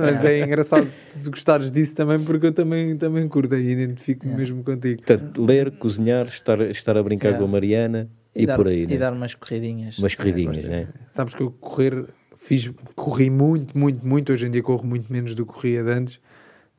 [0.00, 0.88] Mas é engraçado
[1.22, 5.02] tu gostares disso também, porque eu também, também curto e identifico-me mesmo contigo.
[5.02, 7.38] Portanto, ler, cozinhar, estar, estar a brincar Yeah.
[7.38, 8.96] com a Mariana e, dar, por aí, e né?
[8.98, 9.98] dar umas corridinhas.
[9.98, 10.88] Umas corridinhas, né?
[11.08, 12.06] Sabes que eu correr,
[12.44, 14.32] fiz, corri muito, muito, muito.
[14.32, 16.20] Hoje em dia corro muito menos do que corria de antes,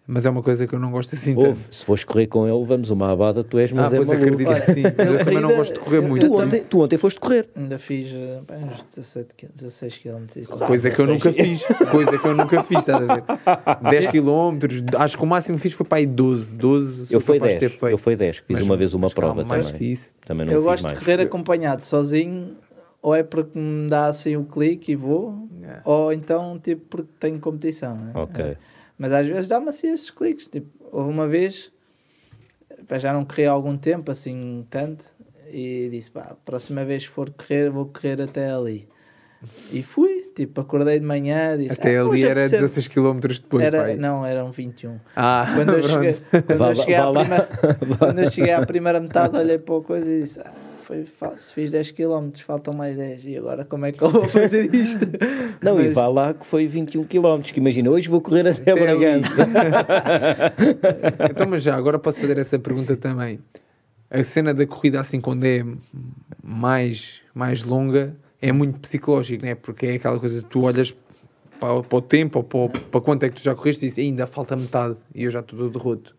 [0.05, 1.73] mas é uma coisa que eu não gosto assim Ouve, tanto.
[1.75, 4.25] se fores correr com ele, vamos uma abada, tu és, mas Ah, é pois maluco.
[4.33, 4.83] acredito que sim.
[4.97, 6.27] Mas eu também não gosto de correr muito.
[6.27, 7.47] Tu ontem, tu ontem foste correr.
[7.55, 10.25] Ainda fiz eh, pá, uns 17, qui- 16 km.
[10.67, 13.23] Coisa que eu nunca fiz, coisa que eu nunca fiz, estás a ver?
[13.89, 14.59] 10 km,
[14.97, 17.53] acho que o máximo que fiz foi para aí 12, 12 sou Eu fui capaz
[17.53, 17.93] de 10, ter feito.
[17.93, 19.79] eu fui 10, que fiz Mas- uma vez uma mas calma, prova mais também.
[19.79, 20.09] que isso.
[20.25, 20.97] Também não Eu fiz gosto mais.
[20.99, 22.51] de correr acompanhado sozinho,
[23.03, 25.81] ou é porque me dá assim o clique e vou, Yeah.
[25.85, 27.95] ou então tipo porque tenho competição.
[27.95, 28.11] né?
[28.15, 28.57] Ok.
[28.97, 30.47] Mas às vezes dá-me assim esses cliques.
[30.49, 31.71] Tipo, houve uma vez,
[32.99, 35.05] já não corri há algum tempo, assim tanto,
[35.51, 38.87] e disse: pá, a próxima vez que for correr, vou correr até ali.
[39.71, 43.19] E fui, tipo, acordei de manhã, disse: Até "Ah, ali hoje era apetece-me." 16 km
[43.19, 43.95] depois, Era, pai.
[43.97, 44.99] não, eram 21.
[45.15, 45.93] Ah, Quando eu pronto.
[45.93, 47.49] cheguei, quando Vá- eu cheguei, vá primeira,
[47.99, 50.53] quando eu cheguei à primeira metade, olhei para a coisa e disse: ah,
[50.83, 53.25] foi fácil, fiz 10 km, faltam mais 10.
[53.25, 55.05] E agora como é que eu vou fazer isto?
[55.61, 58.71] Não, e Mas- vá lá que foi 21 km, que imagina, hoje vou correr até,
[58.71, 58.75] Até.
[58.75, 59.29] Bragança.
[61.29, 63.39] Então, mas já, agora posso fazer essa pergunta também.
[64.09, 65.65] A cena da corrida, assim, quando é
[66.43, 69.55] mais, mais longa, é muito psicológico, né?
[69.55, 70.93] Porque é aquela coisa que tu olhas
[71.59, 74.03] para, para o tempo ou para, para quanto é que tu já correste e dizes,
[74.03, 76.15] ainda falta metade e eu já estou todo roto.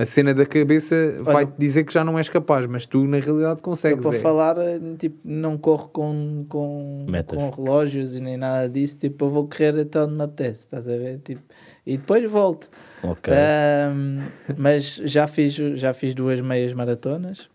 [0.00, 3.58] A cena da cabeça vai-te dizer que já não és capaz, mas tu na realidade
[3.60, 4.02] Eu, consegues.
[4.02, 4.20] para é.
[4.20, 4.56] falar,
[4.98, 7.36] tipo, não corro com, com, Metas.
[7.38, 8.96] com relógios e nem nada disso.
[8.96, 11.18] Tipo, eu vou correr até onde me apetece, estás a ver?
[11.18, 11.42] Tipo,
[11.86, 12.70] e depois volto.
[13.02, 13.32] ok.
[13.34, 14.20] Ahm,
[14.56, 17.48] mas já fiz, já fiz duas meias maratonas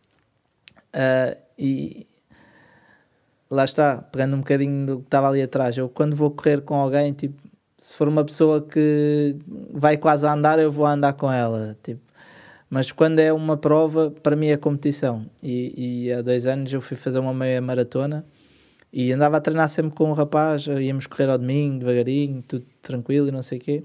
[0.93, 2.05] Ah, e
[3.49, 5.75] lá está, pegando um bocadinho do que estava ali atrás.
[5.77, 7.41] Eu quando vou correr com alguém, tipo,
[7.77, 9.35] se for uma pessoa que
[9.71, 11.75] vai quase a andar, eu vou andar com ela.
[11.83, 12.01] Tipo,
[12.75, 15.25] mas quando é uma prova, para mim é competição.
[15.41, 18.25] E, e há dois anos eu fui fazer uma meia maratona
[18.91, 23.29] e andava a treinar sempre com um rapaz, íamos correr ao domingo, devagarinho, tudo tranquilo
[23.29, 23.83] e não sei o quê.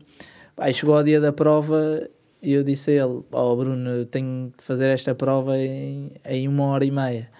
[0.56, 2.10] Aí chegou ao dia da prova
[2.42, 6.48] e eu disse a ele: Ó Bruno, eu tenho de fazer esta prova em, em
[6.48, 7.30] uma hora e meia.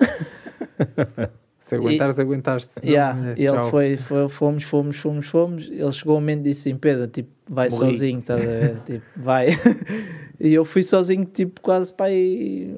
[1.71, 2.81] Se aguentares, aguentaste.
[2.81, 3.71] senão, Yeah, é, e ele tchau.
[3.71, 5.69] foi, foi, fomos, fomos, fomos, fomos.
[5.69, 7.93] Ele chegou um momento e disse assim: Pedro, tipo, vai Morri.
[7.93, 8.81] sozinho, estás a ver?
[8.87, 9.49] tipo, vai.
[10.41, 12.75] e eu fui sozinho, tipo, quase para aí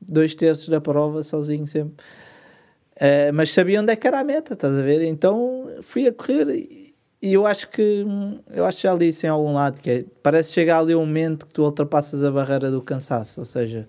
[0.00, 2.04] dois terços da prova, sozinho sempre.
[2.96, 5.02] Eh, mas sabia onde é que era a meta, estás a ver?
[5.02, 8.04] Então fui a correr e, e eu acho que
[8.52, 11.00] eu acho que já li isso em algum lado, que é, parece chegar ali um
[11.00, 13.88] momento que tu ultrapassas a barreira do cansaço, ou seja,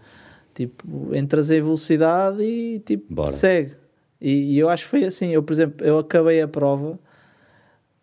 [0.56, 3.32] tipo, entras em velocidade e tipo, Bora.
[3.32, 3.76] segue.
[4.22, 5.30] E, e eu acho que foi assim.
[5.30, 6.98] Eu, por exemplo, eu acabei a prova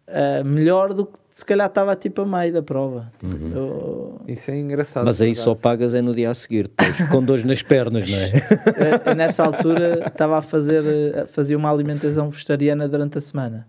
[0.06, 3.10] ah, melhor do que se calhar estava tipo a meio da prova.
[3.18, 5.06] Tipo, eu- Isso é engraçado.
[5.06, 8.18] Mas aí só pagas é no dia a seguir, depois, com dores nas pernas, não
[8.18, 8.26] é?
[8.26, 13.66] eu- eu nessa altura estava a fazer eh, fazia uma alimentação vegetariana durante a semana.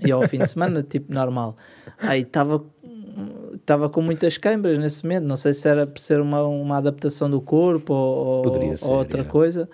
[0.00, 1.56] E ao fim de semana, tipo normal.
[1.98, 2.62] Aí estava
[3.54, 5.24] estava com muitas câimbras nesse momento.
[5.24, 9.22] Não sei se era por ser uma, uma adaptação do corpo ou, ou ser, outra
[9.22, 9.24] é.
[9.24, 9.68] coisa.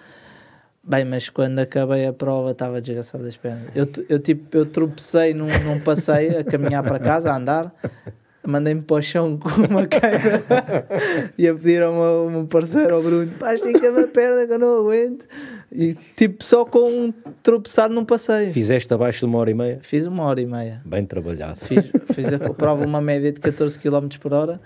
[0.86, 3.68] Bem, mas quando acabei a prova estava desgraçado das pernas.
[3.74, 7.74] Eu, eu, tipo, eu tropecei num, num passeio a caminhar para casa, a andar.
[8.46, 10.42] Mandei-me para o chão com uma câmera
[11.38, 14.58] e a pedir ao meu, meu parceiro, ao Bruno, pá, estica-me a perna que eu
[14.58, 15.26] não aguento.
[15.72, 18.52] E tipo, só com um tropeçar num passeio.
[18.52, 19.78] Fizeste abaixo de uma hora e meia?
[19.80, 20.82] Fiz uma hora e meia.
[20.84, 21.56] Bem trabalhado.
[21.56, 24.60] Fiz, fiz a prova uma média de 14 km por hora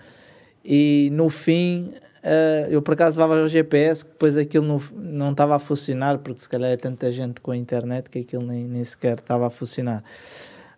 [0.64, 1.92] e no fim
[2.22, 6.18] eh, eu por acaso levava o GPS que depois aquilo não, não estava a funcionar
[6.18, 9.46] porque se calhar é tanta gente com a internet que aquilo nem, nem sequer estava
[9.46, 10.02] a funcionar.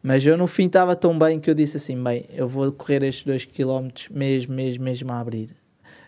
[0.02, 3.02] Mas eu no fim estava tão bem que eu disse assim, bem, eu vou correr
[3.02, 5.54] estes 2 km mesmo, mesmo, mesmo a abrir.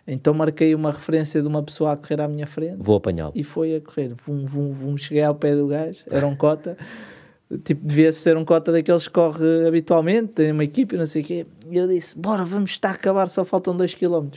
[0.06, 3.32] Então marquei uma referência de uma pessoa a correr à minha frente Vou apanhá-lo.
[3.34, 4.14] e foi a correr.
[4.26, 4.96] Vum, vum, vum.
[4.96, 6.76] Cheguei ao pé do gajo, era um cota.
[7.64, 11.24] Tipo, devia ser um cota daqueles que corre habitualmente, tem uma equipe não sei o
[11.24, 11.46] quê.
[11.70, 14.28] E eu disse: Bora, vamos estar a acabar, só faltam 2 km.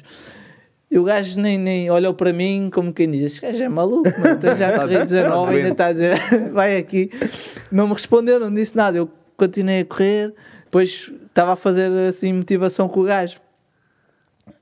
[0.90, 4.10] E o gajo nem, nem olhou para mim como quem diz: Este gajo é maluco,
[4.20, 4.36] mano.
[4.36, 6.20] Então já corri 19, ainda está a dizer:
[6.54, 7.10] Vai aqui.
[7.72, 8.98] Não me respondeu, não disse nada.
[8.98, 10.34] Eu continuei a correr.
[10.66, 13.38] Depois estava a fazer assim motivação com o gajo.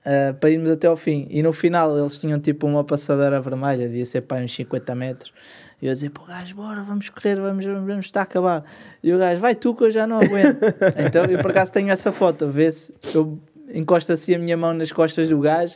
[0.06, 1.28] Uh, para irmos até ao fim.
[1.30, 5.34] E no final eles tinham tipo uma passadeira vermelha, devia ser para uns 50 metros.
[5.82, 8.64] E eu dizia, pô, gajo, bora, vamos correr, vamos, vamos, vamos estar a acabar.
[9.02, 10.60] E o gajo, vai tu que eu já não aguento.
[11.06, 13.38] então eu por acaso tenho essa foto, vê-se, eu
[13.74, 15.76] encosto assim a minha mão nas costas do gajo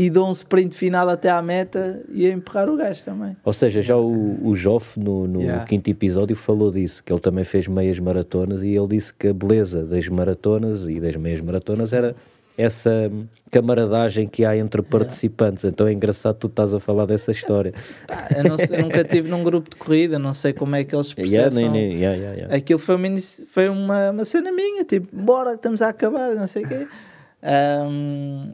[0.00, 3.36] e dou um sprint final até à meta e a empurrar o gajo também.
[3.44, 5.64] Ou seja, já o, o Joff, no, no Yeah.
[5.64, 9.32] quinto episódio, falou disso, que ele também fez meias maratonas e ele disse que a
[9.34, 12.14] beleza das maratonas e das meias maratonas era
[12.56, 13.10] essa
[13.50, 15.64] camaradagem que há entre participantes.
[15.64, 17.72] Então é engraçado tu estás a falar dessa história.
[18.06, 20.94] Pá, Eu, não eu nunca estive num grupo de corrida, não sei como é que
[20.94, 21.72] eles processam.
[21.72, 22.54] nem- yeah, yeah, yeah.
[22.54, 23.08] Aquilo foi uma,
[23.52, 26.86] foi uma, uma cena minha, tipo, bora, estamos a acabar, não sei o quê.
[27.42, 28.50] Ahm,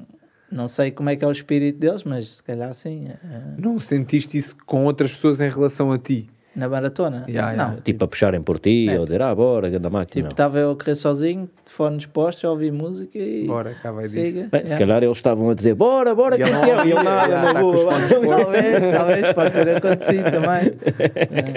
[0.54, 3.06] não sei como é que é o espírito deles, mas se calhar sim.
[3.24, 6.30] ah, Não sentiste isso com outras pessoas em relação a ti?
[6.56, 7.24] na maratona?
[7.28, 7.74] Yeah, yeah.
[7.74, 8.96] não, Tipo a puxarem por ti, É.
[8.96, 10.22] ou dizer, ah, bora, ganda máquina.
[10.28, 13.44] tipo, estava eu a correr sozinho, de fones postos, a ouvir música e.
[13.48, 14.14] Bora, cá vai disso.
[14.24, 14.48] siga.
[14.52, 14.78] Bem, se Yeah.
[14.78, 16.60] calhar eles estavam a dizer, bora, bora, E campeão.
[16.60, 17.90] não E ele ouvia, nada, na tá boa.
[17.90, 18.08] vamos.
[18.28, 20.74] Talvez, talvez, pode ter acontecido também.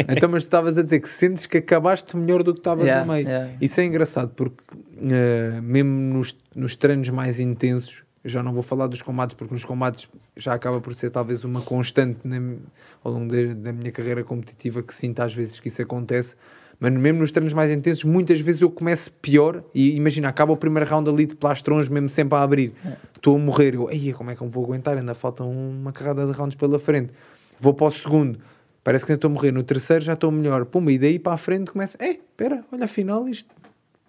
[0.17, 3.03] Então, mas tu estavas a dizer que sentes que acabaste melhor do que estavas Yeah,
[3.03, 3.27] a meio.
[3.27, 3.51] yeah.
[3.61, 4.63] Isso é engraçado porque,
[5.11, 9.53] eh, mesmo nos, nos treinos mais intensos, eu já não vou falar dos combates, porque
[9.53, 12.57] nos combates já acaba por ser talvez uma constante na-
[13.01, 16.35] ao longo de- da minha carreira competitiva que sinto às vezes que isso acontece.
[16.79, 20.57] Mas mesmo nos treinos mais intensos, muitas vezes eu começo pior e imagina, acaba o
[20.57, 22.73] primeiro round ali de plastrões, mesmo sempre a abrir.
[23.15, 24.95] Estou a morrer, eu, "Ei, como é que eu vou aguentar?
[24.97, 27.13] Ainda falta uma carrada de rounds pela frente.
[27.59, 28.37] Vou para o segundo,
[28.83, 29.51] parece que ainda estou a morrer.
[29.53, 30.65] No terceiro já estou melhor.
[30.65, 33.49] Puma, e daí para a frente começa, é, espera, olha afinal isto,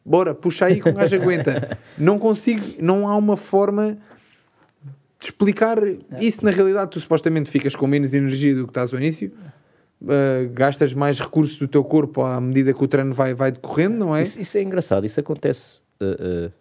[0.04, 1.78] bora, puxa aí que um gajo aguenta.
[1.96, 3.96] Não consigo, não há uma forma
[5.18, 5.78] de explicar
[6.20, 6.44] isso.
[6.44, 9.32] Na realidade, tu supostamente ficas com menos energia do que estás ao início.
[10.00, 13.96] Uh, gastas mais recursos do teu corpo à medida que o treino vai, vai decorrendo,
[13.98, 14.22] não é?
[14.22, 15.80] Isso, isso é engraçado, isso acontece.
[16.00, 16.52] uh, uh,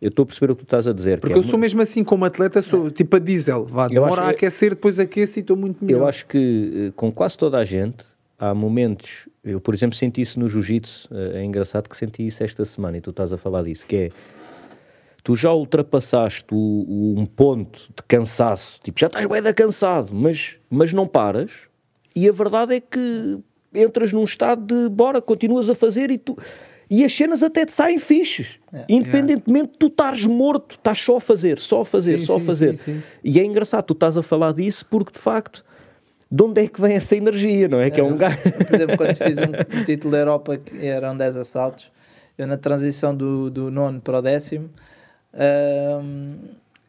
[0.00, 1.18] eu estou a perceber o que tu estás a dizer.
[1.18, 3.64] Porque que é eu sou mu- mesmo assim, como atleta, sou tipo a diesel.
[3.66, 6.02] Vá, demora acho- a aquecer, depois aqueço e estou muito melhor.
[6.02, 8.04] Eu acho que com quase toda a gente
[8.38, 9.28] há momentos.
[9.42, 11.08] Eu, por exemplo, senti isso no jiu-jitsu.
[11.34, 13.84] É engraçado que senti isso esta semana e tu estás a falar disso.
[13.84, 14.10] Que é.
[15.22, 20.10] Tu já ultrapassaste o, o- um ponto de cansaço, tipo, já estás bem da cansado,
[20.12, 21.68] mas, mas não paras,
[22.14, 23.38] e a verdade é que
[23.74, 26.36] entras num estado de bora, continuas a fazer e tu.
[26.90, 28.58] E as cenas até te saem fixes.
[28.88, 32.40] Independentemente de tu estares morto, estás só a fazer, só a fazer, Sim, só a
[32.40, 32.76] sim, fazer.
[32.78, 33.02] sim.
[33.22, 35.62] E é engraçado, tu estás a falar disso porque de facto,
[36.30, 37.90] de onde é que vem essa energia, não é?
[37.90, 38.38] Que é um gajo.
[38.66, 41.90] Por exemplo, quando fiz um, um título da Europa que eram 10 assaltos,
[42.38, 44.70] eu na transição do, do nono para o décimo,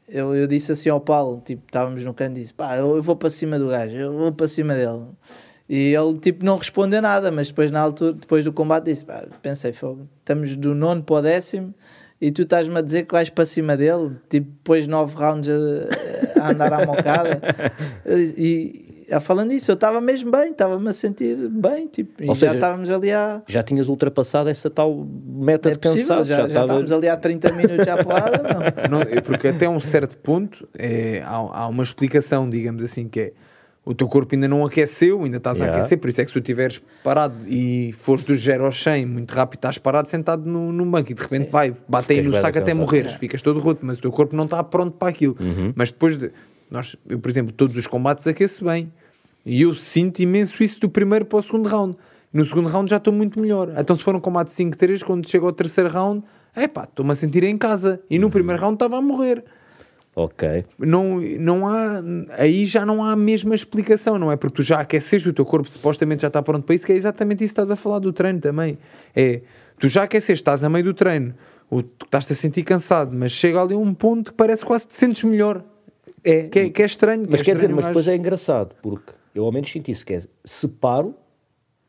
[0.08, 3.04] eu, eu disse assim ao Paulo, tipo, estávamos no canto e disse, pá, eu, eu
[3.04, 5.06] vou para cima do gajo, eu vou para cima dele.
[5.68, 9.24] E ele, tipo, não respondeu nada, mas depois, na altura, depois do combate, disse, pá,
[9.42, 11.74] pensei, fogo, estamos do nono para o décimo
[12.20, 16.42] e tu estás-me a dizer que vais para cima dele, tipo, depois nove rounds a,
[16.42, 17.40] a andar à mocada.
[18.08, 18.89] E,
[19.20, 22.54] falando disso, eu estava mesmo bem, estava-me a sentir bem, tipo, e Ou já seja,
[22.56, 23.42] estávamos ali a.
[23.48, 26.30] Já tinhas ultrapassado essa tal meta É de possível, cansaço.
[26.30, 28.60] já, já, estava- estávamos ali há 30 minutos à porrada, não.
[29.00, 33.20] Não, é porque até um certo ponto é, há, há uma explicação, digamos assim, que
[33.20, 33.34] é
[33.86, 35.76] o teu corpo ainda não aqueceu, ainda estás Yeah.
[35.76, 38.72] a aquecer, por isso é que se tu estiveres parado e fores do 0 ao
[38.72, 42.22] 100 muito rápido, estás parado sentado no, num banco e de repente vai, bate aí
[42.22, 42.78] no saco até cansado.
[42.78, 45.36] morreres, ficas todo roto, mas o teu corpo não está pronto para aquilo.
[45.40, 45.74] Uhum.
[45.76, 46.30] Mas depois de.
[46.70, 48.92] Nós, eu, por exemplo, todos os combates aqueço bem
[49.46, 51.98] e eu sinto imenso isso do primeiro para o segundo round.
[52.32, 53.74] No segundo round já estou muito melhor.
[53.78, 56.24] Então, se for um combate 5-3, quando chega ao terceiro round,
[56.56, 58.00] é pá, estou-me a sentir em casa.
[58.10, 58.32] E no Uhum.
[58.32, 59.44] primeiro round estava a morrer
[60.16, 60.66] Ok.
[60.78, 62.02] não, não há,
[62.38, 64.36] aí já não há a mesma explicação, não é?
[64.36, 66.96] Porque tu já aqueceste, o teu corpo supostamente já está pronto para isso, que é
[66.96, 68.78] exatamente isso que estás a falar do treino também.
[69.16, 69.42] É,
[69.80, 71.34] tu já aqueceste, estás a meio do treino,
[71.70, 74.86] ou tu estás-te a sentir cansado, mas chega ali a um ponto que parece quase
[74.88, 75.64] que te sentes melhor.
[76.24, 77.24] É, Que é, que é estranho.
[77.24, 79.70] que mas é quer dizer, estranho, mas eu depois é engraçado, porque eu ao menos
[79.72, 81.14] sinto isso, que é separo,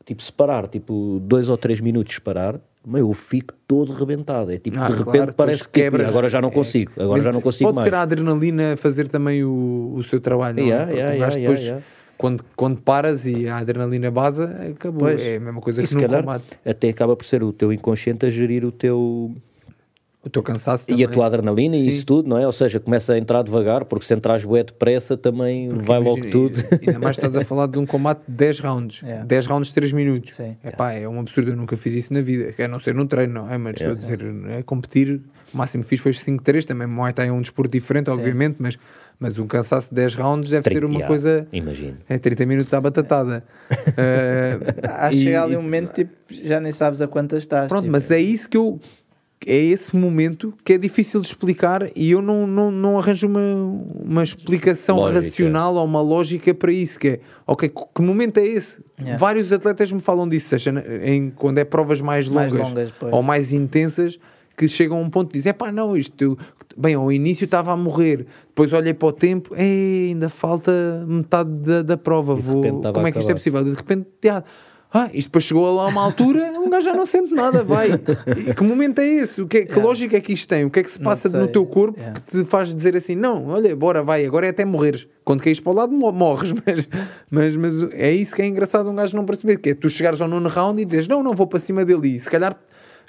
[0.04, 4.50] tipo separar, tipo dois ou três minutos parar, meu, eu fico todo rebentado.
[4.52, 6.08] É tipo, Ah, de claro, repente depois parece que quebras.
[6.08, 6.52] agora já não É.
[6.52, 7.88] consigo, agora Mas já não consigo pode mais.
[7.88, 10.94] ser a adrenalina fazer também o, o seu trabalho, Yeah, é?
[10.96, 11.84] Yeah, yeah, depois, yeah,
[12.16, 15.00] Quando, quando paras e a adrenalina base, acabou.
[15.08, 15.20] Pois.
[15.22, 16.44] É a mesma coisa E que se no calhar combate.
[16.64, 19.34] até acaba por ser o teu inconsciente a gerir o teu
[20.22, 21.08] O teu cansaço e a também.
[21.14, 21.88] tua adrenalina e Sim.
[21.88, 22.44] isso tudo, não é?
[22.44, 26.30] Ou seja, começa a entrar devagar, porque se entras bué depressa também vai logo Imagina,
[26.30, 26.60] tudo.
[26.82, 29.00] e- Ainda mais estás a falar de um combate de 10 rounds.
[29.10, 29.24] Yeah.
[29.24, 30.34] 10 rounds, 3 minutos.
[30.34, 30.56] Sim.
[30.62, 32.52] Epá, é um absurdo, eu nunca fiz isso na vida.
[32.62, 33.56] A não ser num treino, não é?
[33.56, 34.20] Mas estou a dizer,
[34.50, 35.22] é competir.
[35.54, 36.64] O máximo que fiz foi 5-3.
[36.66, 38.78] Também Muay Thai é um desporto diferente, obviamente, mas,
[39.18, 41.48] mas um cansaço de 10 rounds deve ser uma Yeah, coisa.
[41.50, 41.96] Imagino.
[42.08, 43.42] É 30 minutos à batatada.
[43.96, 47.38] Eh, Acho que e- chega ali e- um momento, tipo, já nem sabes a quantas
[47.38, 47.68] estás.
[47.68, 48.78] Pronto, tipo, mas é isso que eu
[49.46, 53.40] é esse momento que é difícil de explicar e eu não, não, não arranjo uma,
[54.04, 55.20] uma explicação Lógica.
[55.22, 58.82] racional ou uma lógica para isso, que é, ok, que que momento é esse?
[58.98, 59.16] Yeah.
[59.18, 60.72] Vários atletas me falam disso, seja
[61.02, 63.12] em, quando é provas mais Mais longas, longas, pois.
[63.12, 64.18] ou mais intensas,
[64.56, 66.36] que chegam a um ponto de dizer, pá, não, isto,
[66.76, 70.70] bem, ao início estava a morrer, depois olhei para o tempo, "Ei, ainda falta
[71.08, 72.62] metade da, da prova, E vou,
[72.92, 73.64] como é que isto é possível?
[73.64, 74.44] De repente, já,
[74.92, 77.90] ah, isto depois chegou lá a uma altura, um gajo já não sente nada, vai.
[78.36, 79.40] E que momento é esse?
[79.40, 79.86] O que, é- que Yeah.
[79.86, 80.64] lógica é que isto tem?
[80.64, 82.20] O que é que se passa no teu corpo Yeah.
[82.20, 85.06] que te faz dizer assim, não, olha, bora, vai, agora é até morreres.
[85.24, 86.88] Quando caís para o lado, mo- morres, mas,
[87.30, 90.20] mas, mas é isso que é engraçado um gajo não perceber, que é tu chegares
[90.20, 92.14] ao nono round e dizes, não, não vou para cima dele.
[92.14, 92.56] E se calhar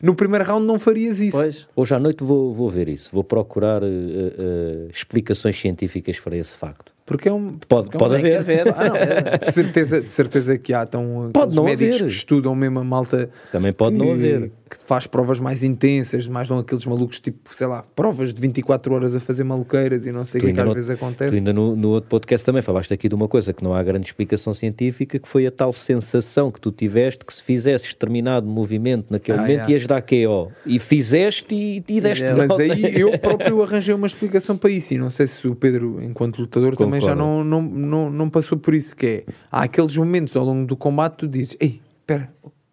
[0.03, 1.37] no primeiro round não farias isso.
[1.37, 6.35] Pois, Hoje à noite vou, vou ver isso, vou procurar eh, eh, explicações científicas para
[6.37, 6.90] esse facto.
[7.11, 7.57] Porque é um.
[7.67, 8.37] Pode, é um- pode haver.
[8.39, 8.67] haver.
[8.75, 9.37] Ah, não, é.
[9.43, 12.07] De certeza, de certeza que há então, Pode não médicos haver.
[12.07, 14.51] que estudam mesmo a malta Também pode não que, haver.
[14.71, 18.93] Que faz provas mais intensas, mais não aqueles malucos tipo, sei lá, provas de 24
[18.93, 20.89] horas a fazer maluqueiras e não sei o Tu que, é que às não- vezes
[20.89, 21.35] Tu acontece.
[21.37, 24.07] ainda no, no outro podcast também falaste aqui de uma coisa que não há grande
[24.07, 29.07] explicação científica, que foi a tal sensação que tu tiveste que se fizesses determinado movimento
[29.11, 29.73] naquele Ah, momento yeah.
[29.73, 30.51] ias dar KO.
[30.65, 32.37] E fizeste e, e deste deu.
[32.37, 36.01] Mas aí eu próprio arranjei uma explicação para isso e não sei se o Pedro,
[36.01, 37.43] enquanto lutador, também já Concordo.
[37.43, 40.75] não, não, não, não passou por isso, que é, há aqueles momentos ao longo do
[40.77, 42.29] combate tu dizes, ei, espera,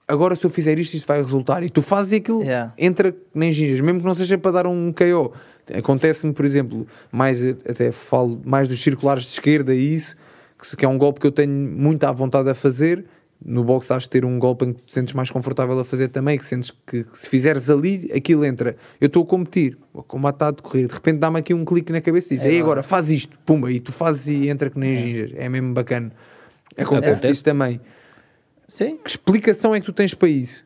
[0.08, 1.62] agora se eu fizer isto, isto vai resultar.
[1.62, 2.72] E tu fazes aquilo Yeah.
[2.78, 5.32] entra nem gingas, mesmo que não seja para dar um KO.
[5.76, 10.16] Acontece-me, por exemplo, mais até falo mais dos circulares de esquerda e isso,
[10.76, 13.04] que é um golpe que eu tenho muita vontade a fazer.
[13.44, 16.08] No boxe acho que ter um golpe em que te sentes mais confortável a fazer
[16.08, 18.74] também, que sentes que, que se fizeres ali, aquilo entra.
[19.00, 21.92] Eu estou a competir, o combate está a decorrer, de repente dá-me aqui um clique
[21.92, 24.68] na cabeça e diz, É agora." agora, faz isto, pumba, e tu fazes e entra
[24.70, 25.30] que nem gingas.
[25.36, 26.10] É mesmo bacana.
[26.76, 27.32] Acontece Acontece.
[27.32, 27.80] isso também.
[28.68, 30.62] Sim, Que explicação é que tu tens para isso?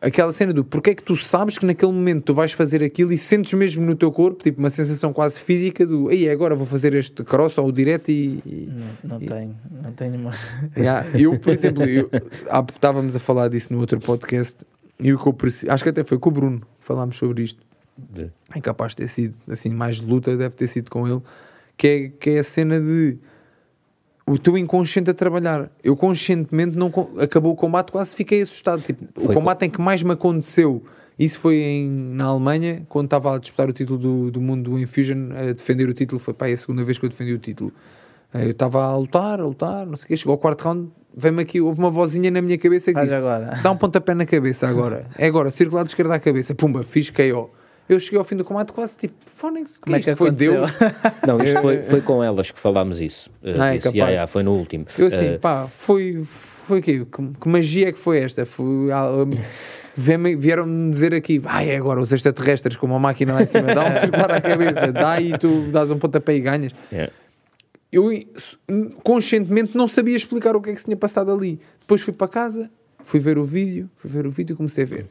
[0.00, 3.12] Aquela cena do porque é que tu sabes que naquele momento tu vais fazer aquilo
[3.12, 6.66] e sentes mesmo no teu corpo, tipo uma sensação quase física do ei, agora vou
[6.66, 8.42] fazer este cross ou o direto e.
[8.44, 8.70] e-
[9.02, 10.30] não, não tenho, não tenho uma.
[10.76, 12.10] Yeah, eu, por exemplo, eu,
[12.50, 14.56] há pouco estávamos a falar disso no outro podcast
[14.98, 17.60] e o que eu percebi, acho que até foi com o Bruno, falámos sobre isto.
[18.54, 21.22] É capaz de ter sido assim, mais de luta, deve ter sido com ele,
[21.76, 23.18] que é, que é a cena de
[24.32, 25.70] o teu inconsciente a trabalhar.
[25.82, 28.80] Eu conscientemente não acabou o combate, quase fiquei assustado.
[28.80, 30.82] Tipo, o combate em que mais me aconteceu,
[31.18, 34.78] isso foi em, na Alemanha, quando estava a disputar o título do, do mundo do
[34.78, 37.38] Infusion, a defender o título, foi pá, é a segunda vez que eu defendi o
[37.38, 37.72] título.
[38.32, 40.88] Eh, Eu estava a lutar, a lutar, não sei o quê, chegou ao quarto round,
[41.16, 43.58] veio-me aqui, houve uma vozinha na minha cabeça que Faz disse, agora.
[43.62, 47.10] dá um pontapé na cabeça agora, é agora, circular de esquerda à cabeça, pumba, fiz
[47.10, 47.50] KO.
[47.90, 50.30] Eu cheguei ao fim do combate quase tipo, Fónix, Como é que foi?
[50.30, 50.70] Deus?
[51.26, 53.28] Não, isto foi, foi com elas que falámos isso.
[53.42, 53.96] Eh, Ah, é capaz.
[53.96, 54.86] "Ya, ya", foi no último.
[54.96, 56.22] Eu assim, Eh, pá, foi,
[56.68, 57.04] foi o quê?
[57.04, 58.46] Que, que magia é que foi esta?
[58.46, 59.08] Foi, ah,
[59.96, 63.92] Vieram-me dizer aqui, vai agora os extraterrestres com uma máquina lá em cima, dá um
[63.98, 66.72] circular à cabeça, dá e tu dás um pontapé e ganhas.
[66.92, 67.10] ya.
[67.92, 68.08] Eu
[69.02, 71.58] conscientemente não sabia explicar o que é que se tinha passado ali.
[71.80, 72.70] Depois fui para casa,
[73.02, 75.06] fui ver o vídeo, fui ver o vídeo e comecei a ver.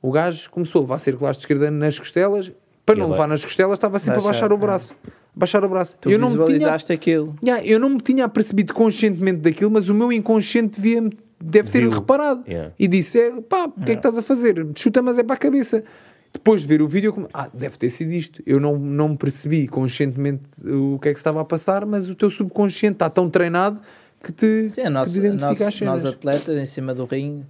[0.00, 2.52] O gajo começou a levar circulares de esquerda nas costelas,
[2.86, 4.58] para E não levar nas costelas, estava sempre Baixar, a baixar o é.
[4.58, 4.94] braço.
[5.34, 5.96] Baixar o braço.
[6.00, 7.36] Tu eu não me tinha visualizaste aquilo.
[7.42, 11.08] Yeah, eu não me tinha apercebido conscientemente daquilo, mas o meu inconsciente devia
[11.40, 12.42] deve ter reparado.
[12.48, 12.72] Yeah.
[12.78, 14.66] E disse: é, pá, o que é que estás a fazer?
[14.74, 15.84] Chuta, mas é para a cabeça.
[16.32, 18.42] Depois de ver o vídeo, eu come- ah, deve ter sido isto.
[18.46, 22.28] Eu não, não percebi conscientemente o que é que estava a passar, mas o teu
[22.30, 23.80] subconsciente está tão treinado
[24.22, 26.02] que te, Sim, a que nossa, te identifica nós, as cenas.
[26.02, 27.46] nós atletas em cima do ringue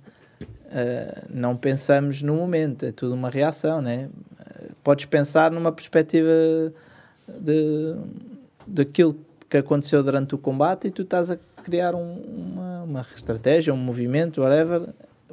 [0.70, 4.08] eh, não pensamos no momento, é tudo uma reação, né?
[4.40, 6.30] Eh, Podes pensar numa perspectiva
[7.28, 7.94] de,
[8.66, 9.16] daquilo
[9.48, 12.20] que aconteceu durante o combate e tu estás a criar um-
[12.54, 14.88] uma, uma estratégia, um movimento, whatever,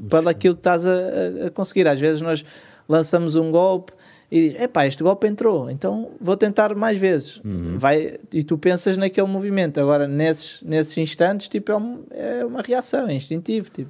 [0.10, 1.88] para aquilo que estás a, a- conseguir.
[1.88, 2.44] Às vezes nós
[2.88, 3.94] lançamos um golpe
[4.32, 7.40] e diz, epá, este golpe entrou, então vou tentar mais vezes.
[7.78, 9.80] Vai, e tu pensas naquele movimento.
[9.80, 13.70] Agora, nesses, nesses instantes, tipo, é, um- é uma reação, é instintivo.
[13.70, 13.90] Tipo.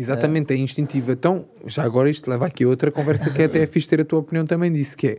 [0.00, 1.12] Exatamente, é instintivo.
[1.12, 4.04] Então, já agora isto leva aqui a outra conversa que é até fixe ter a
[4.04, 5.18] tua opinião também disso, que é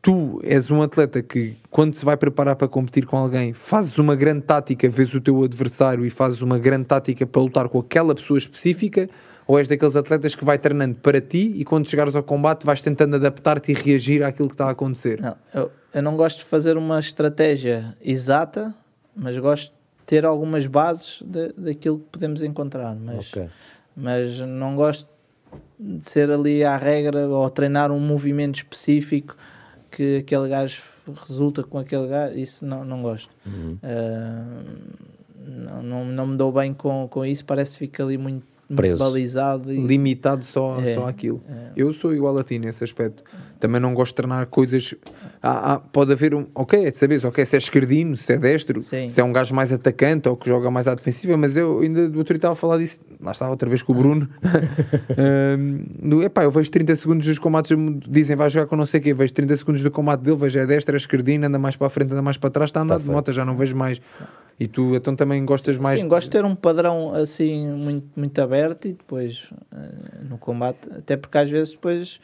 [0.00, 4.14] tu és um atleta que quando se vai preparar para competir com alguém, fazes uma
[4.14, 8.14] grande tática, vês o teu adversário e fazes uma grande tática para lutar com aquela
[8.14, 9.10] pessoa específica,
[9.46, 12.82] ou és daqueles atletas que vai treinando para ti e quando chegares ao combate vais
[12.82, 15.20] tentando adaptar-te e reagir àquilo que está a acontecer.
[15.20, 18.74] Não, eu, eu não gosto de fazer uma estratégia exata,
[19.16, 19.72] mas gosto
[20.08, 22.96] ter algumas bases de, daquilo que podemos encontrar.
[22.96, 23.46] Mas, Ok.
[23.94, 25.06] mas não gosto
[25.78, 29.36] de ser ali à regra ou treinar um movimento específico
[29.90, 30.82] que aquele gajo
[31.28, 32.38] resulta com aquele gajo.
[32.38, 33.30] Isso não, não gosto.
[33.46, 33.76] Uhum.
[33.82, 34.62] Ah,
[35.46, 37.44] não, não, não me dou bem com, com isso.
[37.44, 38.98] Parece que fica ali muito Preso.
[38.98, 41.42] balizado e limitado só, É, só àquilo.
[41.74, 43.22] Eu sou igual a ti nesse aspecto.
[43.58, 44.94] Também não gosto de treinar coisas.
[45.42, 46.46] Há- há- pode haver um.
[46.54, 49.08] Ok, é de saberes, ok, se é esquerdino, se é destro, Sim.
[49.08, 52.08] se é um gajo mais atacante ou que joga mais à defensiva, mas eu ainda
[52.08, 53.00] do outro estava a falar disso.
[53.20, 54.28] Lá estava outra vez com o Bruno.
[55.18, 57.76] um, epá, eu vejo 30 segundos dos combates,
[58.08, 60.58] dizem vai jogar com não sei o quê, vejo 30 segundos do combate dele, vejo
[60.58, 62.82] é destro, é esquerdino, anda mais para a frente, anda mais para trás, está a
[62.82, 64.00] andar de moto, já não vejo mais.
[64.60, 66.00] E tu então também gostas mais.
[66.00, 70.88] Sim, gosto de ter um padrão assim muito, muito aberto e depois eh, no combate,
[70.90, 72.20] até porque às vezes depois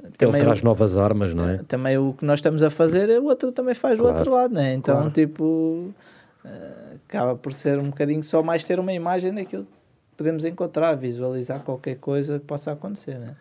[0.00, 1.58] Ele também, traz o, novas armas, não é?
[1.66, 4.54] também o que nós estamos a fazer, o outro também faz Claro, do outro lado,
[4.54, 4.74] né?
[4.74, 5.10] Então, claro.
[5.10, 5.92] tipo,
[6.44, 9.70] eh, acaba por ser um bocadinho só mais ter uma imagem daquilo que
[10.16, 13.34] podemos encontrar, visualizar qualquer coisa que possa acontecer, né?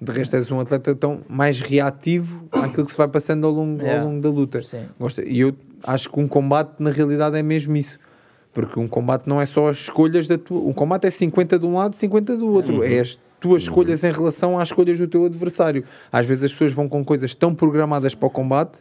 [0.00, 3.80] De resto, és um atleta tão mais reativo àquilo que se vai passando ao longo,
[3.82, 4.02] Yeah.
[4.02, 4.60] ao longo da luta.
[4.98, 5.22] Gosta.
[5.24, 7.98] E eu acho que um combate, na realidade, é mesmo isso.
[8.54, 10.60] Porque um combate não é só as escolhas da tua.
[10.60, 12.82] Um combate é 50 de um lado, 50 do outro.
[12.84, 15.84] É as tuas escolhas em relação às escolhas do teu adversário.
[16.12, 18.78] Às vezes as pessoas vão com coisas tão programadas para o combate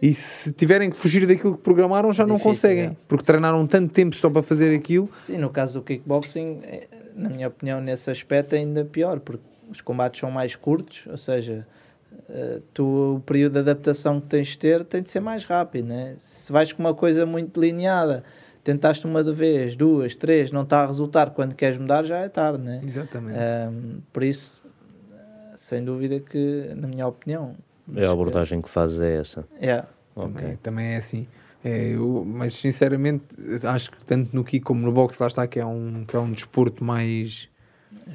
[0.00, 2.84] e se tiverem que fugir daquilo que programaram já não Difícil, conseguem.
[2.84, 2.96] é.
[3.08, 5.08] Porque treinaram tanto tempo só para fazer aquilo.
[5.24, 9.42] Sim, no caso do kickboxing, eh, na minha opinião, nesse aspecto é ainda pior, porque
[9.70, 11.66] os combates são mais curtos, ou seja,
[12.28, 15.86] eh, tu, o período de adaptação que tens de ter tem de ser mais rápido,
[15.88, 16.14] né?
[16.18, 18.22] Se vais com uma coisa muito delineada,
[18.62, 22.28] tentaste uma de vez, duas, três, não está a resultar, quando queres mudar já é
[22.28, 22.80] tarde, né?
[22.84, 23.36] Exatamente.
[23.38, 24.62] Ahm, por isso,
[25.56, 27.54] sem dúvida que, na minha opinião...
[27.94, 29.44] É a abordagem que fazes é essa.
[29.60, 29.84] É,
[30.14, 31.26] Também, também é assim.
[31.62, 33.24] É, eu- mas sinceramente
[33.64, 36.18] acho que tanto no kick como no boxe lá está que é um, que é
[36.18, 37.48] um desporto mais,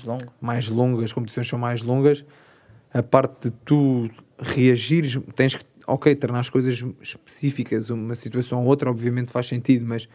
[0.06, 2.26] mais mais longo, as competições são mais longas.
[2.94, 4.10] A parte de tu
[4.40, 9.86] reagires, tens que, ok, treinar as coisas específicas, uma situação ou outra, obviamente faz sentido,
[9.86, 10.08] mas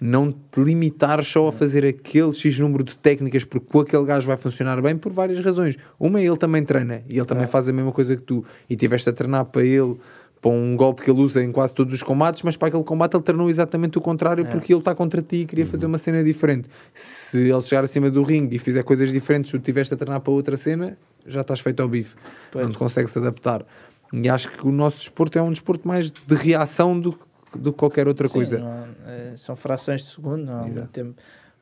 [0.00, 4.26] não te limitar só a fazer aquele X número de técnicas porque com aquele gajo
[4.26, 5.76] vai funcionar bem por várias razões.
[5.98, 9.08] Uma, ele também treina e ele também faz a mesma coisa que tu e tiveste
[9.08, 9.96] a treinar para ele
[10.40, 13.14] para um golpe que ele usa em quase todos os combates, mas para aquele combate
[13.14, 16.22] ele treinou exatamente o contrário porque ele está contra ti e queria fazer uma cena
[16.22, 16.68] diferente.
[16.94, 20.32] Se ele chegar acima do ringue e fizer coisas diferentes, tu tiveste a treinar para
[20.32, 20.96] outra cena,
[21.26, 22.14] já estás feito ao bife.
[22.50, 22.64] Pois.
[22.64, 23.64] Não te consegues adaptar.
[24.12, 27.18] E acho que o nosso desporto é um desporto mais de reação do,
[27.54, 28.86] do que qualquer outra Sim, coisa.
[29.06, 30.72] é, são frações de segundo, não há Exato.
[30.72, 31.14] muito tempo.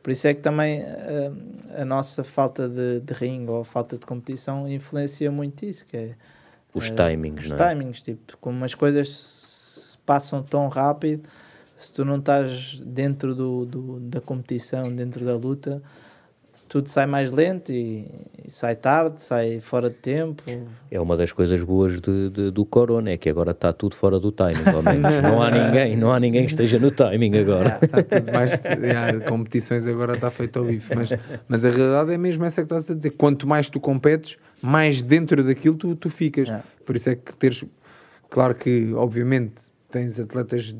[0.03, 1.33] Por isso é que também eh,
[1.79, 6.15] a nossa falta de, de ringue ou falta de competição influencia muito isso, que é
[6.77, 7.69] Os eh, timings, os não é?
[7.69, 11.29] timings, tipo, como as coisas se passam tão rápido,
[11.77, 15.83] se tu não estás dentro do, do- da competição, dentro da luta,
[16.69, 18.07] tudo sai mais lento e,
[18.45, 20.43] e sai tarde, sai fora de tempo.
[20.91, 24.19] É uma das coisas boas de- de- do Corona, é que agora está tudo fora
[24.19, 25.13] do timing, ao menos.
[25.23, 27.79] não há ninguém, não há ninguém que esteja no timing agora.
[27.83, 28.61] Está tudo mais.
[28.83, 30.93] yeah, competições agora está feito ao bife.
[30.95, 31.11] Mas,
[31.47, 33.11] mas a realidade é mesmo essa que estás a dizer.
[33.11, 34.37] Quanto mais tu competes,
[34.67, 36.49] mais dentro daquilo tu, tu ficas.
[36.49, 36.63] É.
[36.85, 37.65] Por isso é que teres.
[38.29, 39.55] Claro que, obviamente,
[39.91, 40.75] tens atletas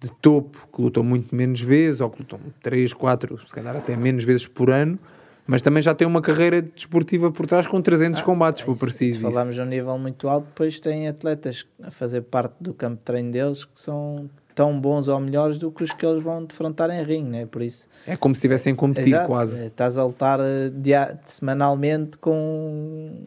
[0.00, 3.96] de topo que lutam muito menos vezes, ou que lutam 3, 4, se calhar até
[3.96, 4.98] menos vezes por ano.
[5.44, 8.84] Mas também já têm uma carreira desportiva por trás com 300 combates, se for Isso,
[8.84, 9.18] preciso.
[9.18, 12.96] Se falarmos de um nível muito alto, depois tem atletas a fazer parte do campo
[12.96, 16.44] de treino deles que são tão bons ou melhores do que os que eles vão
[16.44, 17.46] defrontar em ringue, né?
[17.46, 20.70] Por isso, É como se estivessem a competir exato, quase eh, estás a lutar eh,
[20.74, 23.26] dia- semanalmente com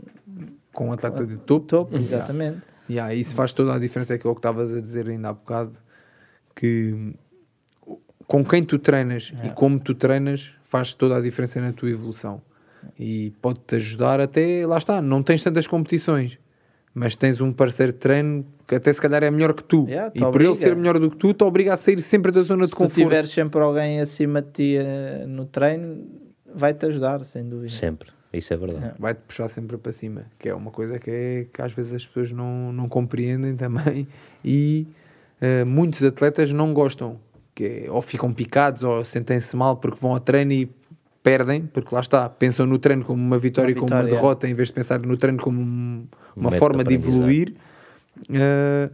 [0.74, 1.68] com um atleta de topo.
[1.68, 2.62] topo, exatamente.
[2.90, 5.78] Yeah, isso faz toda a diferença, é aquilo que estavas a dizer ainda há bocado,
[6.56, 7.14] que
[8.28, 12.42] com quem tu treinas e como tu treinas faz toda a diferença na tua evolução.
[13.00, 16.38] E pode-te ajudar até, lá está, não tens tantas competições,
[16.94, 19.86] mas tens um parceiro de treino que até se calhar é melhor que tu.
[19.88, 22.42] Yeah, e por ele ser melhor do que tu, te obriga a sair sempre da
[22.42, 22.96] zona de Se conforto.
[22.96, 26.06] tiveres sempre alguém acima de ti eh, no treino,
[26.54, 27.72] vai-te ajudar, sem dúvida.
[27.74, 28.94] Sempre, isso é verdade.
[28.98, 32.08] vai-te puxar sempre para cima, que é uma coisa que, é, que às vezes as
[32.08, 34.08] pessoas não, não compreendem também
[34.44, 34.88] e
[35.42, 37.20] eh, muitos atletas não gostam,
[37.54, 40.70] que é, ou ficam picados ou sentem-se mal porque vão ao treino e
[41.22, 44.08] perdem, porque lá está, pensam no treino como uma vitória e como uma é.
[44.08, 46.06] derrota, em vez de pensar no treino como um-
[46.36, 47.54] uma método forma de de evoluir.
[48.30, 48.90] Eh,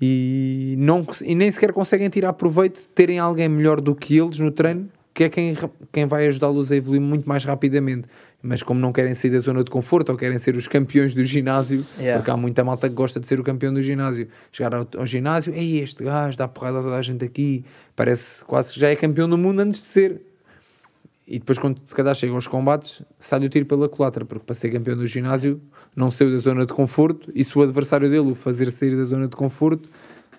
[0.00, 4.38] e, não, e nem sequer conseguem tirar proveito de terem alguém melhor do que eles
[4.38, 5.56] no treino, que é quem,
[5.92, 8.08] quem vai ajudá-los a evoluir muito mais rapidamente.
[8.42, 11.24] Mas como não querem sair da zona de conforto ou querem ser os campeões do
[11.24, 12.18] ginásio, Yeah.
[12.18, 15.06] porque há muita malta que gosta de ser o campeão do ginásio, chegar ao, ao
[15.06, 17.64] ginásio, ei, este gajo dá porrada a toda a gente aqui,
[17.96, 20.20] parece quase que já é campeão do mundo antes de ser.
[21.26, 24.54] E depois, quando se calhar chegam aos combates, sai o tiro pela culatra, porque para
[24.54, 25.58] ser campeão do ginásio
[25.94, 29.04] não saiu da zona de conforto e se o adversário dele o fazer sair da
[29.04, 29.88] zona de conforto,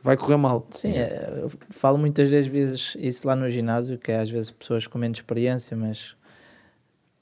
[0.03, 0.67] vai correr mal.
[0.69, 4.51] Sim, é, eu falo muitas das vezes isso lá no ginásio, que é às vezes
[4.51, 6.15] pessoas com menos experiência, mas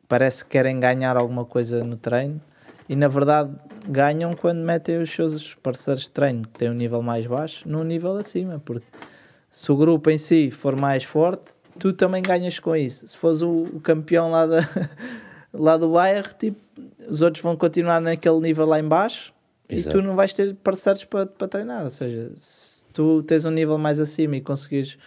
[0.08, 2.42] parece que querem ganhar alguma coisa no treino
[2.90, 3.52] e na verdade
[3.88, 7.84] ganham quando metem os seus parceiros de treino que têm um nível mais baixo num
[7.84, 8.86] nível acima, porque
[9.50, 13.08] se o grupo em si for mais forte, tu também ganhas com isso.
[13.08, 14.60] Se fores o, campeão lá, da,
[15.54, 16.60] lá do bairro, tipo,
[17.08, 19.34] os outros vão continuar naquele nível lá em baixo
[19.70, 21.84] e tu não vais ter parceiros para, para treinar.
[21.84, 24.98] Ou seja, se tu tens um nível mais acima e conseguires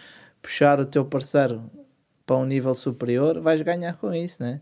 [0.41, 1.69] puxar o teu parceiro
[2.25, 4.59] para um nível superior, vais ganhar com isso, né?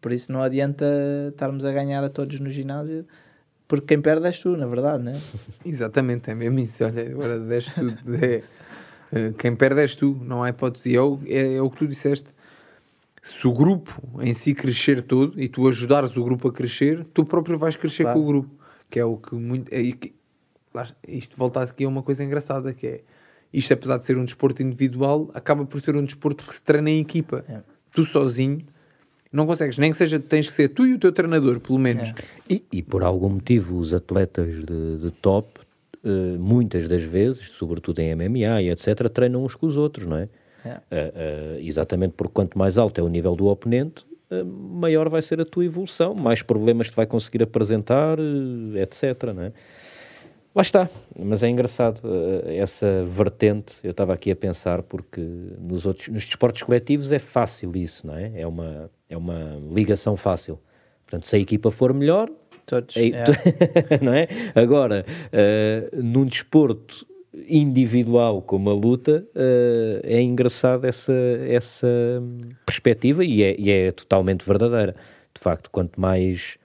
[0.00, 0.84] Por isso não adianta
[1.30, 3.04] estarmos a ganhar a todos no ginásio,
[3.66, 5.20] porque quem perde és tu, na verdade, né?
[5.64, 6.84] Exatamente, é mesmo isso.
[6.84, 7.98] Olha, agora deste tudo.
[8.22, 8.42] É,
[9.12, 10.96] é, quem perde és tu, não há hipótese.
[10.96, 12.32] É é, é o que tu disseste.
[13.22, 17.24] Se o grupo em si crescer todo e tu ajudares o grupo a crescer, tu
[17.24, 18.18] próprio vais crescer claro.
[18.18, 18.54] com o grupo.
[18.88, 19.72] Que é o que muito.
[19.72, 20.14] É, que,
[21.06, 23.00] isto volta aqui a uma coisa engraçada que é
[23.52, 26.90] isto, apesar de ser um desporto individual, acaba por ser um desporto que se treina
[26.90, 27.44] em equipa.
[27.48, 27.60] É.
[27.92, 28.64] Tu sozinho
[29.32, 32.08] não consegues, nem que seja, tens que ser tu e o teu treinador, pelo menos.
[32.08, 32.14] É.
[32.48, 35.48] E, e, por algum motivo, os atletas de, de top,
[36.04, 40.16] uh, muitas das vezes, sobretudo em MMA e etc., treinam uns com os outros, não
[40.16, 40.28] é?
[40.64, 40.70] É.
[40.70, 44.04] Uh, uh, exatamente porque quanto mais alto é o nível do oponente,
[44.44, 48.16] maior vai ser a tua evolução, mais problemas te vai conseguir apresentar,
[48.76, 49.52] etc., não é?
[50.52, 53.76] Lá está, mas é engraçado uh, essa vertente.
[53.84, 58.16] Eu estava aqui a pensar porque nos outros, nos desportos coletivos é fácil isso, não
[58.16, 58.32] é?
[58.34, 60.58] É uma, é uma ligação fácil.
[61.04, 62.28] Portanto, se a equipa for melhor,
[62.66, 63.10] todos, é,
[64.02, 64.26] não é?
[64.52, 67.06] Agora, uh, num desporto
[67.48, 71.12] individual como a luta, uh, é engraçado essa,
[71.46, 71.88] essa
[72.66, 74.94] perspectiva e é, e é totalmente verdadeira.
[75.32, 76.58] De facto, quanto mais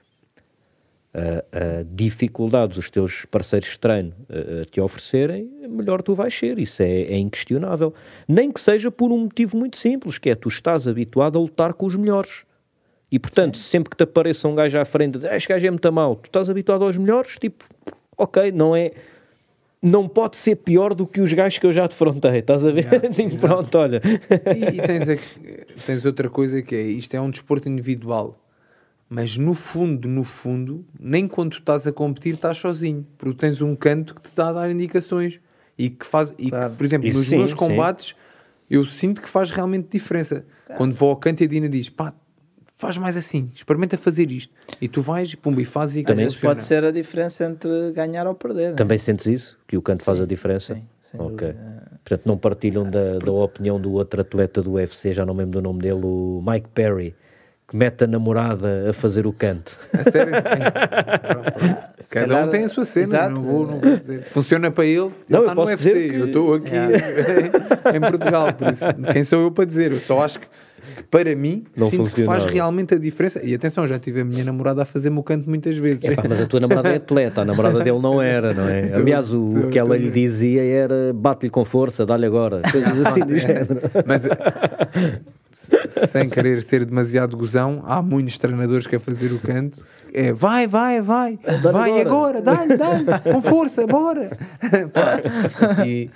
[1.13, 4.13] uh, uh, dificuldades os teus parceiros de treino
[4.71, 6.57] te oferecerem, melhor tu vais ser.
[6.57, 7.93] Isso é, é, inquestionável.
[8.27, 11.73] Nem que seja por um motivo muito simples, que é tu estás habituado a lutar
[11.73, 12.43] com os melhores.
[13.11, 13.69] E portanto, Sim.
[13.69, 15.93] sempre que te apareça um gajo à frente e diz, ah, este gajo é muito
[15.93, 17.63] mal, tu estás habituado aos melhores, tipo,
[18.17, 18.91] ok, não é
[19.85, 22.85] não pode ser pior do que os gajos que eu já defrontei, estás a ver?
[22.85, 24.01] Yeah, tipo, pronto, olha.
[24.55, 28.41] E, e tens, aqui, tens outra coisa que é, isto é um desporto individual.
[29.07, 33.61] Mas no fundo, no fundo, nem quando tu estás a competir estás sozinho, porque tens
[33.61, 35.39] um canto que te está a dar indicações
[35.77, 36.71] e que faz, e claro.
[36.71, 38.15] que, por exemplo, Isso nos sim, meus combates sim.
[38.71, 40.47] eu sinto que faz realmente diferença.
[40.65, 40.79] Claro.
[40.79, 42.11] Quando vou ao canto e a Dina diz, pá,
[42.77, 44.53] faz mais assim, experimenta fazer isto.
[44.81, 48.27] E tu vais e pumba e fazes e Também pode ser a diferença entre ganhar
[48.27, 48.69] ou perder.
[48.69, 48.75] Né?
[48.75, 49.57] Também sentes isso?
[49.67, 50.75] Que o canto sim, faz a diferença?
[51.01, 51.47] Sim, ok.
[51.47, 51.91] Dúvida.
[52.03, 55.59] Portanto, não partilham da, da opinião do outro atleta do UFC, já não me lembro
[55.59, 57.15] do nome dele, o Mike Perry
[57.67, 59.77] que mete a namorada a fazer o canto.
[59.91, 60.33] A sério?
[61.99, 63.33] Se Cada calhar, um tem a sua cena, exato.
[63.33, 64.23] não vou, não vou dizer.
[64.25, 66.15] Funciona para ele, não, ele eu posso UFC, dizer que...
[66.15, 69.91] eu estou aqui em, em Portugal, por isso, quem sou eu para dizer?
[69.91, 70.47] Eu só acho que
[71.09, 73.41] para mim não sinto que faz realmente a diferença.
[73.43, 76.03] E atenção, já tive a minha namorada a fazer-me o canto muitas vezes.
[76.03, 78.85] Epá, mas a tua namorada é atleta, a namorada dele não era, não é?
[78.95, 83.05] Então, Aliás, o, então, que ela lhe dizia era bate-lhe com força, dá-lhe agora, coisas
[83.05, 83.81] assim do género.
[84.05, 84.23] Mas
[86.09, 90.67] sem querer ser demasiado gozão, há muitos treinadores que a fazer o canto é vai,
[90.67, 94.31] vai, vai, vai agora, dá-lhe, dá-lhe, com força, bora.
[95.85, 96.09] e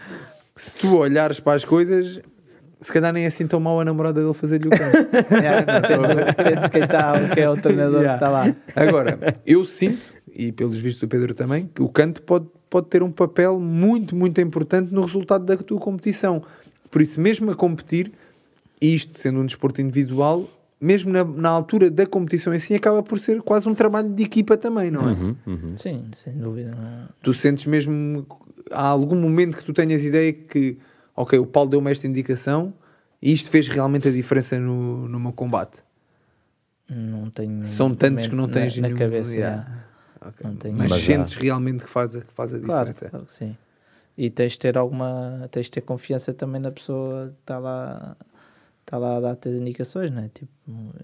[0.56, 2.22] se tu olhares para as coisas,
[2.81, 5.10] se calhar nem é assim tão mal a namorada dele fazer-lhe o canto.
[5.11, 8.18] Depende de quem está, quem é o treinador yeah.
[8.18, 8.56] que está lá.
[8.76, 13.03] Agora, eu sinto, e pelos vistos do Pedro também, que o canto pode, pode ter
[13.03, 16.41] um papel muito, muito importante no resultado da tua competição.
[16.89, 18.11] Por isso, mesmo a competir,
[18.81, 20.49] isto sendo um desporto individual,
[20.80, 24.23] mesmo na, na, altura da competição em si, acaba por ser quase um trabalho de
[24.23, 25.14] equipa também, não é?
[25.14, 25.77] Uhum, uhum.
[25.77, 26.72] Sim, sem dúvida.
[27.22, 28.26] Tu sentes mesmo,
[28.72, 30.77] há algum momento que tu tenhas ideia que,
[31.20, 32.74] ok, o Paulo deu-me esta indicação
[33.22, 35.80] e isto fez realmente a diferença no, no meu combate?
[36.90, 37.66] Não tenho.
[37.68, 39.36] São tantos que não tens na, nenhum, na cabeça.
[39.36, 39.86] Yeah.
[40.28, 40.72] Okay.
[40.72, 43.10] Mas, Mas sentes realmente que faz, que faz a claro, diferença?
[43.10, 43.58] Claro que sim.
[44.18, 45.48] E tens de ter alguma.
[45.52, 48.16] tens de ter confiança também na pessoa que está lá
[48.90, 50.30] está lá a dar-te as indicações, não é?
[50.30, 50.50] Tipo,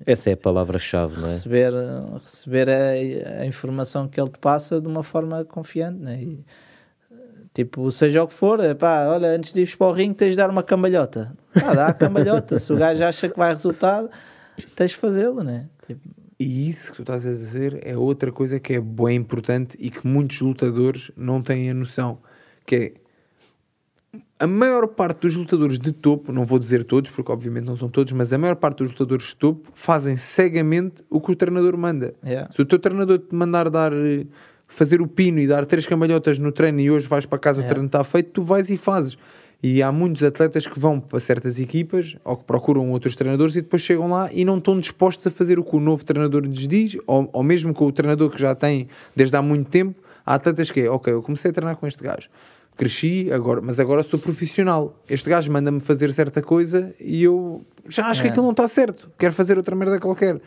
[0.07, 1.31] Essa é a palavra-chave, não é?
[1.31, 1.73] Receber,
[2.13, 6.23] receber a, a, informação que ele te passa de uma forma confiante, não é?
[6.23, 6.45] E,
[7.55, 10.31] tipo, seja o que for, é pá, olha, antes de ir para o ringue tens
[10.31, 11.35] de dar uma cambalhota.
[11.53, 12.59] Pá, dá a cambalhota.
[12.59, 14.05] Se o gajo acha que vai resultar,
[14.75, 15.65] tens de fazê-lo, não é?
[15.87, 16.01] Tipo,
[16.37, 19.89] e isso que tu estás a dizer é outra coisa que é bem importante e
[19.89, 22.17] que muitos lutadores não têm a noção,
[22.65, 22.93] que é
[24.37, 27.87] a maior parte dos lutadores de topo, não vou dizer todos, porque obviamente não são
[27.87, 31.77] todos, mas a maior parte dos lutadores de topo fazem cegamente o que o treinador
[31.77, 32.13] manda.
[32.21, 32.51] Yeah.
[32.51, 33.93] Se o teu treinador te mandar dar
[34.67, 37.69] fazer o pino e dar três cambalhotas no treino e hoje vais para casa yeah.
[37.69, 39.17] o treino está feito, tu vais e fazes.
[39.63, 43.61] E há muitos atletas que vão para certas equipas ou que procuram outros treinadores e
[43.61, 46.67] depois chegam lá e não estão dispostos a fazer o que o novo treinador lhes
[46.67, 49.99] diz, ou, ou mesmo com o treinador que já tem desde há muito tempo.
[50.25, 52.29] Há atletas que é, ok, eu comecei a treinar com este gajo,
[52.75, 55.01] cresci, agora, mas agora sou profissional.
[55.09, 58.31] Este gajo manda-me fazer certa coisa e eu já acho que É.
[58.31, 60.39] aquilo não está certo, quero fazer outra merda qualquer.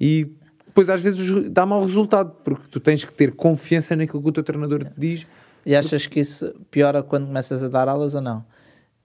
[0.00, 0.30] E
[0.74, 4.32] depois às vezes dá mau resultado, porque tu tens que ter confiança naquilo que o
[4.32, 5.24] teu treinador te diz.
[5.64, 8.44] E achas que isso piora quando começas a dar aulas ou não?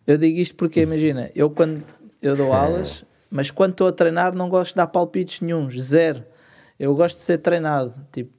[0.08, 1.84] Eu digo isto porque, imagina, eu quando
[2.24, 6.24] eu dou aulas, mas quando estou a treinar não gosto de dar palpites nenhums, zero.
[6.80, 7.94] Eu gosto de ser treinado.
[8.12, 8.32] Tipo,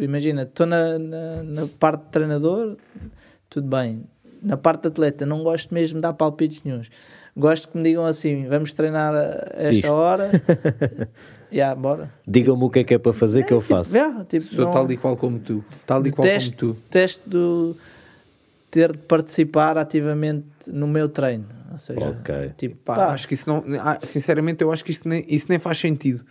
[0.00, 2.76] imagina, estou na, na, na parte de treinador,
[3.48, 4.02] tudo bem.
[4.42, 6.90] Na parte de atleta, não gosto mesmo de dar palpites nenhuns.
[7.36, 9.92] Gosto que me digam assim: vamos treinar a esta Isto.
[9.92, 10.30] hora.
[11.52, 12.10] Já, bora.
[12.26, 13.92] Digam-me o que é que é para fazer que eu faço.
[13.92, 15.64] Já, tipo, Sou não- tal e qual como tu.
[15.86, 16.72] Tal e qual como detesto, tu.
[16.74, 17.76] detesto do
[18.70, 21.46] ter de participar ativamente no meu treino.
[21.70, 22.52] Ou seja, Ok.
[22.56, 23.62] tipo, Pá, pá, acho que isso não.
[23.80, 26.24] ah, Sinceramente, eu acho que isso nem, isso nem faz sentido.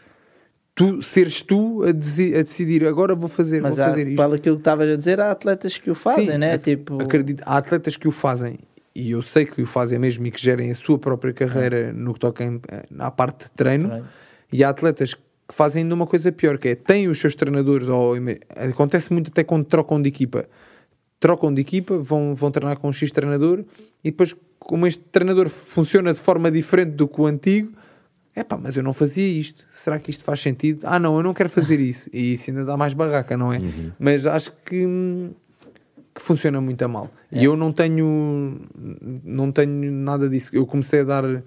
[0.75, 4.17] Tu seres tu a, desi- a decidir agora vou fazer, mas vou há, fazer isto.
[4.17, 6.53] para aquilo que estavas a dizer, há atletas que o fazem, Sim, né?
[6.53, 8.57] ac- Tipo, acredito, há atletas que o fazem
[8.95, 12.13] e eu sei que o fazem mesmo e que gerem a sua própria carreira no
[12.13, 13.87] que toca em- eh, à parte de treino.
[13.89, 14.07] Treino.
[14.53, 17.87] E há atletas que fazem ainda uma coisa pior, que é têm os seus treinadores,
[17.89, 18.13] ou
[18.55, 20.45] acontece muito até quando trocam de equipa.
[21.19, 23.63] Trocam de equipa, vão, vão treinar com um X treinador
[24.03, 27.71] e depois, como este treinador funciona de forma diferente do que o antigo,
[28.35, 29.63] é pá, mas eu não fazia isto.
[29.77, 30.85] Será que isto faz sentido?
[30.85, 32.09] Ah, não, eu não quero fazer isso.
[32.11, 33.59] E isso ainda dá mais barraca, não é?
[33.99, 34.85] Mas acho que,
[36.13, 37.11] que funciona muito a mal.
[37.31, 38.59] E eu não tenho,
[39.23, 40.49] não tenho nada disso.
[40.53, 41.43] Eu comecei a dar,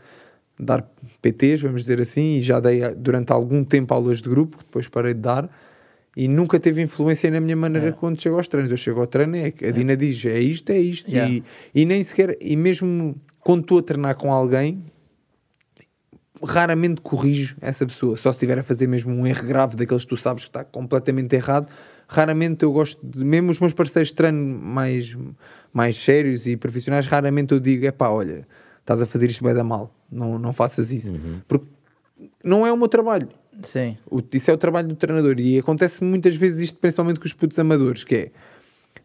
[0.58, 0.88] dar
[1.20, 4.88] PTs, vamos dizer assim, e já dei durante algum tempo aulas de grupo, que depois
[4.88, 5.50] parei de dar.
[6.16, 8.70] E nunca teve influência na minha maneira quando chego aos treinos.
[8.70, 11.10] Eu chego ao treino, é, a Dina diz é isto, é isto.
[11.10, 11.30] Yeah.
[11.30, 14.82] E, e nem sequer, e mesmo quando estou a treinar com alguém,
[16.42, 18.16] raramente corrijo essa pessoa.
[18.16, 20.64] Só se estiver a fazer mesmo um erro grave daqueles que tu sabes que está
[20.64, 21.70] completamente errado.
[22.08, 25.16] Raramente eu gosto de, mesmo os meus parceiros de treino mais,
[25.72, 28.46] mais sérios e profissionais, raramente eu digo: é pá, olha,
[28.86, 31.12] estás a fazer isto bem da mal, não, não faças isso.
[31.48, 31.66] Porque
[32.44, 33.28] não é o meu trabalho.
[33.62, 37.26] sim, O- Isso é o trabalho do treinador e acontece muitas vezes isto, principalmente com
[37.26, 38.30] os putos amadores, que é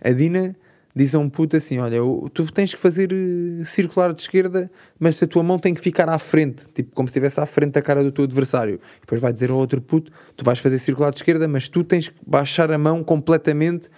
[0.10, 0.56] a Dina
[0.96, 1.98] diz a um puto assim: Olha,
[2.34, 6.08] tu tens que fazer eh, circular de esquerda, mas a tua mão tem que ficar
[6.10, 8.76] à frente, tipo como se estivesse à frente da cara do teu adversário.
[8.98, 11.84] E depois vai dizer ao outro puto: Tu vais fazer circular de esquerda, mas tu
[11.84, 13.90] tens que baixar a mão completamente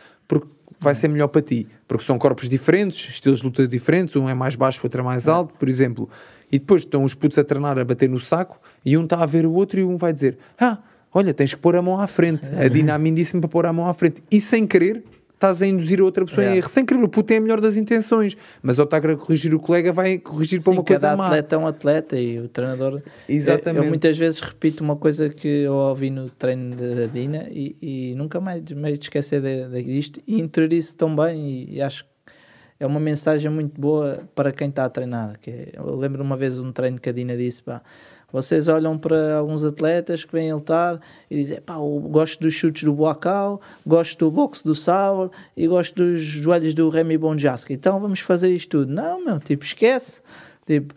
[0.84, 1.68] vai ser melhor para ti.
[1.88, 5.04] Porque são corpos diferentes, estilos de luta diferentes, um é mais baixo, o outro é
[5.04, 6.10] mais alto, por exemplo.
[6.52, 9.26] E depois estão os putos a treinar a bater no saco e um está a
[9.26, 10.78] ver o outro e um vai dizer: Ah,
[11.12, 12.46] olha, tens que pôr a mão à frente.
[12.56, 14.22] A Dina a mim disse-me para pôr a mão à frente.
[14.30, 15.04] E sem querer,
[15.44, 16.58] estás a induzir a outra pessoa em Yeah.
[16.60, 16.70] erro.
[16.70, 19.60] Sem querer, o puto tem a melhor das intenções, mas ao estar a corrigir o
[19.60, 21.26] colega, vai corrigir para sim, uma coisa cada má.
[21.28, 23.02] atleta é um atleta e o treinador.
[23.28, 23.78] Exatamente.
[23.78, 27.76] Eu, eu muitas vezes repito uma coisa que eu ouvi no treino da Dina e,
[27.82, 31.82] e nunca mais me de esquecer de- de- disto e interiorizo tão bem e, e
[31.82, 32.10] acho que
[32.80, 35.38] é uma mensagem muito boa para quem está a treinar.
[35.40, 37.82] Que é- eu lembro uma vez um treino que a Dina disse: pá,
[38.34, 41.00] vocês olham para alguns atletas que vêm a lutar
[41.30, 45.94] e dizem: pá, gosto dos chutes do Boacau, gosto do boxe do Sauer e gosto
[45.94, 47.74] dos joelhos do Remy Bonjaski.
[47.74, 48.92] Então vamos fazer isto tudo.
[48.92, 50.20] Não, meu, tipo, esquece.
[50.66, 50.96] Tipo,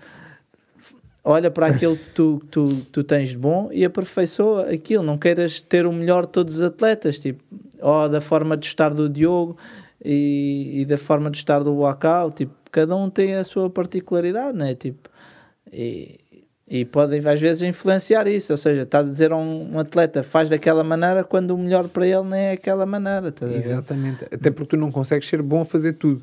[1.23, 5.03] olha para aquilo que tu, tu, tu tens de bom e aperfeiçoa aquilo.
[5.03, 7.45] Não queiras ter o melhor de todos os atletas, tipo,
[7.83, 9.59] ou da forma de estar do Diogo
[10.03, 14.57] e, e da forma de estar do Wakao, tipo, cada um tem a sua particularidade,
[14.57, 14.75] né?
[14.75, 15.11] Tipo,
[15.71, 16.19] e,
[16.68, 20.22] e podem às vezes influenciar isso, ou seja, estás a dizer a um, um atleta
[20.22, 23.64] faz daquela maneira quando o melhor para ele nem é aquela maneira, estás a ver?
[23.64, 24.24] Exatamente.
[24.24, 26.22] Até porque tu não consegues ser bom a fazer tudo.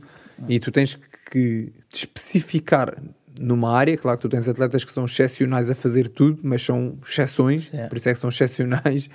[0.49, 0.97] E tu tens
[1.31, 2.97] que te especificar
[3.39, 3.95] numa área.
[3.95, 7.87] Claro que tu tens atletas que são excepcionais a fazer tudo, mas são exceções, Sim.
[7.87, 9.05] por isso é que são excepcionais.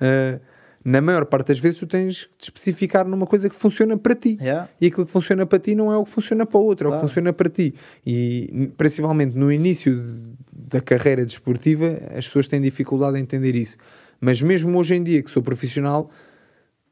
[0.00, 0.38] Uh,
[0.84, 4.14] na maior parte das vezes tu tens que te especificar numa coisa que funciona para
[4.14, 4.38] ti.
[4.40, 4.68] Yeah.
[4.80, 6.88] E aquilo que funciona para ti não é o que funciona para o outro, é
[6.88, 7.08] o que Claro.
[7.08, 7.74] funciona para ti.
[8.06, 10.36] E principalmente no início de-
[10.66, 13.76] da carreira desportiva, as pessoas têm dificuldade em entender isso.
[14.20, 16.10] Mas mesmo hoje em dia, que sou profissional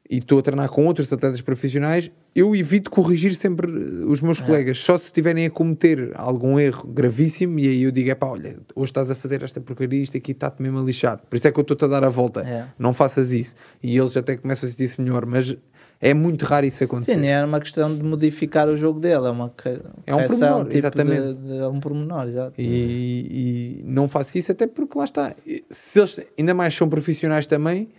[0.09, 4.39] e estou a treinar com outros atletas profissionais, eu evito corrigir sempre eh, os meus
[4.39, 8.27] colegas, só se estiverem a cometer algum erro gravíssimo e aí eu digo, é pá,
[8.27, 11.17] olha, hoje estás a fazer esta porcaria, isto aqui está-te mesmo a lixar.
[11.29, 12.41] Por isso é que eu estou-te a dar a volta.
[12.41, 12.67] É.
[12.77, 13.55] Não faças isso.
[13.81, 15.57] E eles até começam a sentir-se melhor, mas
[16.01, 17.13] é muito raro isso acontecer.
[17.13, 19.51] Sim, nem é uma questão de modificar o jogo dele, é uma
[20.05, 21.21] É um pormenor, tipo exatamente.
[21.21, 22.53] De, de- é um pormenor, exato.
[22.59, 25.35] E, e não faço isso até porque lá está.
[25.69, 27.89] Se eles ainda mais são profissionais também,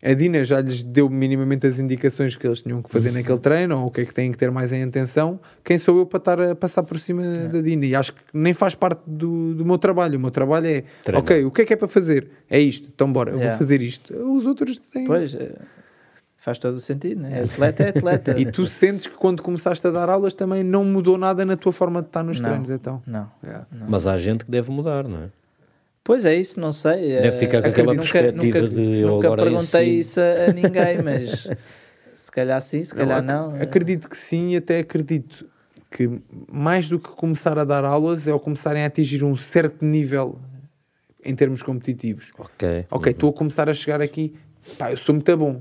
[0.00, 3.80] A Dina já lhes deu minimamente as indicações que eles tinham que fazer naquele treino
[3.80, 5.40] ou o que é que têm que ter mais em atenção.
[5.64, 7.22] Quem sou eu para estar a passar por cima
[7.52, 7.84] da Dina?
[7.84, 10.16] E acho que nem faz parte do, do meu trabalho.
[10.16, 11.20] O meu trabalho é, Treinar.
[11.24, 12.28] ok, o que é que é para fazer?
[12.48, 13.58] É isto, então bora, eu vou Yeah.
[13.58, 14.14] fazer isto.
[14.14, 15.04] Os outros têm.
[15.04, 15.52] Pois, é,
[16.48, 17.42] faz todo o sentido, né?
[17.42, 18.34] Atleta é atleta.
[18.40, 21.72] E tu sentes que quando começaste a dar aulas também não mudou nada na tua
[21.72, 22.48] forma de estar nos Não.
[22.48, 23.02] treinos, então.
[23.06, 23.30] Não.
[23.44, 23.66] Yeah.
[23.86, 25.28] Mas há gente que deve mudar, não é?
[26.02, 27.20] Pois é isso, não sei.
[27.20, 30.00] Deve Eh, ficar com aquela nunca, perspectiva nunca, de eu nunca agora perguntei ensino.
[30.00, 31.50] isso a, a ninguém, mas
[32.16, 33.54] se calhar sim, se calhar ac- não.
[33.60, 35.46] Acredito que sim, e até acredito
[35.90, 36.08] que
[36.50, 40.38] mais do que começar a dar aulas é o começarem a atingir um certo nível
[41.22, 42.30] em termos competitivos.
[42.38, 42.86] Ok.
[42.90, 44.34] Ok, estou a começar a chegar aqui,
[44.78, 45.60] pá, eu sou muito bom.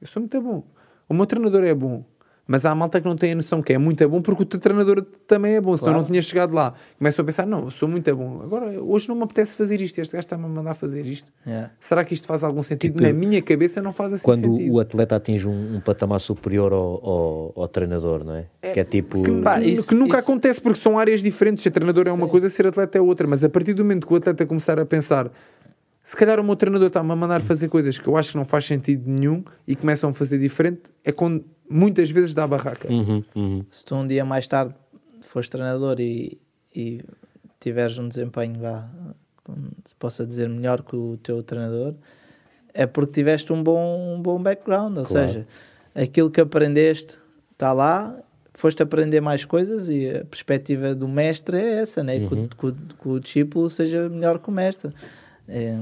[0.00, 0.62] Eu sou muito bom.
[1.08, 2.04] O meu treinador é bom.
[2.50, 4.58] Mas há malta que não tem a noção que é muito bom porque o teu
[4.58, 5.98] treinador também é bom, senão Claro.
[5.98, 6.72] não tinha chegado lá.
[6.96, 8.40] Começam a pensar, não, eu sou muito bom.
[8.42, 11.30] Agora, hoje não me apetece fazer isto, este gajo está-me a mandar fazer isto.
[11.46, 11.70] Yeah.
[11.78, 12.92] Será que isto faz algum sentido?
[12.92, 14.72] Tipo, Na minha cabeça não faz assim Quando sentido.
[14.72, 18.46] o atleta atinge um, um patamar superior ao, ao, ao treinador, não é?
[18.72, 19.22] que é tipo.
[19.22, 21.62] Que, Pá, isso- que nunca isso- acontece porque são áreas diferentes.
[21.62, 22.30] Ser treinador é uma Sim.
[22.32, 23.26] coisa, ser atleta é outra.
[23.26, 25.30] Mas a partir do momento que o atleta começar a pensar,
[26.08, 28.44] se calhar o meu treinador está-me a mandar fazer coisas que eu acho que não
[28.46, 32.90] faz sentido nenhum e começam a fazer diferente, é quando muitas vezes dá a barraca.
[32.90, 33.64] Uhum, uhum.
[33.70, 34.74] Se tu um dia mais tarde
[35.20, 36.40] fores treinador e,
[36.74, 37.02] e
[37.60, 38.88] tiveres um desempenho, vá,
[39.84, 41.94] se possa dizer, melhor que o teu treinador,
[42.72, 44.96] é porque tiveste um bom, um bom background.
[44.96, 45.28] Ou Claro.
[45.28, 45.46] seja,
[45.94, 47.18] aquilo que aprendeste
[47.52, 48.18] está lá,
[48.54, 52.18] foste aprender mais coisas e a perspectiva do mestre é essa, né?
[52.20, 52.72] que, o- que o-
[53.02, 54.90] que o discípulo seja melhor que o mestre.
[55.48, 55.78] É,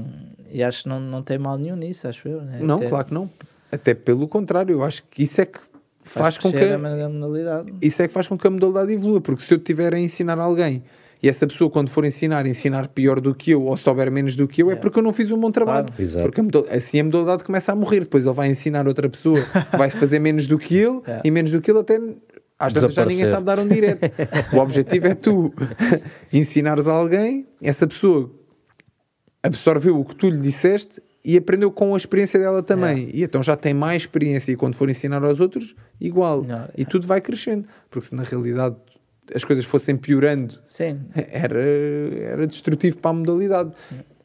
[0.51, 2.41] e acho que não, não tem mal nenhum nisso, acho eu.
[2.41, 2.59] Né?
[2.61, 3.29] Não, Até claro que não.
[3.71, 5.59] Até pelo contrário, eu acho que isso é que
[6.01, 6.77] faz, com que a
[7.09, 7.73] modalidade.
[7.81, 10.39] isso é que faz com que a modalidade evolua, porque se eu estiver a ensinar
[10.39, 10.83] alguém
[11.21, 14.47] e essa pessoa, quando for ensinar, ensinar pior do que eu ou souber menos do
[14.47, 15.87] que eu, é porque eu não fiz um bom trabalho.
[15.87, 16.31] Claro.
[16.31, 18.01] Porque a assim a modalidade começa a morrer.
[18.01, 19.43] Depois ele vai ensinar outra pessoa
[19.75, 21.21] vai fazer menos do que ele É.
[21.23, 21.99] e menos do que ele até.
[22.59, 24.11] Às tantas já ninguém sabe dar um direto.
[24.53, 25.53] o objetivo é tu
[26.33, 28.31] ensinares alguém, essa pessoa
[29.47, 33.09] absorveu o que tu lhe disseste e aprendeu com a experiência dela também.
[33.13, 36.41] E então já tem mais experiência e quando for ensinar aos outros, igual.
[36.41, 37.67] Melhor, E tudo vai crescendo.
[37.89, 38.75] Porque se na realidade
[39.35, 40.99] as coisas fossem piorando, Sim,
[41.31, 43.71] era, era destrutivo para a modalidade.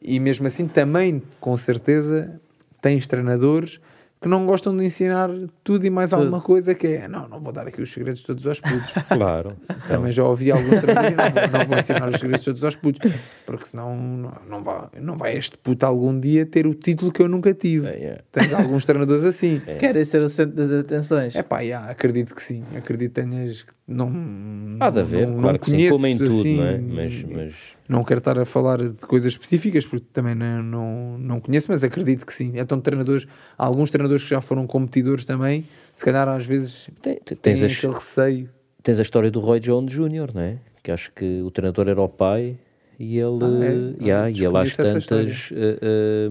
[0.01, 2.39] E mesmo assim também, com certeza,
[2.81, 3.79] tens treinadores
[4.23, 5.29] que não gostam de ensinar
[5.63, 6.21] tudo e mais Tudo.
[6.21, 8.93] alguma coisa que é, não, não vou dar aqui os segredos todos aos putos.
[9.09, 9.55] Claro.
[9.63, 12.75] Então, Também já ouvi alguns treinadores, não, vou- não vou ensinar os segredos todos aos
[12.75, 13.11] putos,
[13.45, 17.21] porque senão não, não, vai, não vai este puto algum dia ter o título que
[17.21, 17.85] eu nunca tive.
[17.87, 18.21] É, é.
[18.31, 19.61] Tens alguns treinadores assim.
[19.77, 21.35] querem ser o centro das atenções.
[21.35, 22.63] É pá, já, acredito que sim.
[22.75, 23.65] Acredito que tenhas.
[23.85, 26.77] Não, Há de haver, não, claro não que sim, como em tudo, assim, não é?
[26.77, 27.53] Mas, mas
[27.89, 31.83] Não quero estar a falar de coisas específicas porque também não, não, não conheço, mas
[31.83, 32.53] acredito que sim.
[32.55, 33.27] Então, treinadores,
[33.57, 37.93] há alguns treinadores que já foram competidores também, se calhar às vezes tem- tens, aquele
[37.93, 38.49] receio.
[38.81, 40.59] tens a história do Roy Jones Jr., não é?
[40.81, 42.57] Que acho que o treinador era o pai
[42.97, 44.03] e ele, Ah, é?
[44.05, 46.29] yeah, e ele às tantas eh, eh,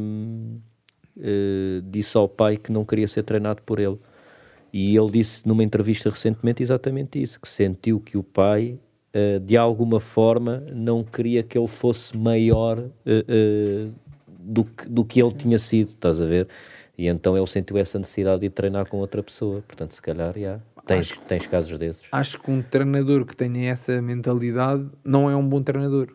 [1.20, 3.98] eh, disse ao pai que não queria ser treinado por ele.
[4.73, 8.78] E ele disse numa entrevista recentemente exatamente isso, que sentiu que o pai,
[9.12, 13.89] eh, de alguma forma, não queria que ele fosse maior eh,
[14.27, 16.49] do, que, do que ele tinha sido, estás a ver?
[16.97, 19.62] E então ele sentiu essa necessidade de treinar com outra pessoa.
[19.66, 22.03] Portanto, se calhar, yeah, tens, tens casos desses.
[22.11, 26.15] Acho que um treinador que tenha essa mentalidade não é um bom treinador.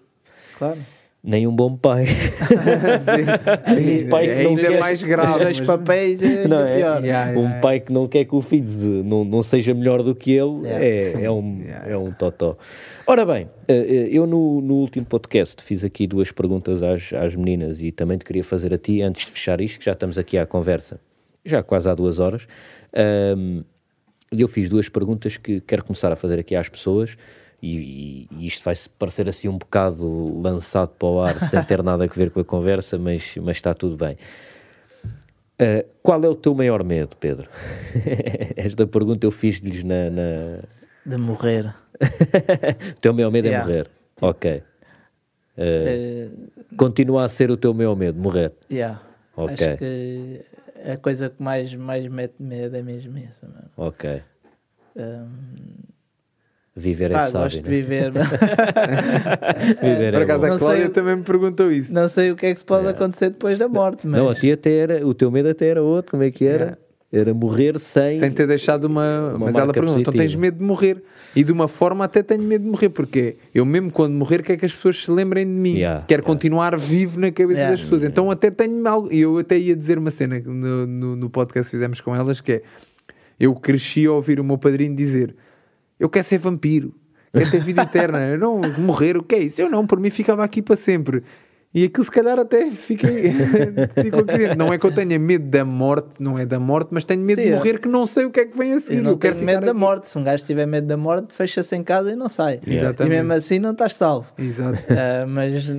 [0.58, 0.80] Claro.
[1.24, 2.06] Nem um bom pai.
[3.04, 5.44] Sim, Um pai que é não ainda quer- mais Os grave.
[5.44, 6.76] mas- papéis é Não é?
[6.78, 7.04] pior.
[7.04, 7.60] Yeah, yeah, um yeah.
[7.62, 10.62] pai que não quer que o filho de- não, não seja melhor do que ele
[10.68, 11.92] Yeah, é, é, um, Yeah.
[11.92, 12.58] é um totó.
[13.06, 17.36] Ora bem, eh, eh, eu no, no último podcast fiz aqui duas perguntas às, às
[17.36, 20.18] meninas e também te queria fazer a ti, antes de fechar isto, que já estamos
[20.18, 21.00] aqui à conversa,
[21.46, 22.48] já quase há duas horas.
[24.32, 27.18] E eu fiz duas perguntas que quero começar a fazer aqui às pessoas
[27.62, 32.04] e, e- isto vai parecer assim um bocado lançado para o ar sem ter nada
[32.06, 34.18] a ver com a conversa, mas, mas está tudo bem.
[35.60, 37.50] Uh, qual é o teu maior medo, Pedro?
[38.56, 40.60] Esta pergunta eu fiz-lhes na, na...
[41.06, 41.74] De morrer.
[42.96, 43.64] O teu maior medo Yeah.
[43.64, 43.90] é morrer.
[44.22, 44.64] Ok.
[45.58, 46.30] Eh,
[46.78, 48.54] Continua a ser o teu maior medo, morrer.
[48.70, 49.02] yeah.
[49.36, 49.54] Ok.
[49.54, 50.42] Acho que
[50.92, 53.48] a coisa que mais, mais mete medo é mesmo essa.
[53.48, 53.70] mano.
[53.78, 54.22] Ok.
[54.96, 55.28] Um,
[56.80, 57.76] Viver é sábio, gosto de né?
[57.76, 58.12] viver.
[59.82, 60.46] Viver Por é acaso bom.
[60.46, 61.94] a Não sei Cláudia o- também me perguntou isso.
[61.94, 64.36] Não sei o que é que se pode acontecer depois da morte, mas Não, a
[64.36, 66.78] ti até era, o teu medo até era outro, como é que era?
[67.12, 68.20] Era morrer sem.
[68.20, 69.30] Sem ter deixado uma.
[69.36, 71.02] Uma mas ela pergunta: então tens medo de morrer?
[71.34, 74.60] E de uma forma até tenho medo de morrer, porque eu mesmo quando morrer quero
[74.60, 75.76] que as pessoas se lembrem de mim.
[75.78, 76.28] Yeah, quero yeah.
[76.34, 77.72] continuar vivo na cabeça Yeah.
[77.72, 78.04] das pessoas.
[78.04, 79.08] Então até tenho algo.
[79.12, 82.42] E eu até ia dizer uma cena no, no, no podcast que fizemos com elas
[82.42, 82.62] que é:
[83.40, 85.34] eu cresci a ouvir o meu padrinho dizer:
[86.00, 86.94] Eu quero ser vampiro,
[87.34, 89.62] quero ter vida eterna, eu não morrer, o que é isso?
[89.62, 91.24] Eu não, por mim ficava aqui para sempre.
[91.74, 93.34] E aquilo se calhar até fiquei.
[94.58, 97.36] Não é que eu tenha medo da morte, não é da morte, mas tenho medo
[97.40, 98.98] Sim, de eu- morrer que não sei o que é que vem a seguir.
[99.00, 99.80] Eu não Eu quero medo da aqui.
[99.80, 100.08] morte.
[100.08, 102.62] Se um gajo tiver medo da morte, fecha-se em casa e não sai.
[102.66, 103.14] Exatamente.
[103.14, 104.32] E mesmo assim não estás salvo.
[104.40, 104.80] Exato.
[104.90, 105.70] Ah, mas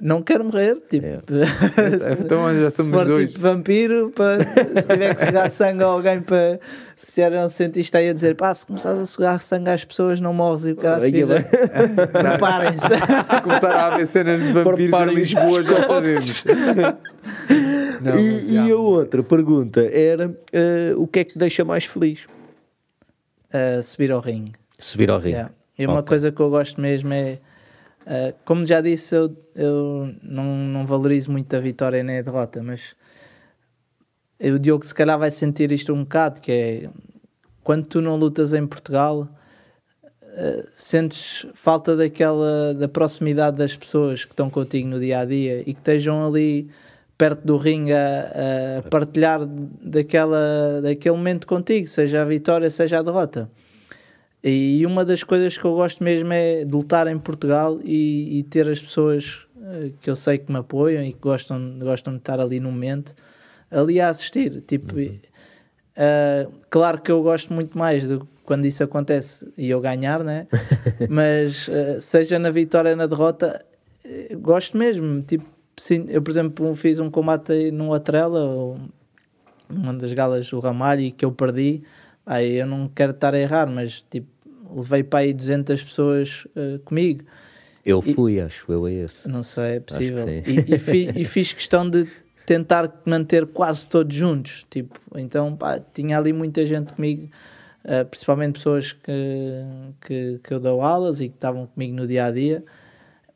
[0.00, 0.76] não quero morrer.
[0.88, 1.06] Tipo,
[2.20, 3.30] Então já se somos for dois.
[3.30, 4.44] tipo vampiro, para,
[4.80, 6.58] se tiver que sugar sangue a alguém para.
[6.96, 10.20] Se era um cientista aí a dizer, pá, se começares a sugar sangue às pessoas,
[10.20, 11.44] não morres e o cara se fizer.
[12.10, 12.86] Preparem-se.
[13.36, 16.44] Se começar a haver cenas de vampiros em Lisboa, já sabemos.
[18.00, 21.84] Não, e, e a outra pergunta era: eh, o que é que te deixa mais
[21.84, 22.26] feliz?
[23.52, 24.52] Ah, subir ao ringue.
[24.78, 25.34] Subir ao ringue.
[25.36, 25.52] Yeah.
[25.78, 26.08] E uma Ok.
[26.08, 27.38] coisa que eu gosto mesmo é,
[28.06, 32.62] uh, como já disse, eu, eu não, não valorizo muito a vitória nem a derrota,
[32.62, 32.94] mas
[34.40, 36.90] o Diogo se calhar vai sentir isto um bocado, que é
[37.64, 39.28] quando tu não lutas em Portugal,
[40.22, 45.60] uh, sentes falta daquela da proximidade das pessoas que estão contigo no dia a dia
[45.60, 46.70] e que estejam ali
[47.18, 53.02] perto do ringue a, a partilhar daquela, daquele momento contigo, seja a vitória, seja a
[53.02, 53.50] derrota.
[54.48, 58.42] E uma das coisas que eu gosto mesmo é de lutar em Portugal e, e
[58.44, 62.20] ter as pessoas eh, que eu sei que me apoiam e que gostam, gostam de
[62.20, 63.12] estar ali no momento,
[63.72, 64.60] ali a assistir.
[64.60, 64.94] Tipo,
[65.96, 70.46] eh, claro que eu gosto muito mais de quando isso acontece e eu ganhar, né?
[71.10, 73.64] Mas eh, seja na vitória ou na derrota,
[74.40, 75.22] gosto mesmo.
[75.22, 75.44] Tipo,
[75.76, 78.78] sim, eu, por exemplo, fiz um combate num Atrela, ou
[79.68, 81.82] uma das galas do Ramalho e que eu perdi.
[82.24, 84.35] Aí eu não quero estar a errar, mas tipo,
[84.74, 87.24] levei para aí 200 pessoas eh, comigo.
[87.84, 89.28] Eu fui, acho eu, a esse.
[89.28, 90.24] Não sei, é possível.
[90.28, 92.06] E, e fi- e fiz questão de
[92.44, 94.66] tentar manter quase todos juntos.
[94.70, 97.28] Tipo, então pá, tinha ali muita gente comigo,
[97.84, 99.12] eh, principalmente pessoas que,
[100.04, 102.64] que, que eu dou aulas e que estavam comigo no dia a dia.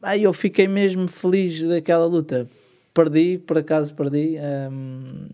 [0.02, 2.48] Aí eu fiquei mesmo feliz daquela luta.
[2.92, 5.28] Perdi, por acaso perdi, ehm,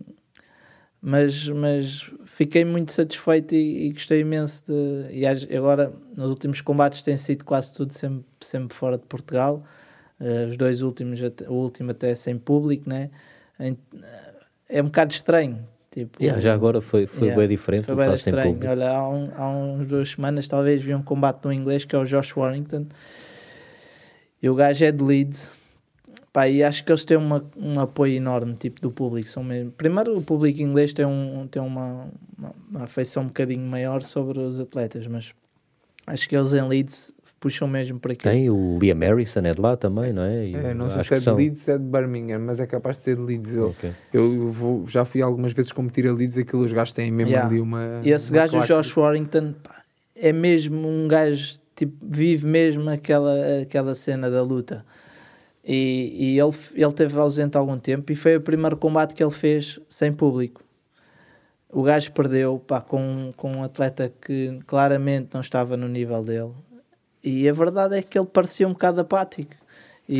[1.01, 5.11] mas, mas fiquei muito satisfeito e, e gostei imenso de.
[5.11, 5.25] E
[5.57, 9.63] agora, nos últimos combates, tem sido quase tudo sempre, sempre fora de Portugal.
[10.19, 13.09] Eh, os dois últimos, até- o último até sem público, né?
[14.69, 15.67] É um bocado estranho.
[15.89, 18.53] Tipo, Yeah, já agora foi, foi Yeah, bem diferente foi bem sem estranho.
[18.53, 18.71] público.
[18.71, 21.99] Olha, há, um, há uns duas semanas talvez vi um combate no inglês que é
[21.99, 22.85] o Josh Warrington.
[24.43, 25.56] E o gajo é de Leeds.
[26.37, 29.27] Pá, e acho que eles têm uma, um apoio enorme tipo, do público.
[29.27, 29.71] São mesmo...
[29.71, 34.37] Primeiro, o público inglês tem, um, tem uma, uma, uma afeição um bocadinho maior sobre
[34.37, 35.31] os atletas, mas
[36.05, 38.21] acho que eles em Leeds puxam mesmo por aqui.
[38.21, 40.45] Tem o Liam Harrison, é de lá também, não é?
[40.45, 42.97] E É, não sei se é de são- Leeds, é de Birmingham, mas é capaz
[42.97, 43.55] de ser de Leeds.
[43.55, 43.91] Eu, Ok.
[44.13, 47.49] eu vou- já fui algumas vezes competir a Leeds, aquilo os gajos têm mesmo Yeah.
[47.49, 47.99] ali uma.
[48.03, 48.63] E esse uma gajo, o.
[48.63, 49.81] Josh Warrington, pá,
[50.15, 53.33] é mesmo um gajo, tipo, vive mesmo aquela,
[53.63, 54.85] aquela cena da luta.
[55.67, 59.31] E, e ele, ele teve ausente algum tempo e foi o primeiro combate que ele
[59.31, 60.63] fez sem público.
[61.69, 66.53] O gajo perdeu pá, com, com um atleta que claramente não estava no nível dele.
[67.21, 69.53] E a verdade é que ele parecia um bocado apático.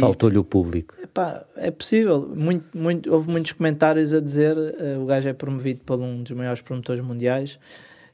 [0.02, 0.96] Faltou-lhe o público.
[1.02, 2.30] Epá, é possível.
[2.36, 6.34] Muito, muito, houve muitos comentários a dizer eh, o gajo é promovido por um dos
[6.34, 7.58] maiores promotores mundiais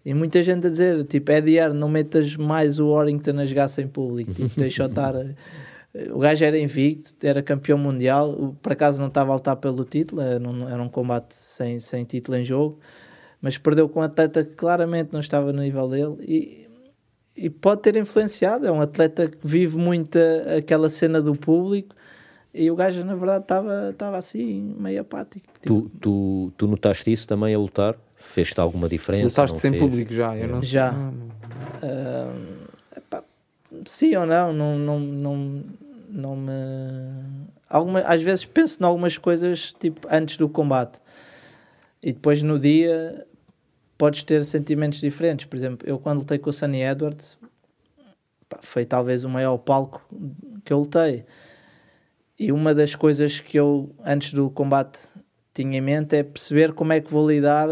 [0.06, 3.88] e muita gente a dizer tipo Hearn, não metas mais o Warrington a jogar sem
[3.88, 5.16] público tipo, deixa-o estar
[6.12, 10.22] o gajo era invicto, era campeão mundial por acaso não estava a lutar pelo título
[10.22, 12.80] era um, era um combate sem, sem título em jogo
[13.42, 16.68] mas perdeu com um atleta que claramente não estava no nível dele e,
[17.36, 18.66] e pode ter influenciado.
[18.66, 21.94] É um atleta que vive muito a- aquela cena do público
[22.54, 25.46] e o gajo, na verdade, estava estava assim, meio apático.
[25.62, 27.96] Tipo, Tu, tu, tu notaste isso também a lutar?
[28.16, 29.26] Fez-te alguma diferença?
[29.42, 29.84] Lutaste sem fez?
[29.84, 30.38] público já.
[30.38, 30.70] Eu não sei.
[30.70, 30.92] Já.
[30.94, 31.14] Não,
[31.82, 32.34] ah,
[32.98, 33.24] epá,
[33.86, 35.64] sim ou não, não, não, não,
[36.14, 36.52] não me.
[37.68, 41.00] Alguma, às vezes penso em algumas coisas tipo antes do combate
[42.02, 43.26] e depois no dia
[43.98, 45.46] podes ter sentimentos diferentes.
[45.46, 47.38] Por exemplo, eu quando lutei com o Sunny Edwards
[48.48, 50.06] pá, foi talvez o maior palco
[50.64, 51.26] que eu lutei.
[52.38, 55.00] E uma das coisas que eu antes do combate
[55.54, 57.70] tinha em mente é perceber como é que vou lidar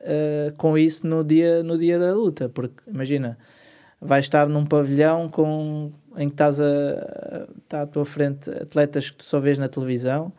[0.00, 2.48] eh, com isso no dia, no dia da luta.
[2.48, 3.38] Porque imagina,
[4.00, 9.16] vais estar num pavilhão com, em que estás a, está à tua frente atletas que
[9.16, 10.30] tu só vês na televisão,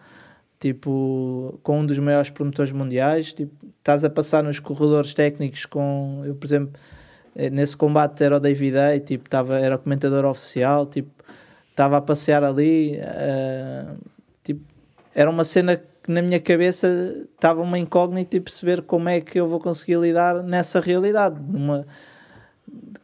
[0.60, 6.22] tipo, com um dos maiores promotores mundiais, tipo, estás a passar nos corredores técnicos com,
[6.24, 6.74] eu por exemplo,
[7.36, 11.10] eh, nesse combate era o David Day, tipo, tava, era o comentador oficial, tipo,
[11.72, 13.98] estava a passear ali, uh,
[14.44, 14.62] tipo,
[15.16, 16.88] era uma cena que na minha cabeça
[17.34, 21.88] estava uma incógnita e perceber como é que eu vou conseguir lidar nessa realidade, numa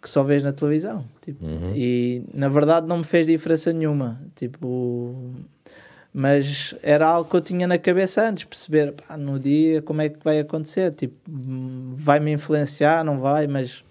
[0.02, 1.06] que só vês na televisão.
[1.22, 1.74] Tipo, uhum.
[1.76, 4.22] E na verdade não me fez diferença nenhuma.
[4.36, 5.34] Tipo,
[6.14, 10.10] mas era algo que eu tinha na cabeça antes, perceber pá, no dia como é
[10.10, 10.92] que vai acontecer.
[10.94, 11.16] Tipo,
[11.96, 13.84] vai me influenciar, não vai, mas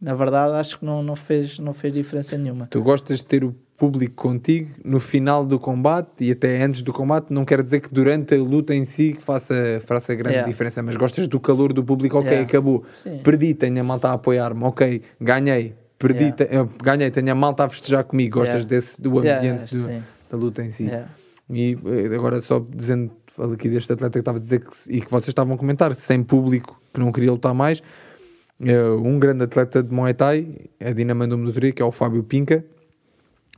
[0.00, 2.66] na verdade acho que não, não, fez, não fez diferença nenhuma.
[2.66, 6.92] Tu gostas de ter o público contigo no final do combate e até antes do
[6.92, 10.50] combate, não quer dizer que durante a luta em si faça, faça grande yeah.
[10.50, 12.46] diferença, mas gostas do calor do público, ok, yeah.
[12.46, 13.18] acabou, Sim.
[13.24, 16.66] perdi, tenho a malta a apoiar-me, ok, ganhei, perdi, yeah.
[16.66, 20.62] te, ganhei, tenho a malta a festejar comigo, gostas desse, do ambiente do, da luta
[20.62, 20.88] em si.
[21.50, 23.10] E eh, agora só dizendo
[23.52, 26.22] aqui deste atleta que estava a dizer que, e que vocês estavam a comentar, sem
[26.22, 27.82] público que não queria lutar mais,
[28.64, 30.46] eh, um grande atleta de Muay Thai,
[30.80, 32.64] a Dina mandou-me do que é o Fábio Pinca,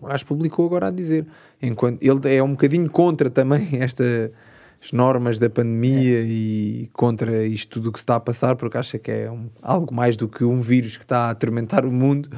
[0.00, 1.26] o gajo publicou agora a dizer,
[1.62, 4.30] enquanto ele é um bocadinho contra também estas
[4.92, 6.22] normas da pandemia é.
[6.22, 9.94] e contra isto tudo o que está a passar, porque acha que é um, algo
[9.94, 12.28] mais do que um vírus que está a atormentar o mundo.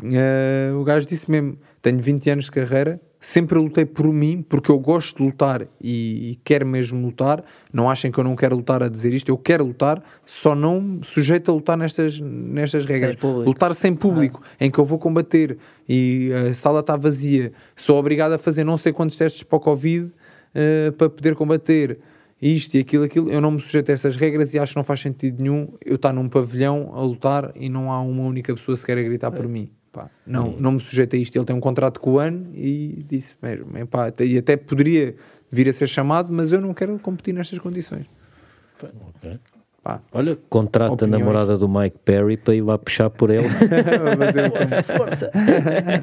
[0.00, 4.68] Uh, o gajo disse mesmo: tenho 20 anos de carreira, sempre lutei por mim, porque
[4.68, 7.44] eu gosto de lutar e, e, quero mesmo lutar.
[7.72, 11.00] Não achem que eu não quero lutar a dizer isto, eu quero lutar, só não
[11.04, 13.16] sujeito a lutar nestas, nestas regras.
[13.18, 14.64] Sem lutar sem público, ah.
[14.64, 15.56] em que eu vou combater
[15.88, 19.60] e a sala está vazia, sou obrigado a fazer não sei quantos testes para o
[19.60, 22.00] Covid uh, para poder combater
[22.40, 24.82] isto e aquilo, aquilo, eu não me sujeito a estas regras e acho que não
[24.82, 28.76] faz sentido nenhum eu estar num pavilhão a lutar e não há uma única pessoa
[28.76, 29.70] sequer a gritar por mim.
[29.92, 30.56] Pá, não, hum.
[30.58, 31.36] não me sujeito a isto.
[31.36, 33.66] Ele tem um contrato com o ano e disse mesmo.
[33.86, 35.14] Pá, e até poderia
[35.50, 38.06] vir a ser chamado, mas eu não quero competir nestas condições.
[39.18, 39.38] Okay.
[39.82, 41.14] Pá, Olha, contrata opiniões.
[41.14, 43.48] a namorada do Mike Perry para ir lá puxar por ele.
[44.56, 45.32] força, força.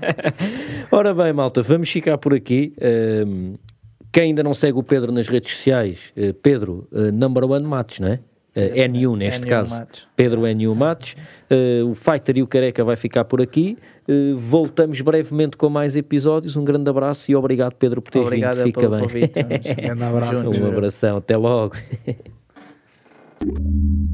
[0.92, 2.74] Ora bem, malta, vamos ficar por aqui.
[3.26, 3.56] Um,
[4.12, 8.00] quem ainda não segue o Pedro nas redes sociais, uh, Pedro, uh, number one match,
[8.00, 8.20] não é?
[8.60, 10.08] Uh, NU neste NU caso, Matos.
[10.16, 11.16] Pedro NU Matos.
[11.50, 13.78] Uh, o Fighter e o Careca vai ficar por aqui.
[14.08, 16.56] Uh, voltamos brevemente com mais episódios.
[16.56, 18.66] Um grande abraço e obrigado, Pedro, por teres Obrigado vindo.
[18.66, 19.04] Fica bem.
[19.04, 19.08] um
[19.84, 20.50] grande abraço.
[20.50, 21.18] um abração.
[21.18, 21.76] Até logo.